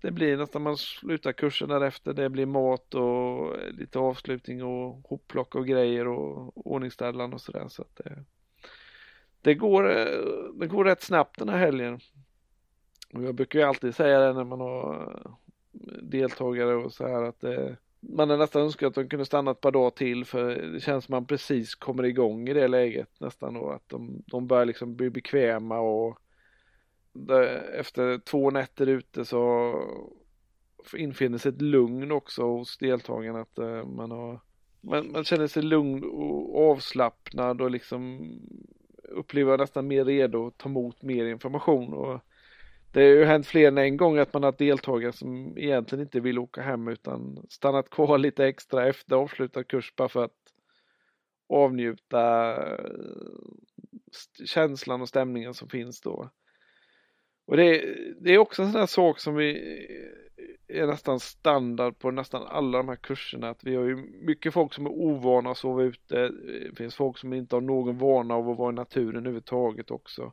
Det, 0.00 0.10
blir 0.10 0.36
nästan 0.36 0.62
man 0.62 0.76
slutar 0.76 1.32
kursen 1.32 1.68
därefter. 1.68 2.12
Det 2.12 2.28
blir 2.28 2.46
mat 2.46 2.94
och 2.94 3.56
lite 3.70 3.98
avslutning 3.98 4.64
och 4.64 5.08
hopplock 5.08 5.54
och 5.54 5.66
grejer 5.66 6.08
och 6.08 6.66
ordningsställan 6.66 7.32
och 7.32 7.40
sådär. 7.40 7.68
Så 7.68 7.82
att 7.82 7.96
det, 7.96 8.24
det, 9.40 9.54
går, 9.54 9.82
det 10.60 10.66
går 10.66 10.84
rätt 10.84 11.02
snabbt 11.02 11.38
den 11.38 11.48
här 11.48 11.58
helgen. 11.58 12.00
Och 13.12 13.22
jag 13.22 13.34
brukar 13.34 13.58
ju 13.58 13.64
alltid 13.64 13.94
säga 13.94 14.20
det 14.20 14.32
när 14.32 14.44
man 14.44 14.60
har 14.60 15.22
deltagare 16.02 16.74
och 16.74 16.92
så 16.92 17.08
här 17.08 17.22
att 17.22 17.40
det, 17.40 17.76
man 18.00 18.30
är 18.30 18.36
nästan 18.36 18.62
önskat 18.62 18.88
att 18.88 18.94
de 18.94 19.08
kunde 19.08 19.24
stanna 19.24 19.50
ett 19.50 19.60
par 19.60 19.72
dagar 19.72 19.90
till 19.90 20.24
för 20.24 20.54
det 20.72 20.80
känns 20.80 21.04
som 21.04 21.12
man 21.12 21.26
precis 21.26 21.74
kommer 21.74 22.02
igång 22.02 22.48
i 22.48 22.54
det 22.54 22.68
läget 22.68 23.20
nästan 23.20 23.56
och 23.56 23.74
att 23.74 23.88
de, 23.88 24.22
de 24.26 24.46
börjar 24.46 24.64
liksom 24.64 24.96
bli 24.96 25.10
bekväma 25.10 25.80
och 25.80 26.18
efter 27.72 28.18
två 28.18 28.50
nätter 28.50 28.86
ute 28.86 29.24
så 29.24 29.74
infinner 30.94 31.38
sig 31.38 31.48
ett 31.48 31.62
lugn 31.62 32.12
också 32.12 32.42
hos 32.42 32.78
deltagarna 32.78 33.40
att 33.40 33.58
eh, 33.58 33.84
man 33.84 34.10
har 34.10 34.40
man, 34.80 35.12
man 35.12 35.24
känner 35.24 35.46
sig 35.46 35.62
lugn 35.62 36.04
och 36.04 36.70
avslappnad 36.70 37.60
och 37.60 37.70
liksom 37.70 38.32
upplever 39.02 39.58
nästan 39.58 39.88
mer 39.88 40.04
redo 40.04 40.46
att 40.46 40.58
ta 40.58 40.68
emot 40.68 41.02
mer 41.02 41.24
information 41.24 41.94
och 41.94 42.20
det 42.92 43.00
har 43.00 43.08
ju 43.08 43.24
hänt 43.24 43.46
fler 43.46 43.68
än 43.68 43.78
en 43.78 43.96
gång 43.96 44.18
att 44.18 44.32
man 44.32 44.42
har 44.42 44.54
deltagare 44.58 45.12
som 45.12 45.58
egentligen 45.58 46.02
inte 46.02 46.20
vill 46.20 46.38
åka 46.38 46.62
hem 46.62 46.88
utan 46.88 47.46
stannat 47.48 47.90
kvar 47.90 48.18
lite 48.18 48.46
extra 48.46 48.88
efter 48.88 49.16
avslutad 49.16 49.64
kurs 49.64 49.96
bara 49.96 50.08
för 50.08 50.24
att 50.24 50.36
avnjuta 51.48 52.52
eh, 52.56 52.84
känslan 54.44 55.02
och 55.02 55.08
stämningen 55.08 55.54
som 55.54 55.68
finns 55.68 56.00
då. 56.00 56.30
Och 57.50 57.56
det, 57.56 57.94
det 58.20 58.34
är 58.34 58.38
också 58.38 58.62
en 58.62 58.72
sån 58.72 58.80
här 58.80 58.86
sak 58.86 59.18
som 59.18 59.34
vi 59.34 59.50
är 60.68 60.86
nästan 60.86 61.20
standard 61.20 61.98
på 61.98 62.10
nästan 62.10 62.42
alla 62.46 62.78
de 62.78 62.88
här 62.88 62.96
kurserna. 62.96 63.48
Att 63.48 63.64
vi 63.64 63.76
har 63.76 63.84
ju 63.84 63.96
mycket 64.22 64.54
folk 64.54 64.74
som 64.74 64.86
är 64.86 64.90
ovana 64.90 65.50
att 65.50 65.58
sova 65.58 65.82
ute. 65.82 66.28
Det 66.28 66.76
finns 66.76 66.94
folk 66.94 67.18
som 67.18 67.32
inte 67.32 67.56
har 67.56 67.60
någon 67.60 67.98
vana 67.98 68.34
av 68.34 68.50
att 68.50 68.58
vara 68.58 68.72
i 68.72 68.74
naturen 68.74 69.16
överhuvudtaget 69.16 69.90
också. 69.90 70.32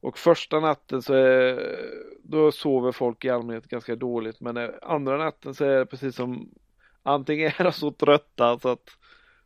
Och 0.00 0.18
första 0.18 0.60
natten 0.60 1.02
så 1.02 1.14
är, 1.14 1.60
då 2.22 2.52
sover 2.52 2.92
folk 2.92 3.24
i 3.24 3.30
allmänhet 3.30 3.68
ganska 3.68 3.96
dåligt 3.96 4.40
men 4.40 4.70
andra 4.82 5.16
natten 5.16 5.54
så 5.54 5.64
är 5.64 5.78
det 5.78 5.86
precis 5.86 6.16
som 6.16 6.50
antingen 7.02 7.52
är 7.58 7.64
de 7.64 7.72
så 7.72 7.90
trötta 7.90 8.58
så 8.58 8.68
att 8.68 8.90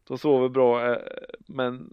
de 0.04 0.18
sover 0.18 0.48
bra 0.48 0.92
eh, 0.92 0.98
men 1.46 1.90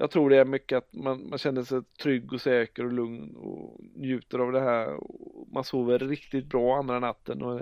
jag 0.00 0.10
tror 0.10 0.30
det 0.30 0.36
är 0.36 0.44
mycket 0.44 0.78
att 0.78 0.94
man, 0.94 1.28
man 1.28 1.38
känner 1.38 1.62
sig 1.62 1.82
trygg 2.02 2.32
och 2.32 2.40
säker 2.40 2.84
och 2.84 2.92
lugn 2.92 3.36
och 3.36 3.80
njuter 3.94 4.38
av 4.38 4.52
det 4.52 4.60
här. 4.60 4.94
och 4.94 5.48
Man 5.52 5.64
sover 5.64 5.98
riktigt 5.98 6.46
bra 6.46 6.78
andra 6.78 6.98
natten 6.98 7.42
och 7.42 7.60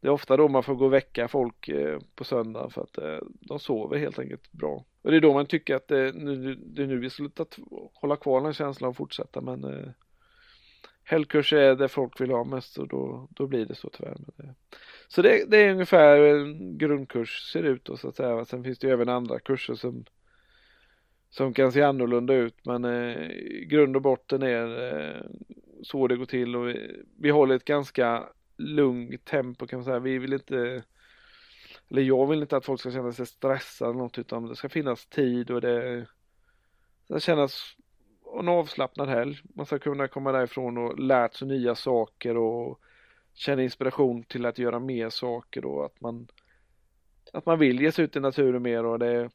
det 0.00 0.08
är 0.08 0.10
ofta 0.10 0.36
då 0.36 0.48
man 0.48 0.62
får 0.62 0.74
gå 0.74 0.84
och 0.84 0.92
väcka 0.92 1.28
folk 1.28 1.68
eh, 1.68 1.98
på 2.14 2.24
söndagen 2.24 2.70
för 2.70 2.82
att 2.82 2.98
eh, 2.98 3.18
de 3.40 3.58
sover 3.58 3.98
helt 3.98 4.18
enkelt 4.18 4.52
bra. 4.52 4.84
Och 5.02 5.10
det 5.10 5.16
är 5.16 5.20
då 5.20 5.32
man 5.32 5.46
tycker 5.46 5.76
att 5.76 5.90
eh, 5.90 5.96
det, 5.96 6.12
nu, 6.12 6.54
det 6.54 6.82
är 6.82 6.86
nu 6.86 6.98
vi 6.98 7.10
skulle 7.10 7.30
hålla 7.94 8.16
kvar 8.16 8.40
den 8.40 8.54
känslan 8.54 8.90
och 8.90 8.96
fortsätta 8.96 9.40
men 9.40 9.64
eh, 9.64 9.90
helgkurs 11.04 11.52
är 11.52 11.74
det 11.74 11.88
folk 11.88 12.20
vill 12.20 12.30
ha 12.30 12.44
mest 12.44 12.78
och 12.78 12.88
då, 12.88 13.28
då 13.30 13.46
blir 13.46 13.66
det 13.66 13.74
så 13.74 13.90
tyvärr. 13.90 14.16
Det, 14.36 14.54
så 15.08 15.22
det, 15.22 15.44
det, 15.50 15.56
är 15.56 15.72
ungefär 15.72 16.18
en 16.18 16.78
grundkurs 16.78 17.52
ser 17.52 17.62
ut 17.62 17.88
och 17.88 17.98
så 17.98 18.08
att 18.08 18.16
säga. 18.16 18.44
Sen 18.44 18.64
finns 18.64 18.78
det 18.78 18.86
ju 18.86 18.92
även 18.92 19.08
andra 19.08 19.38
kurser 19.38 19.74
som 19.74 20.04
som 21.30 21.54
kan 21.54 21.72
se 21.72 21.82
annorlunda 21.82 22.34
ut 22.34 22.66
men 22.66 22.84
eh, 22.84 23.28
grund 23.66 23.96
och 23.96 24.02
botten 24.02 24.42
är 24.42 24.92
eh, 24.92 25.22
så 25.82 26.06
det 26.06 26.16
går 26.16 26.26
till 26.26 26.56
och 26.56 26.68
vi, 26.68 27.04
vi 27.18 27.30
håller 27.30 27.56
ett 27.56 27.64
ganska 27.64 28.28
lugnt 28.56 29.24
tempo 29.24 29.66
kan 29.66 29.78
man 29.78 29.84
säga. 29.84 29.98
Vi 29.98 30.18
vill 30.18 30.32
inte 30.32 30.82
eller 31.90 32.02
jag 32.02 32.26
vill 32.26 32.42
inte 32.42 32.56
att 32.56 32.64
folk 32.64 32.80
ska 32.80 32.90
känna 32.90 33.12
sig 33.12 33.26
stressade 33.26 33.90
eller 33.90 33.98
något 33.98 34.18
utan 34.18 34.46
det 34.46 34.56
ska 34.56 34.68
finnas 34.68 35.06
tid 35.06 35.50
och 35.50 35.60
det 35.60 36.06
ska 37.04 37.20
kännas 37.20 37.76
en 38.40 38.48
avslappnad 38.48 39.08
helg. 39.08 39.40
Man 39.54 39.66
ska 39.66 39.78
kunna 39.78 40.08
komma 40.08 40.32
därifrån 40.32 40.78
och 40.78 40.98
lärt 40.98 41.34
sig 41.34 41.48
nya 41.48 41.74
saker 41.74 42.36
och 42.36 42.80
känna 43.34 43.62
inspiration 43.62 44.22
till 44.22 44.46
att 44.46 44.58
göra 44.58 44.78
mer 44.78 45.10
saker 45.10 45.64
och 45.64 45.84
att 45.84 46.00
man 46.00 46.28
att 47.32 47.46
man 47.46 47.58
vill 47.58 47.80
ge 47.80 47.92
sig 47.92 48.04
ut 48.04 48.16
i 48.16 48.20
naturen 48.20 48.62
mer 48.62 48.84
och 48.84 48.98
det 48.98 49.30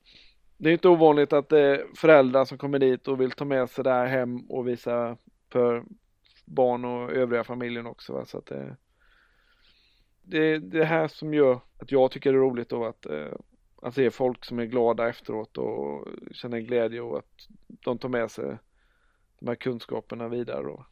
det 0.64 0.70
är 0.70 0.74
inte 0.74 0.90
ovanligt 0.90 1.34
att 1.34 1.50
det 1.50 1.60
är 1.60 1.86
föräldrar 1.96 2.46
som 2.46 2.58
kommer 2.58 2.80
dit 2.80 3.08
och 3.08 3.22
vill 3.22 3.32
ta 3.32 3.46
med 3.46 3.70
sig 3.70 3.84
det 3.84 3.90
här 3.90 4.06
hem 4.06 4.46
och 4.50 4.68
visa 4.68 5.18
för 5.50 5.84
barn 6.46 6.86
och 6.86 7.12
övriga 7.12 7.44
familjen 7.44 7.86
också. 7.86 8.14
Va? 8.14 8.26
Så 8.26 8.38
att 8.38 8.46
det, 8.46 8.78
det 10.22 10.38
är 10.38 10.60
det 10.60 10.86
här 10.86 11.08
som 11.08 11.34
gör 11.34 11.60
att 11.80 11.92
jag 11.92 12.12
tycker 12.12 12.32
det 12.32 12.38
är 12.38 12.42
roligt 12.42 12.70
då 12.70 12.86
att, 12.86 13.06
eh, 13.06 13.34
att 13.82 13.96
se 13.96 14.12
folk 14.12 14.46
som 14.46 14.60
är 14.60 14.66
glada 14.66 15.10
efteråt 15.10 15.58
och 15.58 16.08
känner 16.32 16.60
glädje 16.60 17.02
och 17.02 17.18
att 17.18 17.48
de 17.68 17.98
tar 17.98 18.10
med 18.10 18.32
sig 18.32 18.58
de 19.40 19.48
här 19.48 19.56
kunskaperna 19.56 20.28
vidare 20.28 20.64
då. 20.64 20.86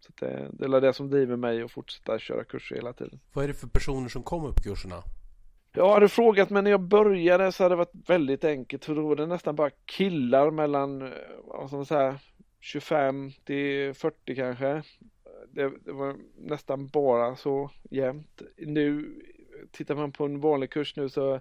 Så 0.00 0.12
det, 0.20 0.48
det 0.52 0.64
är 0.64 0.80
det 0.80 0.92
som 0.92 1.10
driver 1.10 1.36
mig 1.36 1.62
att 1.62 1.72
fortsätta 1.72 2.18
köra 2.18 2.44
kurser 2.44 2.76
hela 2.76 2.92
tiden. 2.92 3.20
Vad 3.32 3.44
är 3.44 3.48
det 3.48 3.54
för 3.54 3.68
personer 3.68 4.08
som 4.08 4.22
kommer 4.22 4.48
på 4.48 4.62
kurserna? 4.62 5.02
Jag 5.72 5.94
hade 5.94 6.08
frågat 6.08 6.50
men 6.50 6.64
när 6.64 6.70
jag 6.70 6.80
började 6.80 7.52
så 7.52 7.62
hade 7.62 7.72
det 7.72 7.76
varit 7.76 8.08
väldigt 8.10 8.44
enkelt 8.44 8.84
för 8.84 8.94
då 8.94 9.08
var 9.08 9.16
det 9.16 9.26
nästan 9.26 9.56
bara 9.56 9.70
killar 9.84 10.50
mellan 10.50 11.12
alltså 11.54 11.84
så 11.84 11.94
här, 11.94 12.18
25 12.60 13.30
till 13.44 13.94
40 13.94 14.34
kanske. 14.36 14.82
Det, 15.50 15.72
det, 15.84 15.92
var 15.92 16.16
nästan 16.36 16.86
bara 16.86 17.36
så 17.36 17.70
jämnt. 17.90 18.42
Nu 18.56 19.14
tittar 19.70 19.94
man 19.94 20.12
på 20.12 20.24
en 20.24 20.40
vanlig 20.40 20.70
kurs 20.70 20.96
nu 20.96 21.08
så 21.08 21.40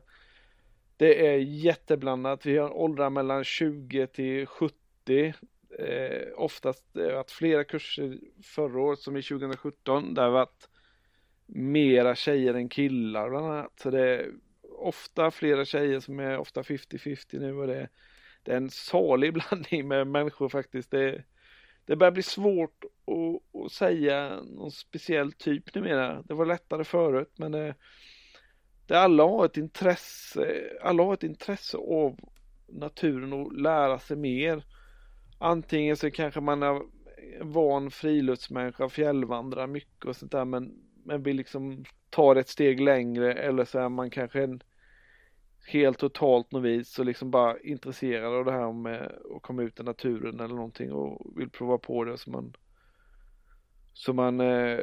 det 0.97 1.27
är 1.27 1.37
jätteblandat. 1.37 2.45
Vi 2.45 2.57
har 2.57 2.77
åldrar 2.77 3.09
mellan 3.09 3.43
20 3.43 4.07
till 4.07 4.45
70. 4.45 5.33
Eh, 5.79 6.27
oftast 6.35 6.95
eh, 6.95 7.01
det 7.01 7.09
har 7.09 7.15
varit 7.15 7.31
flera 7.31 7.63
kurser 7.63 8.19
förra 8.43 8.81
året 8.81 8.99
som 8.99 9.17
i 9.17 9.21
2017. 9.21 10.13
Där 10.13 10.23
har 10.23 10.31
varit 10.31 10.69
mera 11.47 12.15
tjejer 12.15 12.53
än 12.53 12.69
killar 12.69 13.29
bland 13.29 13.45
annat. 13.45 13.79
Så 13.79 13.89
det 13.89 14.15
är 14.15 14.31
ofta 14.77 15.31
flera 15.31 15.65
tjejer 15.65 15.99
som 15.99 16.19
är 16.19 16.37
ofta 16.37 16.61
50-50 16.61 17.39
nu 17.39 17.53
och 17.53 17.67
det, 17.67 17.89
det 18.43 18.51
är 18.51 18.57
en 18.57 18.69
salig 18.69 19.33
blandning 19.49 19.87
med 19.87 20.07
människor 20.07 20.49
faktiskt. 20.49 20.91
Det, 20.91 21.23
det 21.85 21.95
börjar 21.95 22.11
bli 22.11 22.23
svårt 22.23 22.83
att, 22.83 23.61
att 23.65 23.71
säga 23.71 24.41
någon 24.41 24.71
speciell 24.71 25.31
typ 25.31 25.75
numera. 25.75 26.21
Det 26.21 26.33
var 26.33 26.45
lättare 26.45 26.83
förut 26.83 27.33
men 27.35 27.51
det, 27.51 27.75
det 28.85 28.99
alla 28.99 29.23
har 29.23 29.45
ett 29.45 29.57
intresse, 29.57 30.63
alla 30.81 31.03
har 31.03 31.13
ett 31.13 31.23
intresse 31.23 31.77
av 31.77 32.19
naturen 32.67 33.33
och 33.33 33.53
lära 33.53 33.99
sig 33.99 34.17
mer. 34.17 34.63
Antingen 35.39 35.97
så 35.97 36.11
kanske 36.11 36.41
man 36.41 36.63
är 36.63 36.81
van 37.41 37.91
friluftsmänniska, 37.91 38.89
fjällvandrar 38.89 39.67
mycket 39.67 40.05
och 40.05 40.15
sånt 40.15 40.31
där 40.31 40.45
men 40.45 40.86
men 41.07 41.23
vill 41.23 41.37
liksom 41.37 41.85
ta 42.09 42.39
ett 42.39 42.49
steg 42.49 42.79
längre 42.79 43.33
eller 43.33 43.65
så 43.65 43.79
är 43.79 43.89
man 43.89 44.09
kanske 44.09 44.43
en 44.43 44.61
helt 45.67 45.97
totalt 45.97 46.51
novis 46.51 46.99
och 46.99 47.05
liksom 47.05 47.31
bara 47.31 47.59
intresserad 47.59 48.33
av 48.33 48.45
det 48.45 48.51
här 48.51 48.73
med 48.73 49.11
att 49.35 49.41
komma 49.41 49.63
ut 49.63 49.79
i 49.79 49.83
naturen 49.83 50.39
eller 50.39 50.55
någonting 50.55 50.91
och 50.91 51.39
vill 51.39 51.49
prova 51.49 51.77
på 51.77 52.03
det 52.03 52.17
så 52.17 52.31
man 52.31 52.53
så 53.93 54.13
man 54.13 54.41
eh, 54.41 54.79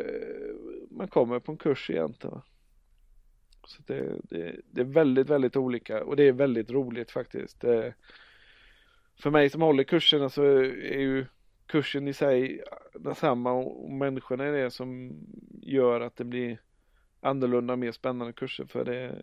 man 0.90 1.08
kommer 1.08 1.40
på 1.40 1.52
en 1.52 1.58
kurs 1.58 1.90
egentligen. 1.90 2.40
Så 3.66 3.82
det, 3.86 4.20
det, 4.22 4.60
det, 4.70 4.80
är 4.80 4.84
väldigt, 4.84 5.30
väldigt 5.30 5.56
olika 5.56 6.04
och 6.04 6.16
det 6.16 6.22
är 6.22 6.32
väldigt 6.32 6.70
roligt 6.70 7.10
faktiskt. 7.10 7.60
Det, 7.60 7.94
för 9.22 9.30
mig 9.30 9.50
som 9.50 9.62
håller 9.62 9.84
kurserna 9.84 10.28
så 10.28 10.42
är 10.42 11.00
ju 11.00 11.26
kursen 11.66 12.08
i 12.08 12.12
sig 12.12 12.62
densamma 12.94 13.52
och 13.52 13.90
människorna 13.90 14.44
är 14.44 14.52
det 14.52 14.70
som 14.70 15.12
gör 15.62 16.00
att 16.00 16.16
det 16.16 16.24
blir 16.24 16.60
annorlunda 17.20 17.72
och 17.72 17.78
mer 17.78 17.92
spännande 17.92 18.32
kurser 18.32 18.64
för 18.64 18.84
det 18.84 19.22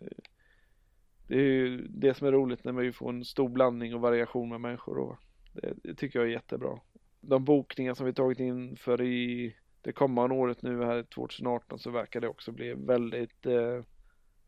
det 1.26 1.34
är 1.34 1.42
ju 1.42 1.86
det 1.88 2.14
som 2.14 2.26
är 2.26 2.32
roligt 2.32 2.64
när 2.64 2.72
man 2.72 2.92
får 2.92 3.10
en 3.10 3.24
stor 3.24 3.48
blandning 3.48 3.94
och 3.94 4.00
variation 4.00 4.48
med 4.48 4.60
människor 4.60 4.98
och 4.98 5.16
det, 5.52 5.74
det 5.82 5.94
tycker 5.94 6.18
jag 6.18 6.28
är 6.28 6.32
jättebra. 6.32 6.80
De 7.20 7.44
bokningar 7.44 7.94
som 7.94 8.06
vi 8.06 8.12
tagit 8.12 8.40
in 8.40 8.76
för 8.76 9.02
i 9.02 9.56
det 9.80 9.92
kommande 9.92 10.36
året 10.36 10.62
nu 10.62 10.84
här 10.84 11.02
2018 11.02 11.78
så 11.78 11.90
verkar 11.90 12.20
det 12.20 12.28
också 12.28 12.52
bli 12.52 12.74
väldigt 12.74 13.46
eh, 13.46 13.82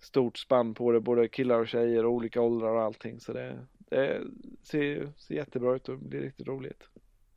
stort 0.00 0.38
spann 0.38 0.74
på 0.74 0.92
det, 0.92 1.00
både 1.00 1.28
killar 1.28 1.60
och 1.60 1.68
tjejer 1.68 2.04
och 2.04 2.12
olika 2.12 2.40
åldrar 2.40 2.74
och 2.74 2.82
allting 2.82 3.20
så 3.20 3.32
det, 3.32 3.66
det 3.78 4.22
ser, 4.62 5.12
ser 5.16 5.34
jättebra 5.34 5.76
ut 5.76 5.88
och 5.88 5.98
blir 5.98 6.20
riktigt 6.20 6.48
roligt. 6.48 6.88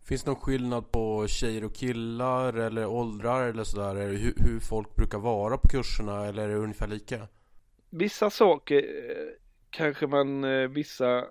Finns 0.08 0.24
det 0.24 0.32
någon 0.32 0.40
skillnad 0.40 0.92
på 0.92 1.28
tjejer 1.28 1.64
och 1.66 1.76
killar 1.76 2.54
eller 2.54 2.86
åldrar 2.86 3.50
eller 3.50 3.64
sådär? 3.64 3.96
Hur, 3.96 4.34
hur 4.38 4.60
folk 4.60 4.96
brukar 4.96 5.18
vara 5.18 5.58
på 5.58 5.68
kurserna 5.68 6.26
eller 6.26 6.44
är 6.44 6.48
det 6.48 6.56
ungefär 6.56 6.88
lika? 6.88 7.28
Vissa 7.90 8.30
saker 8.30 8.78
eh, 8.78 9.28
kanske 9.70 10.08
man, 10.08 10.44
eh, 10.44 10.68
vissa, 10.68 11.26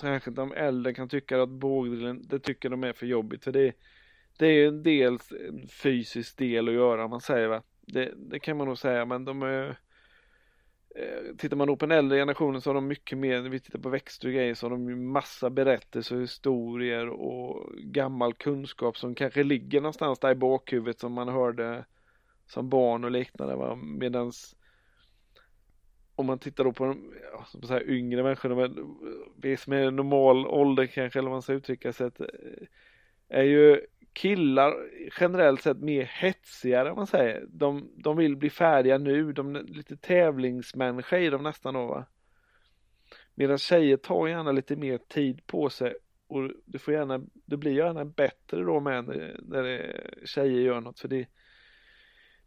särskilt 0.00 0.36
de 0.36 0.52
äldre 0.52 0.94
kan 0.94 1.08
tycka 1.08 1.42
att 1.42 1.48
bågdrillen, 1.48 2.22
det 2.28 2.38
tycker 2.38 2.70
de 2.70 2.84
är 2.84 2.92
för 2.92 3.06
jobbigt 3.06 3.44
för 3.44 3.52
det, 3.52 3.72
det 4.38 4.46
är 4.46 4.52
ju 4.52 4.68
en 4.68 4.82
del 4.82 5.18
en 5.48 5.68
fysisk 5.68 6.38
del 6.38 6.68
att 6.68 6.74
göra, 6.74 7.08
man 7.08 7.20
säger 7.20 7.48
va. 7.48 7.62
Det, 7.80 8.12
det 8.16 8.38
kan 8.38 8.56
man 8.56 8.66
nog 8.66 8.78
säga, 8.78 9.04
men 9.04 9.24
de 9.24 9.42
är 9.42 9.78
Eh, 10.96 11.36
tittar 11.38 11.56
man 11.56 11.66
då 11.66 11.76
på 11.76 11.86
den 11.86 11.98
äldre 11.98 12.18
generationen 12.18 12.60
så 12.60 12.70
har 12.70 12.74
de 12.74 12.86
mycket 12.86 13.18
mer, 13.18 13.42
när 13.42 13.50
vi 13.50 13.60
tittar 13.60 13.78
på 13.78 13.88
växter 13.88 14.28
och 14.28 14.34
grejer 14.34 14.54
så 14.54 14.66
har 14.66 14.70
de 14.70 14.88
ju 14.88 14.96
massa 14.96 15.50
berättelser, 15.50 16.16
och 16.16 16.22
historier 16.22 17.08
och 17.08 17.72
gammal 17.76 18.34
kunskap 18.34 18.98
som 18.98 19.14
kanske 19.14 19.42
ligger 19.42 19.80
någonstans 19.80 20.18
där 20.18 20.30
i 20.30 20.34
bakhuvudet 20.34 21.00
som 21.00 21.12
man 21.12 21.28
hörde 21.28 21.84
som 22.46 22.68
barn 22.68 23.04
och 23.04 23.10
liknande 23.10 23.56
va, 23.56 23.74
medans 23.74 24.56
om 26.14 26.26
man 26.26 26.38
tittar 26.38 26.64
då 26.64 26.72
på 26.72 26.84
de 26.84 27.12
ja, 27.32 27.46
så 27.62 27.72
här 27.72 27.90
yngre 27.90 28.22
människorna, 28.22 28.74
vi 29.36 29.56
som 29.56 29.72
är 29.72 29.90
normal 29.90 30.46
ålder 30.46 30.86
kanske 30.86 31.18
eller 31.18 31.28
vad 31.28 31.34
man 31.34 31.42
ska 31.42 31.52
uttrycka 31.52 31.92
sig, 31.92 32.06
eh, 32.06 32.66
är 33.28 33.42
ju 33.42 33.80
killar 34.14 34.74
generellt 35.20 35.62
sett 35.62 35.78
mer 35.78 36.04
hetsigare 36.04 36.90
om 36.90 36.96
man 36.96 37.06
säger. 37.06 37.46
De, 37.48 37.90
de 37.96 38.16
vill 38.16 38.36
bli 38.36 38.50
färdiga 38.50 38.98
nu, 38.98 39.32
de 39.32 39.56
är 39.56 39.62
lite 39.62 39.96
tävlingsmänniska 39.96 41.18
i 41.18 41.30
dem 41.30 41.42
nästan 41.42 41.74
då 41.74 41.86
va. 41.86 42.06
Medan 43.34 43.58
tjejer 43.58 43.96
tar 43.96 44.26
gärna 44.26 44.52
lite 44.52 44.76
mer 44.76 44.98
tid 44.98 45.46
på 45.46 45.70
sig 45.70 45.94
och 46.26 46.50
det 46.64 46.78
får 46.78 46.94
gärna, 46.94 47.20
det 47.44 47.56
blir 47.56 47.72
gärna 47.72 48.04
bättre 48.04 48.64
då 48.64 48.80
med 48.80 49.04
när, 49.04 49.40
när 49.42 49.62
det, 49.62 50.04
tjejer 50.24 50.60
gör 50.60 50.80
något 50.80 51.00
för 51.00 51.08
det 51.08 51.26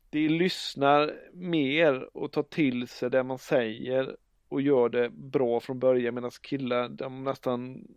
de 0.09 0.27
lyssnar 0.29 1.19
mer 1.33 2.17
och 2.17 2.31
tar 2.31 2.43
till 2.43 2.87
sig 2.87 3.09
det 3.09 3.23
man 3.23 3.37
säger 3.37 4.15
och 4.49 4.61
gör 4.61 4.89
det 4.89 5.09
bra 5.09 5.59
från 5.59 5.79
början 5.79 6.15
medan 6.15 6.31
killar 6.41 6.89
de 6.89 7.23
nästan 7.23 7.87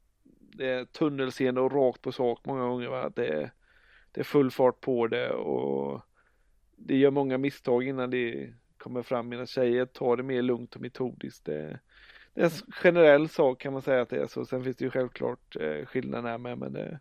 det 0.61 0.69
är 0.69 0.85
tunnelseende 0.85 1.61
och 1.61 1.73
rakt 1.73 2.03
på 2.03 2.13
sak 2.13 2.41
många 2.45 2.63
gånger. 2.63 2.89
Va? 2.89 3.11
Det, 3.17 3.51
det 4.13 4.21
är 4.21 4.25
full 4.25 4.51
fart 4.51 4.81
på 4.81 5.07
det 5.07 5.31
och 5.31 6.01
det 6.77 6.97
gör 6.97 7.11
många 7.11 7.39
misstag 7.39 7.85
innan 7.85 8.11
det 8.11 8.55
kommer 8.77 9.03
fram 9.03 9.29
medan 9.29 9.47
tjejer 9.47 9.87
tar 9.87 10.17
det 10.17 10.23
mer 10.23 10.43
lugnt 10.43 10.75
och 10.75 10.81
metodiskt. 10.81 11.45
Det, 11.45 11.81
det 12.35 12.41
är 12.41 12.45
en 12.45 12.73
generell 12.73 13.29
sak 13.29 13.61
kan 13.61 13.73
man 13.73 13.83
säga 13.83 14.03
att 14.03 14.09
det 14.09 14.23
är 14.23 14.27
så. 14.27 14.45
Sen 14.45 14.65
finns 14.65 14.77
det 14.77 14.85
ju 14.85 14.91
självklart 14.91 15.57
eh, 15.57 15.87
skillnader 15.87 16.39
med 16.39 16.59
men 16.59 16.73
det, 16.73 17.01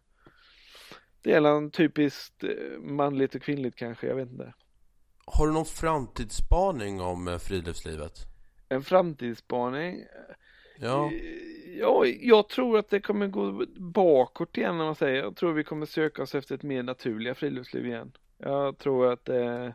det 1.21 1.33
är 1.33 1.41
en 1.41 1.71
typiskt 1.71 2.43
eh, 2.43 2.79
manligt 2.79 3.35
och 3.35 3.41
kvinnligt 3.41 3.75
kanske, 3.75 4.07
jag 4.07 4.15
vet 4.15 4.29
inte. 4.29 4.53
Har 5.25 5.47
du 5.47 5.53
någon 5.53 5.65
framtidsspaning 5.65 7.01
om 7.01 7.27
eh, 7.27 7.37
friluftslivet? 7.37 8.13
En 8.69 8.83
framtidsspaning? 8.83 10.05
Ja. 10.79 11.11
Ja, 11.77 12.05
jag 12.05 12.49
tror 12.49 12.77
att 12.79 12.89
det 12.89 12.99
kommer 12.99 13.27
gå 13.27 13.65
bakåt 13.77 14.57
igen 14.57 14.77
när 14.77 14.85
man 14.85 14.95
säger. 14.95 15.23
Jag 15.23 15.35
tror 15.35 15.53
vi 15.53 15.63
kommer 15.63 15.85
söka 15.85 16.23
oss 16.23 16.35
efter 16.35 16.55
ett 16.55 16.63
mer 16.63 16.83
naturliga 16.83 17.35
friluftsliv 17.35 17.85
igen. 17.85 18.11
Jag 18.37 18.77
tror 18.77 19.13
att 19.13 19.29
eh, 19.29 19.69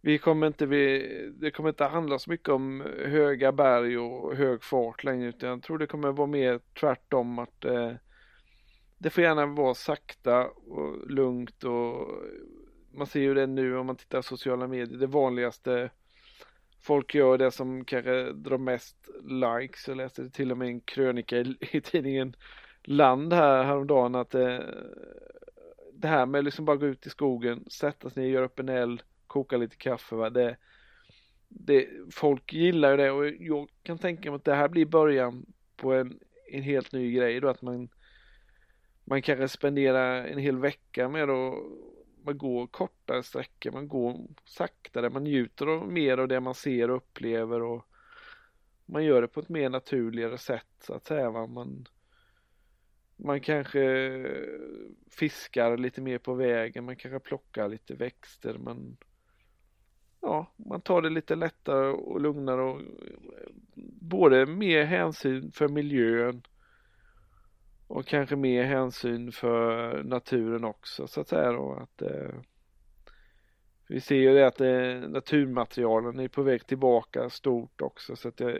vi 0.00 0.18
kommer 0.18 0.46
inte, 0.46 0.66
vi, 0.66 1.08
det 1.36 1.50
kommer 1.50 1.68
inte 1.68 1.84
handla 1.84 2.18
så 2.18 2.30
mycket 2.30 2.48
om 2.48 2.80
höga 3.06 3.52
berg 3.52 3.98
och 3.98 4.36
hög 4.36 4.64
fart 4.64 5.04
längre 5.04 5.28
utan 5.28 5.48
jag 5.48 5.62
tror 5.62 5.78
det 5.78 5.86
kommer 5.86 6.12
vara 6.12 6.26
mer 6.26 6.60
tvärtom 6.80 7.38
att 7.38 7.64
eh, 7.64 7.92
det 8.98 9.10
får 9.10 9.24
gärna 9.24 9.46
vara 9.46 9.74
sakta 9.74 10.48
och 10.48 11.10
lugnt 11.10 11.64
och 11.64 12.08
man 12.94 13.06
ser 13.06 13.20
ju 13.20 13.34
det 13.34 13.46
nu 13.46 13.76
om 13.76 13.86
man 13.86 13.96
tittar 13.96 14.18
på 14.18 14.22
sociala 14.22 14.66
medier. 14.66 14.98
Det 14.98 15.06
vanligaste 15.06 15.90
folk 16.82 17.14
gör 17.14 17.38
det 17.38 17.50
som 17.50 17.84
kanske 17.84 18.32
drar 18.32 18.58
mest 18.58 18.96
likes. 19.24 19.88
Jag 19.88 19.96
läste 19.96 20.30
till 20.30 20.50
och 20.50 20.58
med 20.58 20.68
en 20.68 20.80
krönika 20.80 21.36
i, 21.36 21.56
i 21.60 21.80
tidningen 21.80 22.36
land 22.82 23.32
här 23.32 23.64
häromdagen 23.64 24.14
att 24.14 24.34
eh, 24.34 24.58
det 25.92 26.08
här 26.08 26.26
med 26.26 26.44
liksom 26.44 26.64
bara 26.64 26.76
gå 26.76 26.86
ut 26.86 27.06
i 27.06 27.10
skogen, 27.10 27.64
sätta 27.70 28.10
sig 28.10 28.22
ner, 28.22 28.30
göra 28.30 28.44
upp 28.44 28.58
en 28.58 28.68
eld, 28.68 29.02
koka 29.26 29.56
lite 29.56 29.76
kaffe. 29.76 30.14
Va? 30.14 30.30
Det, 30.30 30.56
det, 31.48 31.88
folk 32.10 32.52
gillar 32.52 32.90
ju 32.90 32.96
det 32.96 33.10
och 33.10 33.26
jag 33.28 33.68
kan 33.82 33.98
tänka 33.98 34.30
mig 34.30 34.36
att 34.36 34.44
det 34.44 34.54
här 34.54 34.68
blir 34.68 34.86
början 34.86 35.46
på 35.76 35.92
en, 35.92 36.18
en 36.52 36.62
helt 36.62 36.92
ny 36.92 37.12
grej 37.12 37.40
då 37.40 37.48
att 37.48 37.62
man 37.62 37.88
man 39.04 39.22
kanske 39.22 39.48
spenderar 39.48 40.24
en 40.24 40.38
hel 40.38 40.58
vecka 40.58 41.08
med 41.08 41.30
att 41.30 41.54
man 42.24 42.38
går 42.38 42.66
kortare 42.66 43.22
sträckor, 43.22 43.72
man 43.72 43.88
går 43.88 44.20
saktare, 44.44 45.10
man 45.10 45.24
njuter 45.24 45.66
av 45.66 45.92
mer 45.92 46.18
av 46.18 46.28
det 46.28 46.40
man 46.40 46.54
ser 46.54 46.90
och 46.90 46.96
upplever 46.96 47.62
och 47.62 47.86
man 48.86 49.04
gör 49.04 49.22
det 49.22 49.28
på 49.28 49.40
ett 49.40 49.48
mer 49.48 49.68
naturligare 49.68 50.38
sätt 50.38 50.66
så 50.80 50.94
att 50.94 51.06
säga. 51.06 51.30
Man, 51.30 51.86
man 53.16 53.40
kanske 53.40 54.26
fiskar 55.10 55.76
lite 55.76 56.00
mer 56.00 56.18
på 56.18 56.34
vägen, 56.34 56.84
man 56.84 56.96
kanske 56.96 57.18
plockar 57.18 57.68
lite 57.68 57.94
växter, 57.94 58.58
man 58.58 58.96
ja, 60.20 60.52
man 60.56 60.80
tar 60.80 61.02
det 61.02 61.10
lite 61.10 61.34
lättare 61.34 61.86
och 61.86 62.20
lugnare 62.20 62.62
och 62.62 62.80
eh, 62.80 63.48
både 64.00 64.46
mer 64.46 64.84
hänsyn 64.84 65.52
för 65.52 65.68
miljön 65.68 66.42
och 67.92 68.06
kanske 68.06 68.36
mer 68.36 68.64
hänsyn 68.64 69.32
för 69.32 70.02
naturen 70.02 70.64
också 70.64 71.06
så 71.06 71.20
att 71.20 71.28
säga 71.28 71.52
då 71.52 71.72
att 71.72 72.02
eh, 72.02 72.34
vi 73.88 74.00
ser 74.00 74.16
ju 74.16 74.34
det 74.34 74.46
att 74.46 74.60
eh, 74.60 75.10
naturmaterialen 75.10 76.20
är 76.20 76.28
på 76.28 76.42
väg 76.42 76.66
tillbaka 76.66 77.30
stort 77.30 77.80
också 77.80 78.16
så 78.16 78.28
att 78.28 78.40
jag, 78.40 78.58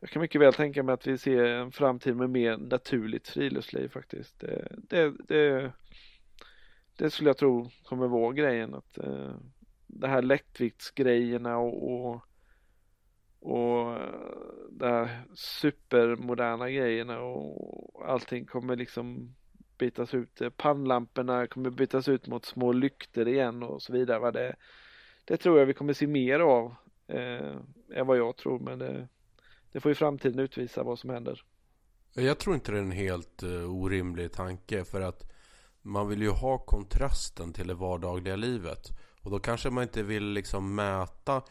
jag 0.00 0.10
kan 0.10 0.22
mycket 0.22 0.40
väl 0.40 0.52
tänka 0.52 0.82
mig 0.82 0.92
att 0.92 1.06
vi 1.06 1.18
ser 1.18 1.44
en 1.44 1.72
framtid 1.72 2.16
med 2.16 2.30
mer 2.30 2.56
naturligt 2.56 3.28
friluftsliv 3.28 3.88
faktiskt. 3.88 4.40
Det, 4.40 4.68
det, 4.88 5.12
det, 5.28 5.72
det 6.96 7.10
skulle 7.10 7.30
jag 7.30 7.38
tro 7.38 7.70
kommer 7.84 8.08
vara 8.08 8.32
grejen 8.32 8.74
att 8.74 8.98
eh, 8.98 9.36
det 9.86 10.08
här 10.08 10.22
lättviktsgrejerna 10.22 11.58
och, 11.58 11.90
och 11.90 12.22
och 13.46 13.98
de 14.70 14.86
här 14.86 15.22
supermoderna 15.34 16.70
grejerna 16.70 17.20
och 17.20 18.08
allting 18.08 18.46
kommer 18.46 18.76
liksom 18.76 19.34
bytas 19.78 20.14
ut. 20.14 20.40
Pannlamporna 20.56 21.46
kommer 21.46 21.70
bytas 21.70 22.08
ut 22.08 22.26
mot 22.26 22.44
små 22.44 22.72
lyktor 22.72 23.28
igen 23.28 23.62
och 23.62 23.82
så 23.82 23.92
vidare. 23.92 24.18
Va? 24.18 24.30
Det, 24.30 24.56
det 25.24 25.36
tror 25.36 25.58
jag 25.58 25.66
vi 25.66 25.74
kommer 25.74 25.92
se 25.92 26.06
mer 26.06 26.40
av 26.40 26.74
eh, 27.06 27.56
än 27.94 28.06
vad 28.06 28.18
jag 28.18 28.36
tror. 28.36 28.58
Men 28.58 28.78
det, 28.78 29.08
det 29.72 29.80
får 29.80 29.90
ju 29.90 29.94
framtiden 29.94 30.38
utvisa 30.38 30.82
vad 30.82 30.98
som 30.98 31.10
händer. 31.10 31.42
Jag 32.14 32.38
tror 32.38 32.54
inte 32.54 32.72
det 32.72 32.78
är 32.78 32.82
en 32.82 32.90
helt 32.90 33.42
uh, 33.42 33.74
orimlig 33.74 34.32
tanke 34.32 34.84
för 34.84 35.00
att 35.00 35.32
man 35.82 36.08
vill 36.08 36.22
ju 36.22 36.30
ha 36.30 36.58
kontrasten 36.58 37.52
till 37.52 37.66
det 37.66 37.74
vardagliga 37.74 38.36
livet. 38.36 38.88
Och 39.20 39.30
då 39.30 39.38
kanske 39.38 39.70
man 39.70 39.82
inte 39.82 40.02
vill 40.02 40.24
liksom 40.24 40.74
mäta 40.74 41.42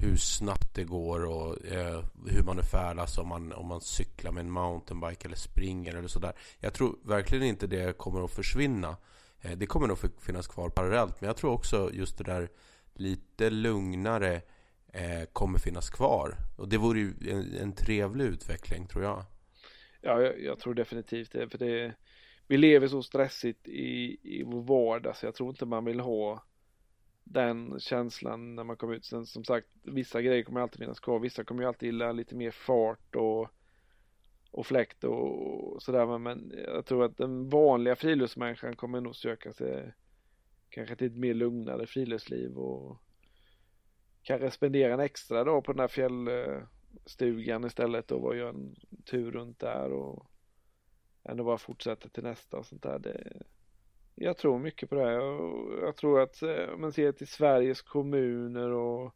hur 0.00 0.16
snabbt 0.16 0.74
det 0.74 0.84
går 0.84 1.24
och 1.24 1.66
eh, 1.66 2.04
hur 2.26 2.42
man 2.42 2.58
är 2.58 2.62
färdas 2.62 3.18
om 3.18 3.28
man, 3.28 3.52
om 3.52 3.66
man 3.66 3.80
cyklar 3.80 4.32
med 4.32 4.40
en 4.40 4.50
mountainbike 4.50 5.26
eller 5.26 5.36
springer 5.36 5.94
eller 5.94 6.08
sådär. 6.08 6.32
Jag 6.58 6.74
tror 6.74 6.98
verkligen 7.04 7.44
inte 7.44 7.66
det 7.66 7.98
kommer 7.98 8.24
att 8.24 8.30
försvinna. 8.30 8.96
Eh, 9.40 9.58
det 9.58 9.66
kommer 9.66 9.86
nog 9.86 9.98
finnas 10.20 10.46
kvar 10.46 10.68
parallellt 10.68 11.20
men 11.20 11.28
jag 11.28 11.36
tror 11.36 11.52
också 11.52 11.90
just 11.92 12.18
det 12.18 12.24
där 12.24 12.48
lite 12.94 13.50
lugnare 13.50 14.42
eh, 14.92 15.24
kommer 15.32 15.58
finnas 15.58 15.90
kvar. 15.90 16.36
Och 16.56 16.68
det 16.68 16.78
vore 16.78 16.98
ju 16.98 17.14
en, 17.30 17.54
en 17.54 17.72
trevlig 17.72 18.24
utveckling 18.24 18.86
tror 18.86 19.04
jag. 19.04 19.24
Ja, 20.00 20.22
jag, 20.22 20.42
jag 20.42 20.58
tror 20.58 20.74
definitivt 20.74 21.32
det. 21.32 21.48
För 21.48 21.58
det 21.58 21.94
vi 22.46 22.56
lever 22.56 22.88
så 22.88 23.02
stressigt 23.02 23.68
i, 23.68 24.18
i 24.22 24.42
vår 24.42 24.62
vardag 24.62 25.16
så 25.16 25.26
jag 25.26 25.34
tror 25.34 25.50
inte 25.50 25.66
man 25.66 25.84
vill 25.84 26.00
ha 26.00 26.44
den 27.30 27.80
känslan 27.80 28.54
när 28.54 28.64
man 28.64 28.76
kommer 28.76 28.94
ut. 28.94 29.04
Sen 29.04 29.26
som 29.26 29.44
sagt, 29.44 29.68
vissa 29.82 30.22
grejer 30.22 30.42
kommer 30.42 30.60
alltid 30.60 30.78
finnas 30.78 31.00
kvar. 31.00 31.18
Vissa 31.18 31.44
kommer 31.44 31.62
ju 31.62 31.68
alltid 31.68 31.86
gilla 31.86 32.12
lite 32.12 32.34
mer 32.34 32.50
fart 32.50 33.14
och, 33.16 33.48
och 34.50 34.66
fläkt 34.66 35.04
och, 35.04 35.82
sådär. 35.82 36.18
Men 36.18 36.52
jag 36.66 36.86
tror 36.86 37.04
att 37.04 37.16
den 37.16 37.48
vanliga 37.48 37.96
friluftsmänniskan 37.96 38.76
kommer 38.76 39.00
nog 39.00 39.16
söka 39.16 39.52
sig 39.52 39.92
kanske 40.70 40.96
till 40.96 41.06
ett 41.06 41.16
mer 41.16 41.34
lugnare 41.34 41.86
friluftsliv 41.86 42.58
och 42.58 43.02
kanske 44.22 44.50
spendera 44.50 44.94
en 44.94 45.00
extra 45.00 45.44
dag 45.44 45.64
på 45.64 45.72
den 45.72 45.80
här 45.80 45.88
fjällstugan 45.88 47.64
istället 47.64 48.10
och 48.10 48.36
göra 48.36 48.48
en 48.48 48.76
tur 49.04 49.30
runt 49.30 49.58
där 49.58 49.92
och 49.92 50.26
ändå 51.24 51.44
bara 51.44 51.58
fortsätta 51.58 52.08
till 52.08 52.22
nästa 52.22 52.56
och 52.56 52.66
sånt 52.66 52.82
där. 52.82 52.98
Det, 52.98 53.42
jag 54.20 54.36
tror 54.36 54.58
mycket 54.58 54.88
på 54.88 54.94
det. 54.94 55.12
Jag, 55.12 55.68
jag 55.82 55.96
tror 55.96 56.20
att 56.20 56.42
eh, 56.42 56.68
om 56.74 56.80
man 56.80 56.92
ser 56.92 57.12
till 57.12 57.28
Sveriges 57.28 57.82
kommuner 57.82 58.70
och, 58.70 59.14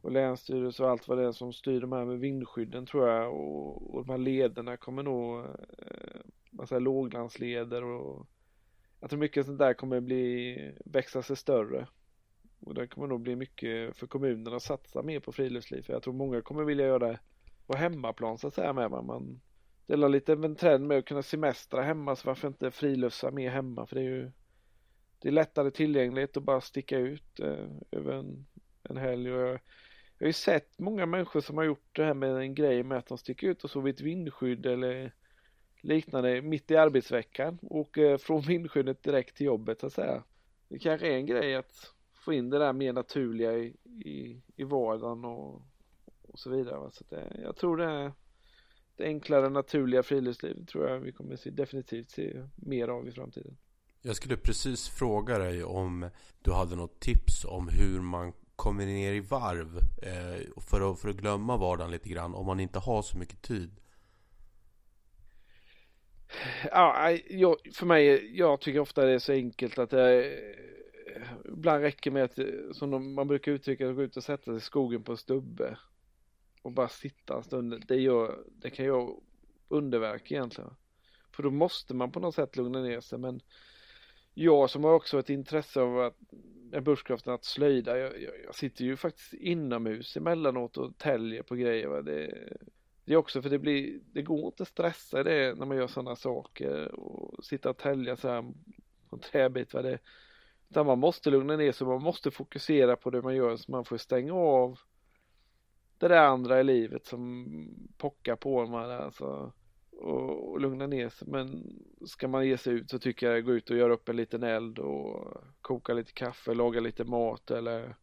och 0.00 0.12
länsstyrelser 0.12 0.84
och 0.84 0.90
allt 0.90 1.08
vad 1.08 1.18
det 1.18 1.24
är 1.24 1.32
som 1.32 1.52
styr 1.52 1.80
de 1.80 1.92
här 1.92 2.04
med 2.04 2.18
vindskydden 2.18 2.86
tror 2.86 3.08
jag 3.08 3.34
och, 3.34 3.94
och 3.94 4.06
de 4.06 4.10
här 4.10 4.18
lederna 4.18 4.76
kommer 4.76 5.02
nog, 5.02 5.38
eh, 5.38 6.20
man 6.50 6.66
säger 6.66 6.80
låglandsleder 6.80 7.84
och 7.84 8.26
jag 9.00 9.10
tror 9.10 9.20
mycket 9.20 9.46
sånt 9.46 9.58
där 9.58 9.74
kommer 9.74 10.00
bli, 10.00 10.74
växa 10.84 11.22
sig 11.22 11.36
större. 11.36 11.86
Och 12.60 12.74
det 12.74 12.86
kommer 12.86 13.06
nog 13.06 13.20
bli 13.20 13.36
mycket 13.36 13.96
för 13.96 14.06
kommunerna 14.06 14.56
att 14.56 14.62
satsa 14.62 15.02
mer 15.02 15.20
på 15.20 15.32
friluftsliv. 15.32 15.82
För 15.82 15.92
jag 15.92 16.02
tror 16.02 16.14
många 16.14 16.42
kommer 16.42 16.64
vilja 16.64 16.86
göra 16.86 17.08
det 17.08 17.18
på 17.66 17.76
hemmaplan 17.76 18.38
så 18.38 18.46
att 18.46 18.54
säga 18.54 18.72
med. 18.72 18.90
Man, 18.90 19.40
är 19.92 20.08
lite 20.08 20.32
en 20.32 20.56
trend 20.56 20.86
med 20.86 20.98
att 20.98 21.04
kunna 21.04 21.22
semestra 21.22 21.82
hemma 21.82 22.16
så 22.16 22.28
varför 22.28 22.48
inte 22.48 22.70
friluftsa 22.70 23.30
mer 23.30 23.50
hemma 23.50 23.86
för 23.86 23.96
det 23.96 24.02
är 24.02 24.04
ju 24.04 24.30
det 25.18 25.28
är 25.28 25.32
lättare 25.32 25.70
tillgängligt 25.70 26.36
att 26.36 26.42
bara 26.42 26.60
sticka 26.60 26.98
ut 26.98 27.40
eh, 27.40 27.70
över 27.90 28.12
en, 28.12 28.46
en 28.82 28.96
helg 28.96 29.32
och 29.32 29.40
jag, 29.40 29.60
jag 30.18 30.24
har 30.24 30.26
ju 30.26 30.32
sett 30.32 30.78
många 30.78 31.06
människor 31.06 31.40
som 31.40 31.56
har 31.56 31.64
gjort 31.64 31.88
det 31.96 32.04
här 32.04 32.14
med 32.14 32.36
en 32.36 32.54
grej 32.54 32.82
med 32.82 32.98
att 32.98 33.06
de 33.06 33.18
sticker 33.18 33.46
ut 33.46 33.64
och 33.64 33.70
sover 33.70 33.88
i 33.88 33.92
ett 33.92 34.00
vindskydd 34.00 34.66
eller 34.66 35.12
liknande 35.80 36.42
mitt 36.42 36.70
i 36.70 36.76
arbetsveckan 36.76 37.58
och 37.62 37.98
eh, 37.98 38.18
från 38.18 38.40
vindskyddet 38.40 39.02
direkt 39.02 39.36
till 39.36 39.46
jobbet 39.46 39.80
så 39.80 39.86
att 39.86 39.92
säga. 39.92 40.22
Det 40.68 40.78
kanske 40.78 41.08
är 41.08 41.16
en 41.16 41.26
grej 41.26 41.54
att 41.56 41.94
få 42.14 42.32
in 42.32 42.50
det 42.50 42.58
där 42.58 42.72
mer 42.72 42.92
naturliga 42.92 43.52
i, 43.52 43.76
i, 44.04 44.42
i 44.56 44.64
vardagen 44.64 45.24
och, 45.24 45.62
och 46.22 46.38
så 46.38 46.50
vidare. 46.50 46.90
Så 46.92 47.04
det, 47.08 47.20
eh, 47.20 47.40
jag 47.42 47.56
tror 47.56 47.76
det 47.76 47.84
är 47.84 48.12
det 48.98 49.04
enklare 49.04 49.48
naturliga 49.48 50.02
friluftslivet 50.02 50.68
tror 50.68 50.88
jag 50.88 50.98
vi 50.98 51.12
kommer 51.12 51.36
se, 51.36 51.50
definitivt 51.50 52.10
se 52.10 52.44
mer 52.56 52.88
av 52.88 53.08
i 53.08 53.12
framtiden. 53.12 53.56
Jag 54.02 54.16
skulle 54.16 54.36
precis 54.36 54.88
fråga 54.88 55.38
dig 55.38 55.64
om 55.64 56.10
du 56.42 56.52
hade 56.52 56.76
något 56.76 57.00
tips 57.00 57.44
om 57.44 57.68
hur 57.68 58.00
man 58.00 58.32
kommer 58.56 58.86
ner 58.86 59.12
i 59.12 59.20
varv 59.20 59.78
eh, 60.02 60.60
för, 60.70 60.92
att, 60.92 61.00
för 61.00 61.08
att 61.08 61.16
glömma 61.16 61.56
vardagen 61.56 61.90
lite 61.90 62.08
grann 62.08 62.34
om 62.34 62.46
man 62.46 62.60
inte 62.60 62.78
har 62.78 63.02
så 63.02 63.18
mycket 63.18 63.42
tid. 63.42 63.70
Ja, 66.70 67.10
jag, 67.30 67.56
för 67.74 67.86
mig, 67.86 68.30
jag 68.38 68.60
tycker 68.60 68.80
ofta 68.80 69.04
det 69.04 69.12
är 69.12 69.18
så 69.18 69.32
enkelt 69.32 69.78
att 69.78 69.90
det 69.90 70.38
ibland 71.44 71.82
räcker 71.82 72.10
med 72.10 72.24
att, 72.24 72.38
som 72.76 73.14
man 73.14 73.28
brukar 73.28 73.52
uttrycka, 73.52 73.92
gå 73.92 74.02
ut 74.02 74.16
och 74.16 74.24
sätta 74.24 74.44
sig 74.44 74.56
i 74.56 74.60
skogen 74.60 75.02
på 75.02 75.12
en 75.12 75.18
stubbe 75.18 75.78
och 76.62 76.72
bara 76.72 76.88
sitta 76.88 77.36
en 77.36 77.42
stund, 77.42 77.84
det, 77.88 77.96
gör, 77.96 78.38
det 78.46 78.70
kan 78.70 78.86
göra 78.86 79.10
underverk 79.68 80.32
egentligen. 80.32 80.70
För 81.32 81.42
då 81.42 81.50
måste 81.50 81.94
man 81.94 82.12
på 82.12 82.20
något 82.20 82.34
sätt 82.34 82.56
lugna 82.56 82.82
ner 82.82 83.00
sig 83.00 83.18
men 83.18 83.40
jag 84.34 84.70
som 84.70 84.84
har 84.84 84.92
också 84.92 85.18
ett 85.18 85.30
intresse 85.30 85.80
av 85.80 86.00
att 86.00 86.16
med 86.70 87.34
att 87.34 87.44
slöjda, 87.44 87.98
jag, 87.98 88.22
jag, 88.22 88.32
jag, 88.44 88.54
sitter 88.54 88.84
ju 88.84 88.96
faktiskt 88.96 89.34
inomhus 89.34 90.16
emellanåt 90.16 90.76
och 90.76 90.98
täljer 90.98 91.42
på 91.42 91.54
grejer. 91.54 91.88
Va? 91.88 92.02
Det, 92.02 92.48
det 93.04 93.12
är 93.12 93.16
också 93.16 93.42
för 93.42 93.50
det 93.50 93.58
blir, 93.58 94.00
det 94.12 94.22
går 94.22 94.46
inte 94.46 94.62
att 94.62 94.68
stressa 94.68 95.22
det 95.22 95.58
när 95.58 95.66
man 95.66 95.76
gör 95.76 95.86
sådana 95.86 96.16
saker 96.16 96.94
och 96.94 97.44
sitta 97.44 97.70
och 97.70 97.76
tälja 97.76 98.16
så 98.16 98.28
här 98.28 98.42
på 99.08 99.16
en 99.16 99.20
träbit. 99.20 99.74
Va? 99.74 99.82
Det, 99.82 99.98
utan 100.70 100.86
man 100.86 100.98
måste 100.98 101.30
lugna 101.30 101.56
ner 101.56 101.72
sig, 101.72 101.86
man 101.86 102.02
måste 102.02 102.30
fokusera 102.30 102.96
på 102.96 103.10
det 103.10 103.22
man 103.22 103.36
gör 103.36 103.56
så 103.56 103.72
man 103.72 103.84
får 103.84 103.96
stänga 103.96 104.34
av 104.34 104.78
det 105.98 106.08
där 106.08 106.26
andra 106.26 106.60
i 106.60 106.64
livet 106.64 107.06
som 107.06 107.46
pockar 107.96 108.36
på 108.36 108.60
en 108.60 108.74
alltså, 108.74 109.52
och, 110.00 110.50
och 110.50 110.60
lugna 110.60 110.86
ner 110.86 111.08
sig. 111.08 111.28
Men 111.28 111.76
ska 112.06 112.28
man 112.28 112.46
ge 112.46 112.58
sig 112.58 112.72
ut 112.74 112.90
så 112.90 112.98
tycker 112.98 113.30
jag 113.30 113.44
gå 113.44 113.52
ut 113.52 113.70
och 113.70 113.76
göra 113.76 113.92
upp 113.92 114.08
en 114.08 114.16
liten 114.16 114.42
eld 114.42 114.78
och 114.78 115.42
koka 115.60 115.94
lite 115.94 116.12
kaffe, 116.12 116.54
laga 116.54 116.80
lite 116.80 117.04
mat 117.04 117.50
eller 117.50 117.96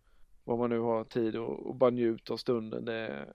vad 0.44 0.60
man 0.60 0.70
nu 0.70 0.80
har 0.80 1.04
tid 1.04 1.36
och, 1.36 1.68
och 1.68 1.76
bara 1.76 1.90
njuta 1.90 2.34
av 2.34 2.38
stunden. 2.38 2.86
Det, 2.86 3.26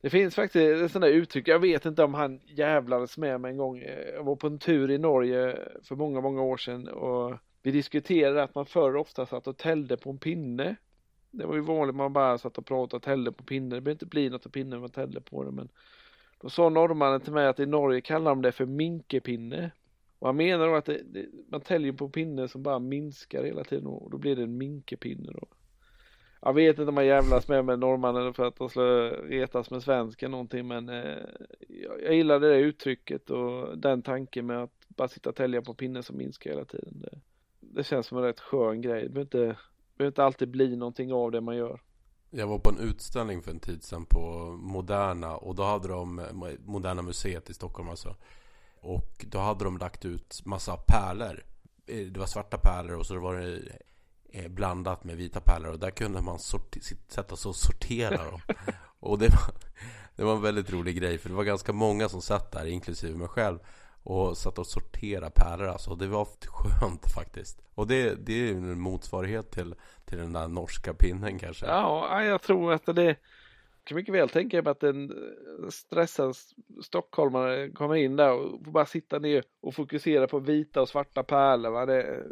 det 0.00 0.10
finns 0.10 0.34
faktiskt 0.34 0.82
ett 0.82 0.92
sånt 0.92 1.02
där 1.02 1.12
uttryck, 1.12 1.48
jag 1.48 1.58
vet 1.58 1.86
inte 1.86 2.04
om 2.04 2.14
han 2.14 2.40
jävlades 2.44 3.18
med 3.18 3.40
mig 3.40 3.50
en 3.50 3.56
gång. 3.56 3.82
Jag 4.14 4.24
var 4.24 4.36
på 4.36 4.46
en 4.46 4.58
tur 4.58 4.90
i 4.90 4.98
Norge 4.98 5.58
för 5.82 5.96
många, 5.96 6.20
många 6.20 6.42
år 6.42 6.56
sedan 6.56 6.88
och 6.88 7.36
vi 7.62 7.70
diskuterade 7.70 8.42
att 8.42 8.54
man 8.54 8.66
förr 8.66 8.96
ofta 8.96 9.26
satt 9.26 9.46
och 9.46 9.56
tällde 9.56 9.96
på 9.96 10.10
en 10.10 10.18
pinne 10.18 10.76
det 11.30 11.46
var 11.46 11.54
ju 11.54 11.60
vanligt 11.60 11.96
man 11.96 12.12
bara 12.12 12.38
satt 12.38 12.58
och 12.58 12.66
pratade 12.66 12.96
och 12.96 13.02
tällde 13.02 13.32
på 13.32 13.44
pinnen. 13.44 13.70
Det 13.70 13.80
behöver 13.80 13.90
inte 13.90 14.06
bli 14.06 14.30
något 14.30 14.46
av 14.46 14.50
pinnen 14.50 14.80
man 14.80 14.90
tällde 14.90 15.20
på 15.20 15.44
det 15.44 15.50
men 15.50 15.68
Då 16.40 16.48
sa 16.48 16.68
norrmannen 16.68 17.20
till 17.20 17.32
mig 17.32 17.46
att 17.46 17.60
i 17.60 17.66
Norge 17.66 18.00
kallar 18.00 18.30
de 18.30 18.42
det 18.42 18.52
för 18.52 18.66
minkepinne. 18.66 19.70
Och 20.18 20.28
han 20.28 20.36
menar 20.36 20.66
då 20.66 20.74
att 20.74 20.84
det, 20.84 21.02
det, 21.04 21.26
man 21.48 21.60
täljer 21.60 21.92
på 21.92 22.08
pinnen 22.08 22.48
som 22.48 22.62
bara 22.62 22.78
minskar 22.78 23.44
hela 23.44 23.64
tiden 23.64 23.86
och 23.86 24.10
då 24.10 24.18
blir 24.18 24.36
det 24.36 24.42
en 24.42 24.58
minkepinne 24.58 25.32
då. 25.32 25.46
Jag 26.40 26.54
vet 26.54 26.78
inte 26.78 26.88
om 26.88 26.94
man 26.94 27.06
jävlas 27.06 27.48
med 27.48 27.64
med 27.64 27.78
norrmannen 27.78 28.34
för 28.34 28.44
att 28.44 28.56
de 28.56 28.68
skulle 28.68 29.10
retas 29.10 29.70
med 29.70 29.82
svensken 29.82 30.30
någonting 30.30 30.68
men 30.68 30.88
eh, 30.88 31.18
jag, 31.68 32.02
jag 32.02 32.14
gillade 32.14 32.48
det 32.48 32.58
uttrycket 32.58 33.30
och 33.30 33.78
den 33.78 34.02
tanken 34.02 34.46
med 34.46 34.62
att 34.62 34.86
bara 34.88 35.08
sitta 35.08 35.30
och 35.30 35.36
tälja 35.36 35.62
på 35.62 35.74
pinnen 35.74 36.02
som 36.02 36.16
minskar 36.16 36.50
hela 36.50 36.64
tiden. 36.64 37.00
Det, 37.00 37.20
det 37.60 37.84
känns 37.84 38.06
som 38.06 38.18
en 38.18 38.24
rätt 38.24 38.40
skön 38.40 38.80
grej. 38.80 39.02
Det 39.02 39.08
behöver 39.08 39.20
inte, 39.20 39.56
behöver 39.96 40.10
inte 40.10 40.24
alltid 40.24 40.50
bli 40.50 40.76
någonting 40.76 41.12
av 41.12 41.30
det 41.30 41.40
man 41.40 41.56
gör. 41.56 41.80
Jag 42.30 42.46
var 42.46 42.58
på 42.58 42.70
en 42.70 42.78
utställning 42.78 43.42
för 43.42 43.50
en 43.50 43.60
tid 43.60 43.82
sedan 43.82 44.06
på 44.06 44.20
Moderna 44.60 45.36
och 45.36 45.54
då 45.54 45.62
hade 45.62 45.88
de 45.88 46.22
Moderna 46.64 47.02
Museet 47.02 47.50
i 47.50 47.54
Stockholm 47.54 47.88
alltså. 47.88 48.16
Och 48.80 49.26
då 49.30 49.38
hade 49.38 49.64
de 49.64 49.78
lagt 49.78 50.04
ut 50.04 50.42
massa 50.44 50.76
pärlor. 50.76 51.44
Eh, 51.86 52.06
det 52.06 52.20
var 52.20 52.26
svarta 52.26 52.58
pärlor 52.58 52.98
och 52.98 53.06
så 53.06 53.18
var 53.18 53.36
det 53.36 53.60
eh, 54.30 54.48
blandat 54.48 55.04
med 55.04 55.16
vita 55.16 55.40
pärlor 55.40 55.72
och 55.72 55.78
där 55.78 55.90
kunde 55.90 56.22
man 56.22 56.38
sätta 57.08 57.36
sig 57.36 57.48
och 57.48 57.56
sortera 57.56 58.24
dem. 58.24 58.40
och 59.00 59.18
det 59.18 59.28
var, 59.28 59.54
det 60.16 60.24
var 60.24 60.36
en 60.36 60.42
väldigt 60.42 60.72
rolig 60.72 60.96
grej 60.96 61.18
för 61.18 61.28
det 61.28 61.34
var 61.34 61.44
ganska 61.44 61.72
många 61.72 62.08
som 62.08 62.22
satt 62.22 62.52
där, 62.52 62.66
inklusive 62.66 63.18
mig 63.18 63.28
själv 63.28 63.58
och 64.06 64.36
satt 64.36 64.58
och 64.58 64.66
sorterade 64.66 65.30
pärlor 65.34 65.66
alltså. 65.66 65.94
Det 65.94 66.06
var 66.06 66.28
skönt 66.46 67.12
faktiskt. 67.14 67.62
Och 67.74 67.86
det, 67.86 68.26
det 68.26 68.48
är 68.48 68.52
en 68.52 68.80
motsvarighet 68.80 69.50
till, 69.50 69.74
till 70.04 70.18
den 70.18 70.32
där 70.32 70.48
norska 70.48 70.94
pinnen 70.94 71.38
kanske. 71.38 71.66
Ja, 71.66 72.24
jag 72.24 72.42
tror 72.42 72.72
att 72.72 72.86
det 72.86 73.04
Jag 73.04 73.16
kan 73.84 73.96
mycket 73.96 74.14
väl 74.14 74.28
tänka 74.28 74.62
mig 74.62 74.70
att 74.70 74.82
en 74.82 75.12
stressad 75.70 76.34
stockholmare 76.82 77.70
kommer 77.70 77.94
in 77.94 78.16
där 78.16 78.32
och 78.32 78.64
får 78.64 78.72
bara 78.72 78.86
sitta 78.86 79.18
ner 79.18 79.44
och 79.60 79.74
fokusera 79.74 80.26
på 80.26 80.38
vita 80.38 80.82
och 80.82 80.88
svarta 80.88 81.22
pärlor. 81.22 81.70
Va? 81.70 81.86
Det, 81.86 82.22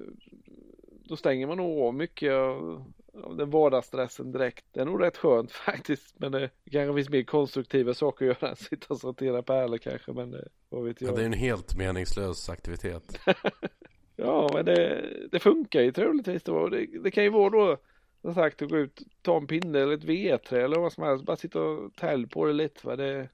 då 1.09 1.17
stänger 1.17 1.47
man 1.47 1.57
nog 1.57 1.83
av 1.83 1.95
mycket 1.95 2.33
av 2.33 2.85
den 3.37 3.51
vardagsstressen 3.51 4.33
direkt. 4.33 4.65
Det 4.73 4.81
är 4.81 4.85
nog 4.85 5.03
rätt 5.03 5.17
skönt 5.17 5.53
faktiskt. 5.67 6.15
Men 6.21 6.33
det 6.33 6.51
kanske 6.71 6.95
finns 6.95 7.11
mer 7.11 7.23
konstruktiva 7.23 7.95
saker 7.95 8.31
att 8.31 8.43
göra 8.43 8.51
än 8.51 8.57
sitta 8.57 8.87
och 8.95 9.01
sortera 9.01 9.43
pärlor 9.43 9.79
kanske. 9.79 10.13
Men 10.13 10.31
det, 10.31 10.49
vad 10.69 10.85
vet 10.85 11.01
jag. 11.01 11.11
Ja, 11.11 11.17
det 11.17 11.23
är 11.23 11.27
en 11.27 11.33
helt 11.33 11.77
meningslös 11.77 12.49
aktivitet. 12.49 13.21
ja, 14.17 14.51
men 14.55 14.65
det, 14.65 15.11
det 15.33 15.39
funkar 15.39 15.81
ju 15.81 15.93
troligtvis 15.93 16.43
då. 16.43 16.69
Det, 16.69 16.87
det 17.03 17.11
kan 17.11 17.25
ju 17.25 17.31
vara 17.31 17.51
då 17.51 17.77
som 18.23 18.35
sagt 18.35 18.63
att 18.63 18.71
gå 18.71 18.77
ut, 18.77 19.03
ta 19.23 19.37
en 19.37 19.47
pinne 19.47 19.81
eller 19.81 19.95
ett 19.95 20.05
vedträ 20.05 20.65
eller 20.65 20.79
vad 20.79 20.93
som 20.93 21.05
helst. 21.05 21.25
Bara 21.25 21.37
sitta 21.37 21.61
och 21.61 21.95
tälja 21.95 22.29
på 22.29 22.47
det 22.47 22.53
lite. 22.53 22.87
Va? 22.87 22.97
Det, 22.97 23.29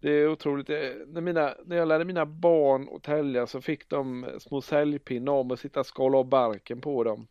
det 0.00 0.10
är 0.10 0.28
otroligt. 0.28 0.68
När, 0.68 1.20
mina, 1.20 1.54
när 1.64 1.76
jag 1.76 1.88
lärde 1.88 2.04
mina 2.04 2.26
barn 2.26 2.88
att 2.96 3.02
tälja 3.02 3.46
så 3.46 3.60
fick 3.60 3.88
de 3.88 4.26
små 4.38 4.60
säljpinnar 4.60 5.32
om 5.32 5.50
att 5.50 5.60
sitta 5.60 5.80
och 5.80 5.86
skala 5.86 6.18
av 6.18 6.28
barken 6.28 6.80
på 6.80 7.04
dem. 7.04 7.26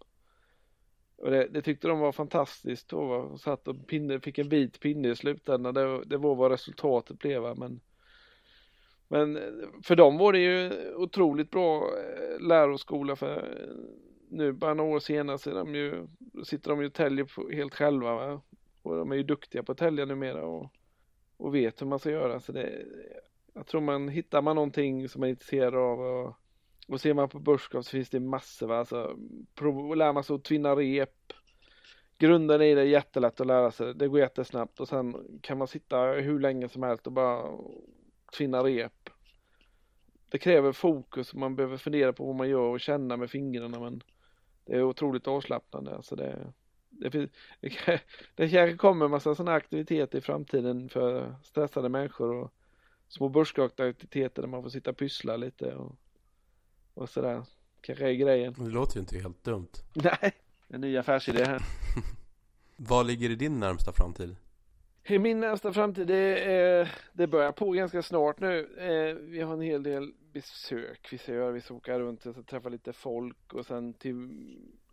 Och 1.22 1.32
det, 1.32 1.48
det, 1.48 1.62
tyckte 1.62 1.88
de 1.88 2.00
var 2.00 2.12
fantastiskt 2.12 2.90
då. 2.90 3.06
Va? 3.06 3.38
Satt 3.38 3.68
och 3.68 3.88
pinne, 3.88 4.20
fick 4.20 4.38
en 4.38 4.50
vit 4.50 4.80
pinne 4.80 5.10
i 5.10 5.16
slutändan. 5.16 5.74
Det, 5.74 6.06
det 6.06 6.18
var 6.18 6.36
vad 6.36 6.52
resultatet 6.52 7.20
blev. 7.20 7.58
Men, 7.58 7.80
men 9.08 9.40
för 9.84 9.96
dem 9.96 10.18
var 10.18 10.34
det 10.34 10.40
ju 10.40 10.72
otroligt 10.96 11.52
bra 11.52 11.84
eh, 11.84 12.48
läroskola. 12.48 13.16
För 13.16 13.38
eh, 13.38 13.76
nu 14.30 14.52
bara 14.52 14.74
några 14.74 14.96
år 14.96 15.00
senare 15.00 15.38
så 15.38 15.50
de 15.50 15.76
ju, 15.76 16.08
sitter 16.46 16.70
de 16.70 16.82
ju 16.82 16.88
och 16.88 16.94
täljer 16.94 17.54
helt 17.56 17.76
själva. 17.76 18.16
Va? 18.16 18.42
Och 18.82 18.98
de 18.98 19.12
är 19.12 19.16
ju 19.16 19.24
duktiga 19.24 19.64
på 19.64 19.72
att 19.72 19.78
tälja 19.78 20.06
numera. 20.06 20.46
Och, 20.46 20.72
och 21.38 21.56
vet 21.56 21.82
hur 21.82 21.88
man 21.88 22.00
ska 22.00 22.12
göra. 22.12 22.40
Så 22.40 22.52
det, 22.52 22.86
jag 23.54 23.68
tror 23.68 23.82
man 23.82 24.10
hittar 24.10 24.42
man 24.42 24.56
någonting 24.56 25.10
som 25.10 25.20
man 25.20 25.28
är 25.28 25.32
intresserad 25.32 25.76
av 25.76 26.00
och, 26.00 26.36
och 26.92 27.02
ser 27.02 27.14
man 27.14 27.30
på 27.30 27.40
börskap 27.40 27.86
så 27.86 27.90
finns 27.92 28.10
det 28.10 28.20
massor. 28.20 28.68
Va? 28.68 28.78
Alltså, 28.78 29.18
prov, 29.56 29.96
lär 29.96 30.14
man 30.14 30.24
sig 30.24 30.36
att 30.36 30.44
tvinna 30.44 30.76
rep. 30.76 31.34
Grunden 32.18 32.62
i 32.62 32.76
det 32.76 32.82
är 32.82 32.86
jättelätt 32.86 33.42
att 33.42 33.48
lära 33.48 33.72
sig. 33.72 33.96
Det 33.96 34.08
går 34.08 34.20
jättesnabbt 34.20 34.80
och 34.80 34.88
sen 34.88 35.40
kan 35.42 35.58
man 35.58 35.68
sitta 35.68 36.06
hur 36.06 36.40
länge 36.40 36.70
som 36.70 36.84
helst 36.84 37.08
och 37.08 37.14
bara 37.14 37.58
tvinna 38.38 38.64
rep. 38.64 39.10
Det 40.30 40.38
kräver 40.38 40.72
fokus 40.72 41.34
och 41.34 41.40
man 41.40 41.56
behöver 41.56 41.78
fundera 41.78 42.14
på 42.14 42.26
vad 42.26 42.36
man 42.36 42.50
gör 42.50 42.60
och 42.60 42.80
känna 42.80 43.18
med 43.18 43.30
fingrarna 43.30 43.80
men 43.80 44.04
det 44.66 44.74
är 44.74 44.84
otroligt 44.84 45.28
avslappnande. 45.28 45.96
Alltså 45.96 46.16
det, 46.16 46.54
det, 46.90 47.10
det, 47.10 47.30
det 48.36 48.50
kanske 48.50 48.78
kommer 48.78 49.06
en 49.06 49.12
massa 49.12 49.36
sådana 49.36 49.54
aktiviteter 49.54 50.18
i 50.18 50.22
framtiden 50.22 50.90
för 50.90 51.36
stressade 51.44 51.90
människor 51.90 52.36
och 52.36 52.54
små 53.08 53.30
börsaktiviteter 53.30 54.42
där 54.42 54.50
man 54.50 54.64
får 54.64 54.70
sitta 54.70 54.90
och 54.90 54.98
pyssla 54.98 55.38
lite 55.38 55.76
och, 55.76 55.96
och 56.94 57.10
sådär. 57.10 57.44
Kanske 57.82 58.10
är 58.10 58.14
grejen. 58.14 58.56
Det 58.58 58.70
låter 58.70 58.96
ju 58.96 59.00
inte 59.02 59.18
helt 59.18 59.44
dumt. 59.44 59.72
Nej, 59.94 60.34
en 60.68 60.82
ny 60.82 60.98
affärsidé 60.98 61.44
här. 61.44 61.62
Vad 62.76 63.08
ligger 63.08 63.30
i 63.30 63.36
din 63.36 63.60
närmsta 63.60 63.92
framtid? 63.92 64.36
I 65.04 65.20
min 65.20 65.40
närmsta 65.40 65.74
framtid, 65.74 66.08
det, 66.08 66.90
det 67.14 67.28
börjar 67.28 67.52
på 67.52 67.72
ganska 67.72 68.02
snart 68.02 68.40
nu. 68.40 68.60
Eh, 68.78 69.16
vi 69.16 69.42
har 69.42 69.54
en 69.54 69.62
hel 69.62 69.84
del 69.84 70.14
besök 70.34 71.08
vi 71.12 71.18
ska 71.18 71.34
göra. 71.34 71.52
Vi 71.52 71.62
ska 71.62 71.74
åka 71.74 72.00
runt 72.00 72.26
och 72.26 72.48
träffa 72.48 72.70
lite 72.70 72.94
folk 72.94 73.54
och 73.54 73.66
sen 73.66 73.94
till 73.94 74.30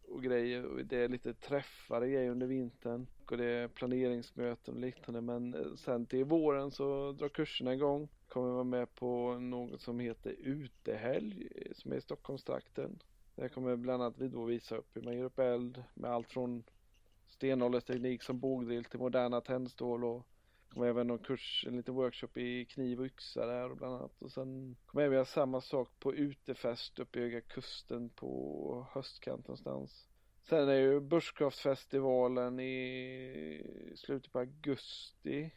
och 0.09 0.22
grejer. 0.22 0.64
Och 0.64 0.84
det 0.84 0.96
är 0.96 1.09
lite 1.09 1.34
träffar 1.34 2.01
och 2.01 2.09
grejer 2.09 2.30
under 2.30 2.46
vintern. 2.46 3.07
Och 3.30 3.36
det 3.36 3.44
är 3.44 3.68
planeringsmöten 3.68 4.74
och 4.74 4.80
liknande. 4.80 5.20
Men 5.20 5.55
eh, 5.55 5.74
sen 5.76 6.07
till 6.07 6.24
våren 6.24 6.70
så 6.70 7.12
drar 7.12 7.28
kurserna 7.28 7.74
igång. 7.74 8.09
Kommer 8.28 8.48
vara 8.48 8.64
med 8.64 8.94
på 8.94 9.38
något 9.38 9.80
som 9.80 10.00
heter 10.00 10.30
utehelg 10.38 11.48
eh, 11.54 11.72
som 11.72 11.92
är 11.92 11.96
i 11.96 12.00
Stockholmstrakten. 12.00 13.02
Där 13.34 13.48
kommer 13.48 13.76
bland 13.76 14.02
annat 14.02 14.18
vi 14.18 14.28
då 14.28 14.44
visa 14.44 14.76
upp 14.76 14.96
hur 14.96 15.02
man 15.02 15.16
ger 15.16 15.24
upp 15.24 15.38
eld 15.38 15.82
med 15.94 16.10
allt 16.10 16.28
från 16.28 16.64
stenåldersteknik 17.26 18.22
som 18.22 18.38
bågdrill 18.38 18.84
till 18.84 18.98
moderna 18.98 19.40
tändstål 19.40 20.04
och 20.04 20.26
kommer 20.68 20.86
även 20.86 21.06
någon 21.06 21.18
kurs, 21.18 21.64
en 21.68 21.76
liten 21.76 21.94
workshop 21.94 22.36
i 22.36 22.64
kniv 22.64 23.00
och 23.00 23.06
yxa 23.06 23.46
där 23.46 23.74
bland 23.74 23.94
annat. 23.94 24.22
Och 24.22 24.32
sen 24.32 24.76
kommer 24.86 25.04
även 25.04 25.14
göra 25.14 25.24
samma 25.24 25.60
sak 25.60 25.88
på 25.98 26.14
utefest 26.14 26.98
uppe 26.98 27.18
i 27.18 27.22
Höga 27.22 27.40
Kusten 27.40 28.08
på 28.08 28.86
höstkanten 28.92 29.44
någonstans. 29.48 30.08
Sen 30.42 30.68
är 30.68 30.74
ju 30.74 31.00
Börskraftfestivalen 31.00 32.60
i 32.60 33.62
slutet 33.94 34.32
på 34.32 34.38
augusti. 34.38 35.50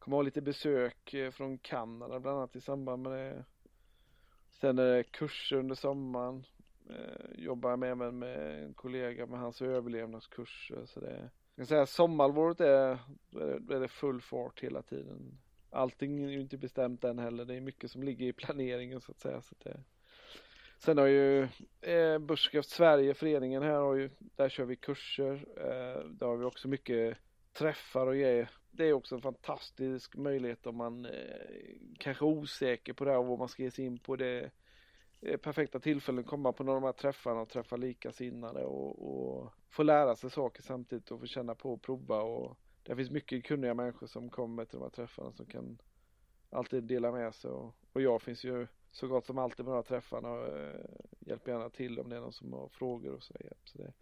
Kommer 0.00 0.16
ha 0.16 0.22
lite 0.22 0.40
besök 0.40 1.14
eh, 1.14 1.30
från 1.30 1.58
Kanada 1.58 2.20
bland 2.20 2.38
annat 2.38 2.56
i 2.56 2.60
samband 2.60 3.02
med 3.02 3.12
det. 3.12 3.44
Sen 4.50 4.78
är 4.78 4.96
det 4.96 5.02
kurser 5.02 5.56
under 5.56 5.74
sommaren. 5.74 6.46
Eh, 6.90 7.42
jobbar 7.44 7.76
med 7.76 7.90
även 7.90 8.18
med 8.18 8.64
en 8.64 8.74
kollega 8.74 9.26
med 9.26 9.40
hans 9.40 9.62
överlevnadskurser. 9.62 10.86
Så 10.86 11.00
det 11.00 11.30
kan 11.56 11.66
säga 11.66 11.86
sommarhalvåret 11.86 12.60
är, 12.60 12.98
är 13.70 13.80
det 13.80 13.88
full 13.88 14.20
fart 14.20 14.60
hela 14.60 14.82
tiden. 14.82 15.38
Allting 15.70 16.24
är 16.24 16.28
ju 16.28 16.40
inte 16.40 16.58
bestämt 16.58 17.04
än 17.04 17.18
heller. 17.18 17.44
Det 17.44 17.54
är 17.54 17.60
mycket 17.60 17.90
som 17.90 18.02
ligger 18.02 18.26
i 18.26 18.32
planeringen 18.32 19.00
så 19.00 19.12
att 19.12 19.20
säga. 19.20 19.42
Så 19.42 19.54
det, 19.58 19.80
sen 20.78 20.98
har 20.98 21.06
ju 21.06 21.42
eh, 21.80 22.18
Börskraft 22.18 22.70
Sverige, 22.70 23.14
föreningen 23.14 23.62
här 23.62 23.80
har 23.80 23.94
ju, 23.94 24.10
där 24.18 24.48
kör 24.48 24.64
vi 24.64 24.76
kurser. 24.76 25.32
Eh, 25.56 26.04
där 26.04 26.26
har 26.26 26.36
vi 26.36 26.44
också 26.44 26.68
mycket 26.68 27.18
träffar 27.52 28.06
och 28.06 28.14
grejer. 28.14 28.50
Det 28.70 28.84
är 28.84 28.92
också 28.92 29.14
en 29.14 29.22
fantastisk 29.22 30.16
möjlighet 30.16 30.66
om 30.66 30.76
man 30.76 31.06
eh, 31.06 31.12
kanske 31.98 32.24
är 32.24 32.28
osäker 32.28 32.92
på 32.92 33.04
det 33.04 33.10
här 33.10 33.18
och 33.18 33.26
vad 33.26 33.38
man 33.38 33.48
ska 33.48 33.62
ge 33.62 33.70
sig 33.70 33.84
in 33.84 33.98
på. 33.98 34.16
Det 34.16 34.50
perfekta 35.42 35.80
tillfällen 35.80 36.24
komma 36.24 36.52
på 36.52 36.64
någon 36.64 36.74
av 36.74 36.80
de 36.80 36.86
här 36.86 36.92
träffarna 36.92 37.40
och 37.40 37.48
träffa 37.48 37.76
likasinnade 37.76 38.64
och, 38.64 39.10
och 39.10 39.52
få 39.68 39.82
lära 39.82 40.16
sig 40.16 40.30
saker 40.30 40.62
samtidigt 40.62 41.10
och 41.10 41.20
få 41.20 41.26
känna 41.26 41.54
på 41.54 41.72
och 41.72 41.82
prova 41.82 42.22
och 42.22 42.58
det 42.82 42.96
finns 42.96 43.10
mycket 43.10 43.44
kunniga 43.44 43.74
människor 43.74 44.06
som 44.06 44.30
kommer 44.30 44.64
till 44.64 44.78
de 44.78 44.82
här 44.82 44.90
träffarna 44.90 45.32
som 45.32 45.46
kan 45.46 45.78
alltid 46.50 46.84
dela 46.84 47.12
med 47.12 47.34
sig 47.34 47.50
och, 47.50 47.74
och 47.92 48.02
jag 48.02 48.22
finns 48.22 48.44
ju 48.44 48.66
så 48.90 49.08
gott 49.08 49.26
som 49.26 49.38
alltid 49.38 49.64
på 49.64 49.70
de 49.70 49.76
här 49.76 49.82
träffarna 49.82 50.30
och 50.30 50.58
eh, 50.58 50.84
hjälper 51.20 51.52
gärna 51.52 51.70
till 51.70 52.00
om 52.00 52.08
det 52.08 52.16
är 52.16 52.20
någon 52.20 52.32
som 52.32 52.52
har 52.52 52.68
frågor 52.68 53.12
och 53.12 53.22
så, 53.22 53.34
så 53.64 53.78
det. 53.78 53.92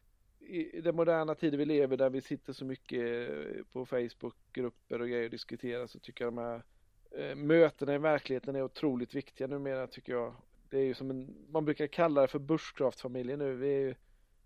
I 0.49 0.81
den 0.81 0.97
moderna 0.97 1.35
tiden 1.35 1.59
vi 1.59 1.65
lever 1.65 1.97
där 1.97 2.11
vi 2.11 2.21
sitter 2.21 2.53
så 2.53 2.65
mycket 2.65 3.31
eh, 3.31 3.65
på 3.73 3.87
Facebookgrupper 3.87 5.01
och 5.01 5.09
grejer 5.09 5.25
och 5.25 5.31
diskuterar 5.31 5.87
så 5.87 5.99
tycker 5.99 6.25
jag 6.25 6.35
de 6.35 6.39
här 6.39 6.63
eh, 7.11 7.37
mötena 7.37 7.95
i 7.95 7.99
verkligheten 7.99 8.57
är 8.57 8.63
otroligt 8.63 9.15
viktiga 9.15 9.47
numera 9.47 9.87
tycker 9.87 10.13
jag 10.13 10.35
det 10.71 10.79
är 10.79 10.85
ju 10.85 10.95
som 10.95 11.11
en, 11.11 11.35
man 11.49 11.65
brukar 11.65 11.87
kalla 11.87 12.21
det 12.21 12.29
för 12.29 12.39
Bushcraft-familjen 12.39 13.39
nu. 13.39 13.55
Vi 13.55 13.75
är 13.75 13.81
ju 13.81 13.95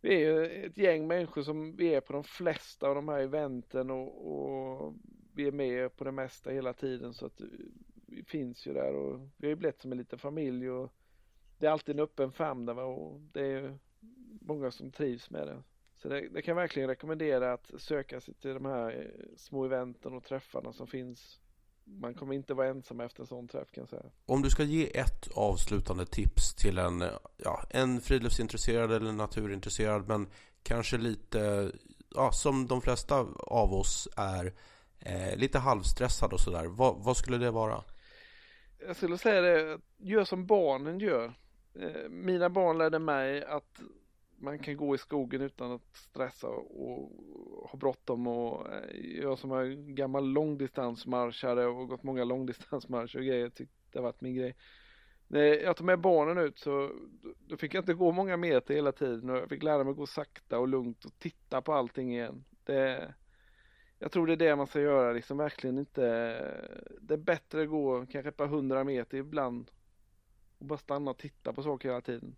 vi 0.01 0.15
är 0.15 0.19
ju 0.19 0.47
ett 0.67 0.79
gäng 0.79 1.07
människor 1.07 1.43
som 1.43 1.77
vi 1.77 1.95
är 1.95 2.01
på 2.01 2.13
de 2.13 2.25
flesta 2.25 2.89
av 2.89 2.95
de 2.95 3.09
här 3.09 3.21
eventen 3.21 3.91
och, 3.91 4.33
och 4.33 4.95
vi 5.35 5.47
är 5.47 5.53
med 5.53 5.97
på 5.97 6.05
det 6.05 6.13
mesta 6.13 6.51
hela 6.51 6.73
tiden 6.73 7.15
så 7.15 7.27
att 7.27 7.41
eh, 7.41 7.47
vi 8.07 8.25
finns 8.25 8.67
ju 8.67 8.73
där 8.73 8.95
och 8.95 9.21
vi 9.37 9.47
har 9.47 9.51
ju 9.51 9.57
blivit 9.57 9.81
som 9.81 9.93
en 9.93 9.99
liten 9.99 10.19
familj 10.19 10.71
och 10.71 10.93
det 11.59 11.67
är 11.67 11.71
alltid 11.71 11.95
en 11.95 12.03
öppen 12.05 12.33
famn 12.33 12.67
där 12.67 12.79
och 12.79 13.21
det 13.33 13.47
är 13.47 13.79
många 14.41 14.71
som 14.71 14.91
trivs 14.91 15.31
med 15.31 15.47
det. 15.47 15.63
Så 16.03 16.09
det, 16.09 16.29
det 16.29 16.43
kan 16.43 16.53
jag 16.53 16.63
verkligen 16.63 16.89
rekommendera 16.89 17.53
att 17.53 17.71
söka 17.79 18.21
sig 18.21 18.35
till 18.35 18.55
de 18.55 18.65
här 18.65 19.11
små 19.37 19.65
eventen 19.65 20.15
och 20.15 20.25
träffarna 20.25 20.73
som 20.73 20.87
finns 20.87 21.41
man 21.85 22.15
kommer 22.15 22.35
inte 22.35 22.55
vara 22.55 22.69
ensam 22.69 23.01
efter 23.01 23.21
en 23.23 23.27
sån 23.27 23.49
träff 23.49 23.71
kan 23.71 23.83
jag 23.83 23.89
säga. 23.89 24.03
Om 24.27 24.43
du 24.43 24.51
ska 24.51 24.63
ge 24.63 24.99
ett 24.99 25.29
avslutande 25.35 26.07
tips 26.07 26.55
till 26.55 26.79
en, 26.79 27.05
ja, 27.37 27.65
en 27.71 28.01
friluftsintresserad 28.01 28.93
eller 28.93 29.13
naturintresserad 29.13 30.09
men 30.09 30.29
kanske 30.63 30.99
lite, 30.99 31.73
ja, 32.15 32.33
som 32.33 32.67
de 32.67 32.81
flesta 32.81 33.17
av 33.39 33.75
oss 33.75 34.09
är, 34.17 34.53
eh, 35.01 35.37
lite 35.37 35.59
halvstressad 35.59 36.33
och 36.33 36.41
sådär. 36.41 36.67
Vad, 36.67 37.05
vad 37.05 37.17
skulle 37.17 37.39
det 37.39 37.51
vara? 37.51 37.85
Jag 38.87 38.97
skulle 38.97 39.19
säga 39.19 39.41
det, 39.41 39.81
gör 39.99 40.25
som 40.25 40.47
barnen 40.47 40.99
gör. 40.99 41.35
Eh, 41.75 42.09
mina 42.11 42.51
barn 42.51 42.79
lärde 42.79 42.99
mig 42.99 43.45
att 43.45 43.81
man 44.43 44.59
kan 44.59 44.77
gå 44.77 44.95
i 44.95 44.99
skogen 44.99 45.41
utan 45.41 45.73
att 45.73 45.97
stressa 45.97 46.49
och 46.49 47.11
ha 47.71 47.79
bråttom 47.79 48.27
och 48.27 48.73
eh, 48.73 49.21
jag 49.23 49.39
som 49.39 49.53
är 49.53 49.95
gammal 49.95 50.29
långdistansmarschare 50.29 51.67
och 51.67 51.89
gått 51.89 52.03
många 52.03 52.25
långdistansmarscher 52.25 53.19
och 53.19 53.25
grejer 53.25 53.49
tyckte 53.49 53.75
det 53.93 53.99
har 53.99 54.03
varit 54.03 54.21
min 54.21 54.35
grej. 54.35 54.57
När 55.29 55.41
jag 55.41 55.77
tog 55.77 55.87
med 55.87 56.01
barnen 56.01 56.39
ut 56.39 56.59
så 56.59 56.91
då 57.49 57.57
fick 57.57 57.75
jag 57.75 57.83
inte 57.83 57.95
gå 57.95 58.13
många 58.13 58.37
meter 58.37 58.75
hela 58.75 58.93
tiden 58.93 59.31
och 59.31 59.37
jag 59.37 59.49
fick 59.49 59.63
lära 59.63 59.85
mig 59.85 59.91
att 59.91 59.97
gå 59.97 60.07
sakta 60.07 60.59
och 60.59 60.69
lugnt 60.69 61.05
och 61.05 61.19
titta 61.19 61.63
på 61.63 61.73
allting 61.73 62.13
igen. 62.13 62.45
Det, 62.65 63.15
jag 63.99 64.13
tror 64.13 64.27
det 64.27 64.33
är 64.33 64.37
det 64.37 64.57
man 64.57 64.67
ska 64.67 64.81
göra 64.81 65.13
liksom 65.13 65.37
verkligen 65.37 65.79
inte. 65.79 66.03
Det 67.01 67.15
är 67.15 67.19
bättre 67.19 67.63
att 67.63 67.69
gå 67.69 68.07
kanske 68.07 68.29
ett 68.29 68.37
par 68.37 68.47
hundra 68.47 68.85
meter 68.85 69.19
ibland 69.19 69.71
och 70.59 70.67
bara 70.67 70.79
stanna 70.79 71.11
och 71.11 71.19
titta 71.19 71.53
på 71.53 71.63
saker 71.63 71.89
hela 71.89 72.01
tiden 72.01 72.37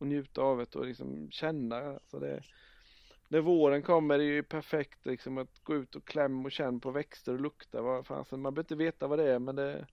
och 0.00 0.06
njuta 0.06 0.42
av 0.42 0.58
det 0.58 0.76
och 0.76 0.86
liksom 0.86 1.30
känna. 1.30 1.76
Alltså 1.76 2.18
det, 2.18 2.42
när 3.28 3.40
våren 3.40 3.82
kommer 3.82 4.14
är 4.14 4.18
det 4.18 4.24
ju 4.24 4.42
perfekt 4.42 5.06
liksom 5.06 5.38
att 5.38 5.64
gå 5.64 5.74
ut 5.74 5.94
och 5.94 6.04
klämma 6.04 6.44
och 6.44 6.52
känna 6.52 6.78
på 6.78 6.90
växter 6.90 7.32
och 7.32 7.40
lukta. 7.40 7.82
Vad 7.82 8.06
fan, 8.06 8.24
så 8.24 8.36
man 8.36 8.54
behöver 8.54 8.64
inte 8.64 8.84
veta 8.84 9.06
vad 9.06 9.18
det 9.18 9.32
är 9.32 9.38
men 9.38 9.56
det 9.56 9.86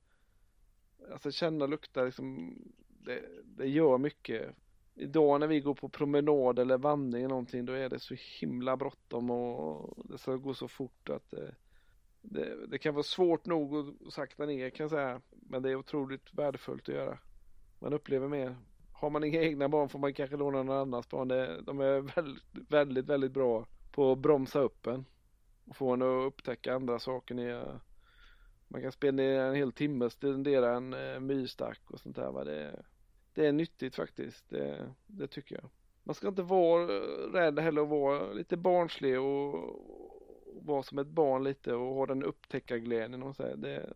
Alltså 1.11 1.31
känna 1.31 1.65
och 1.65 1.69
lukta 1.69 2.03
liksom 2.03 2.55
det, 2.87 3.23
det 3.43 3.67
gör 3.67 3.97
mycket. 3.97 4.55
Idag 4.95 5.39
när 5.39 5.47
vi 5.47 5.59
går 5.59 5.75
på 5.75 5.89
promenad 5.89 6.59
eller 6.59 6.77
vandring 6.77 7.21
eller 7.21 7.29
någonting 7.29 7.65
då 7.65 7.73
är 7.73 7.89
det 7.89 7.99
så 7.99 8.15
himla 8.41 8.77
bråttom 8.77 9.29
och 9.29 10.07
det 10.09 10.17
ska 10.17 10.35
gå 10.35 10.53
så 10.53 10.67
fort 10.67 11.09
att 11.09 11.31
det, 11.31 11.55
det, 12.21 12.67
det 12.67 12.77
kan 12.77 12.93
vara 12.93 13.03
svårt 13.03 13.45
nog 13.45 13.75
att 13.75 14.13
sakta 14.13 14.45
ner 14.45 14.69
kan 14.69 14.83
jag 14.83 14.91
säga. 14.91 15.21
Men 15.31 15.63
det 15.63 15.69
är 15.71 15.75
otroligt 15.75 16.33
värdefullt 16.33 16.89
att 16.89 16.95
göra. 16.95 17.17
Man 17.79 17.93
upplever 17.93 18.27
mer 18.27 18.55
har 18.99 19.09
man 19.09 19.23
inga 19.23 19.41
egna 19.41 19.69
barn 19.69 19.89
får 19.89 19.99
man 19.99 20.13
kanske 20.13 20.37
låna 20.37 20.63
någon 20.63 20.77
annans 20.77 21.09
barn. 21.09 21.27
de 21.65 21.79
är 21.79 22.15
väldigt, 22.15 22.43
väldigt, 22.71 23.05
väldigt 23.05 23.31
bra 23.31 23.65
på 23.91 24.11
att 24.11 24.19
bromsa 24.19 24.59
upp 24.59 24.87
en. 24.87 25.05
Och 25.65 25.75
få 25.75 25.93
en 25.93 26.01
att 26.01 26.27
upptäcka 26.27 26.75
andra 26.75 26.99
saker. 26.99 27.35
Nya. 27.35 27.79
Man 28.67 28.81
kan 28.81 28.91
spendera 28.91 29.45
en 29.45 29.55
hel 29.55 29.71
timme 29.71 30.05
och 30.05 30.11
studera 30.11 30.75
en 30.75 30.93
eh, 30.93 31.19
myrstack 31.19 31.81
och 31.91 31.99
sånt 31.99 32.15
där. 32.15 32.31
Va? 32.31 32.43
Det, 32.43 32.83
det 33.33 33.47
är 33.47 33.51
nyttigt 33.51 33.95
faktiskt. 33.95 34.49
Det, 34.49 34.93
det 35.07 35.27
tycker 35.27 35.55
jag. 35.55 35.69
Man 36.03 36.15
ska 36.15 36.27
inte 36.27 36.41
vara 36.41 36.83
eh, 36.83 37.31
rädd 37.33 37.59
heller 37.59 37.81
att 37.81 37.89
vara 37.89 38.33
lite 38.33 38.57
barnslig 38.57 39.19
och, 39.19 39.53
och 39.53 40.65
vara 40.65 40.83
som 40.83 40.99
ett 40.99 41.07
barn 41.07 41.43
lite 41.43 41.73
och 41.73 41.95
ha 41.95 42.05
den 42.05 42.23
upptäckarglädjen. 42.23 43.23
Och 43.23 43.35
så 43.35 43.55
det, 43.55 43.93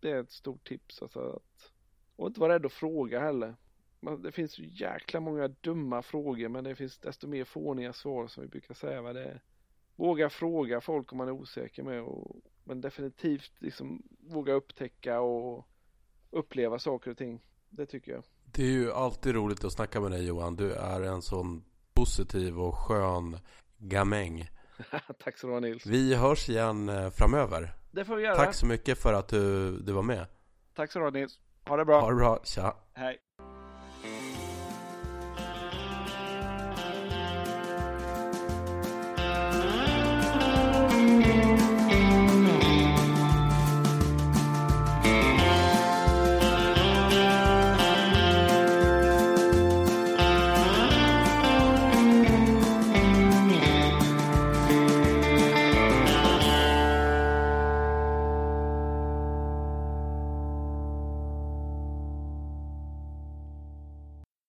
det 0.00 0.10
är 0.10 0.20
ett 0.20 0.32
stort 0.32 0.68
tips. 0.68 1.02
Alltså 1.02 1.20
att, 1.20 1.72
och 2.16 2.26
inte 2.26 2.40
vara 2.40 2.54
rädd 2.54 2.66
att 2.66 2.72
fråga 2.72 3.20
heller 3.20 3.54
det 4.00 4.32
finns 4.32 4.52
så 4.52 4.62
jäkla 4.62 5.20
många 5.20 5.48
dumma 5.48 6.02
frågor 6.02 6.48
men 6.48 6.64
det 6.64 6.74
finns 6.74 6.98
desto 6.98 7.26
mer 7.26 7.44
fåniga 7.44 7.92
svar 7.92 8.26
som 8.26 8.42
vi 8.42 8.48
brukar 8.48 8.74
säga. 8.74 9.02
Va? 9.02 9.12
Det 9.12 9.40
våga 9.96 10.30
fråga 10.30 10.80
folk 10.80 11.12
om 11.12 11.18
man 11.18 11.28
är 11.28 11.32
osäker 11.32 11.82
med 11.82 12.02
och, 12.02 12.36
men 12.64 12.80
definitivt 12.80 13.52
liksom 13.58 14.02
våga 14.20 14.52
upptäcka 14.52 15.20
och 15.20 15.68
uppleva 16.30 16.78
saker 16.78 17.10
och 17.10 17.16
ting. 17.18 17.40
Det 17.70 17.86
tycker 17.86 18.12
jag. 18.12 18.24
Det 18.44 18.62
är 18.62 18.70
ju 18.70 18.92
alltid 18.92 19.34
roligt 19.34 19.64
att 19.64 19.72
snacka 19.72 20.00
med 20.00 20.10
dig 20.10 20.26
Johan. 20.26 20.56
Du 20.56 20.72
är 20.72 21.00
en 21.00 21.22
sån 21.22 21.64
positiv 21.94 22.60
och 22.60 22.74
skön 22.74 23.38
gamäng. 23.78 24.48
Tack 25.18 25.38
så 25.38 25.46
du 25.46 25.52
ha 25.52 25.60
Nils. 25.60 25.86
Vi 25.86 26.14
hörs 26.14 26.48
igen 26.48 26.88
eh, 26.88 27.10
framöver. 27.10 27.74
Det 27.90 28.04
får 28.04 28.16
vi 28.16 28.22
göra. 28.22 28.36
Tack 28.36 28.54
så 28.54 28.66
mycket 28.66 28.98
för 28.98 29.12
att 29.12 29.28
du, 29.28 29.76
du 29.78 29.92
var 29.92 30.02
med. 30.02 30.26
Tack 30.74 30.92
så 30.92 30.98
du 30.98 31.04
ha 31.04 31.10
Nils. 31.10 31.38
Ha 31.66 31.76
det 31.76 31.84
bra. 31.84 32.00
Ha 32.00 32.10
det 32.10 32.16
bra. 32.16 32.40
Tja. 32.44 32.76
Hej. 32.92 33.18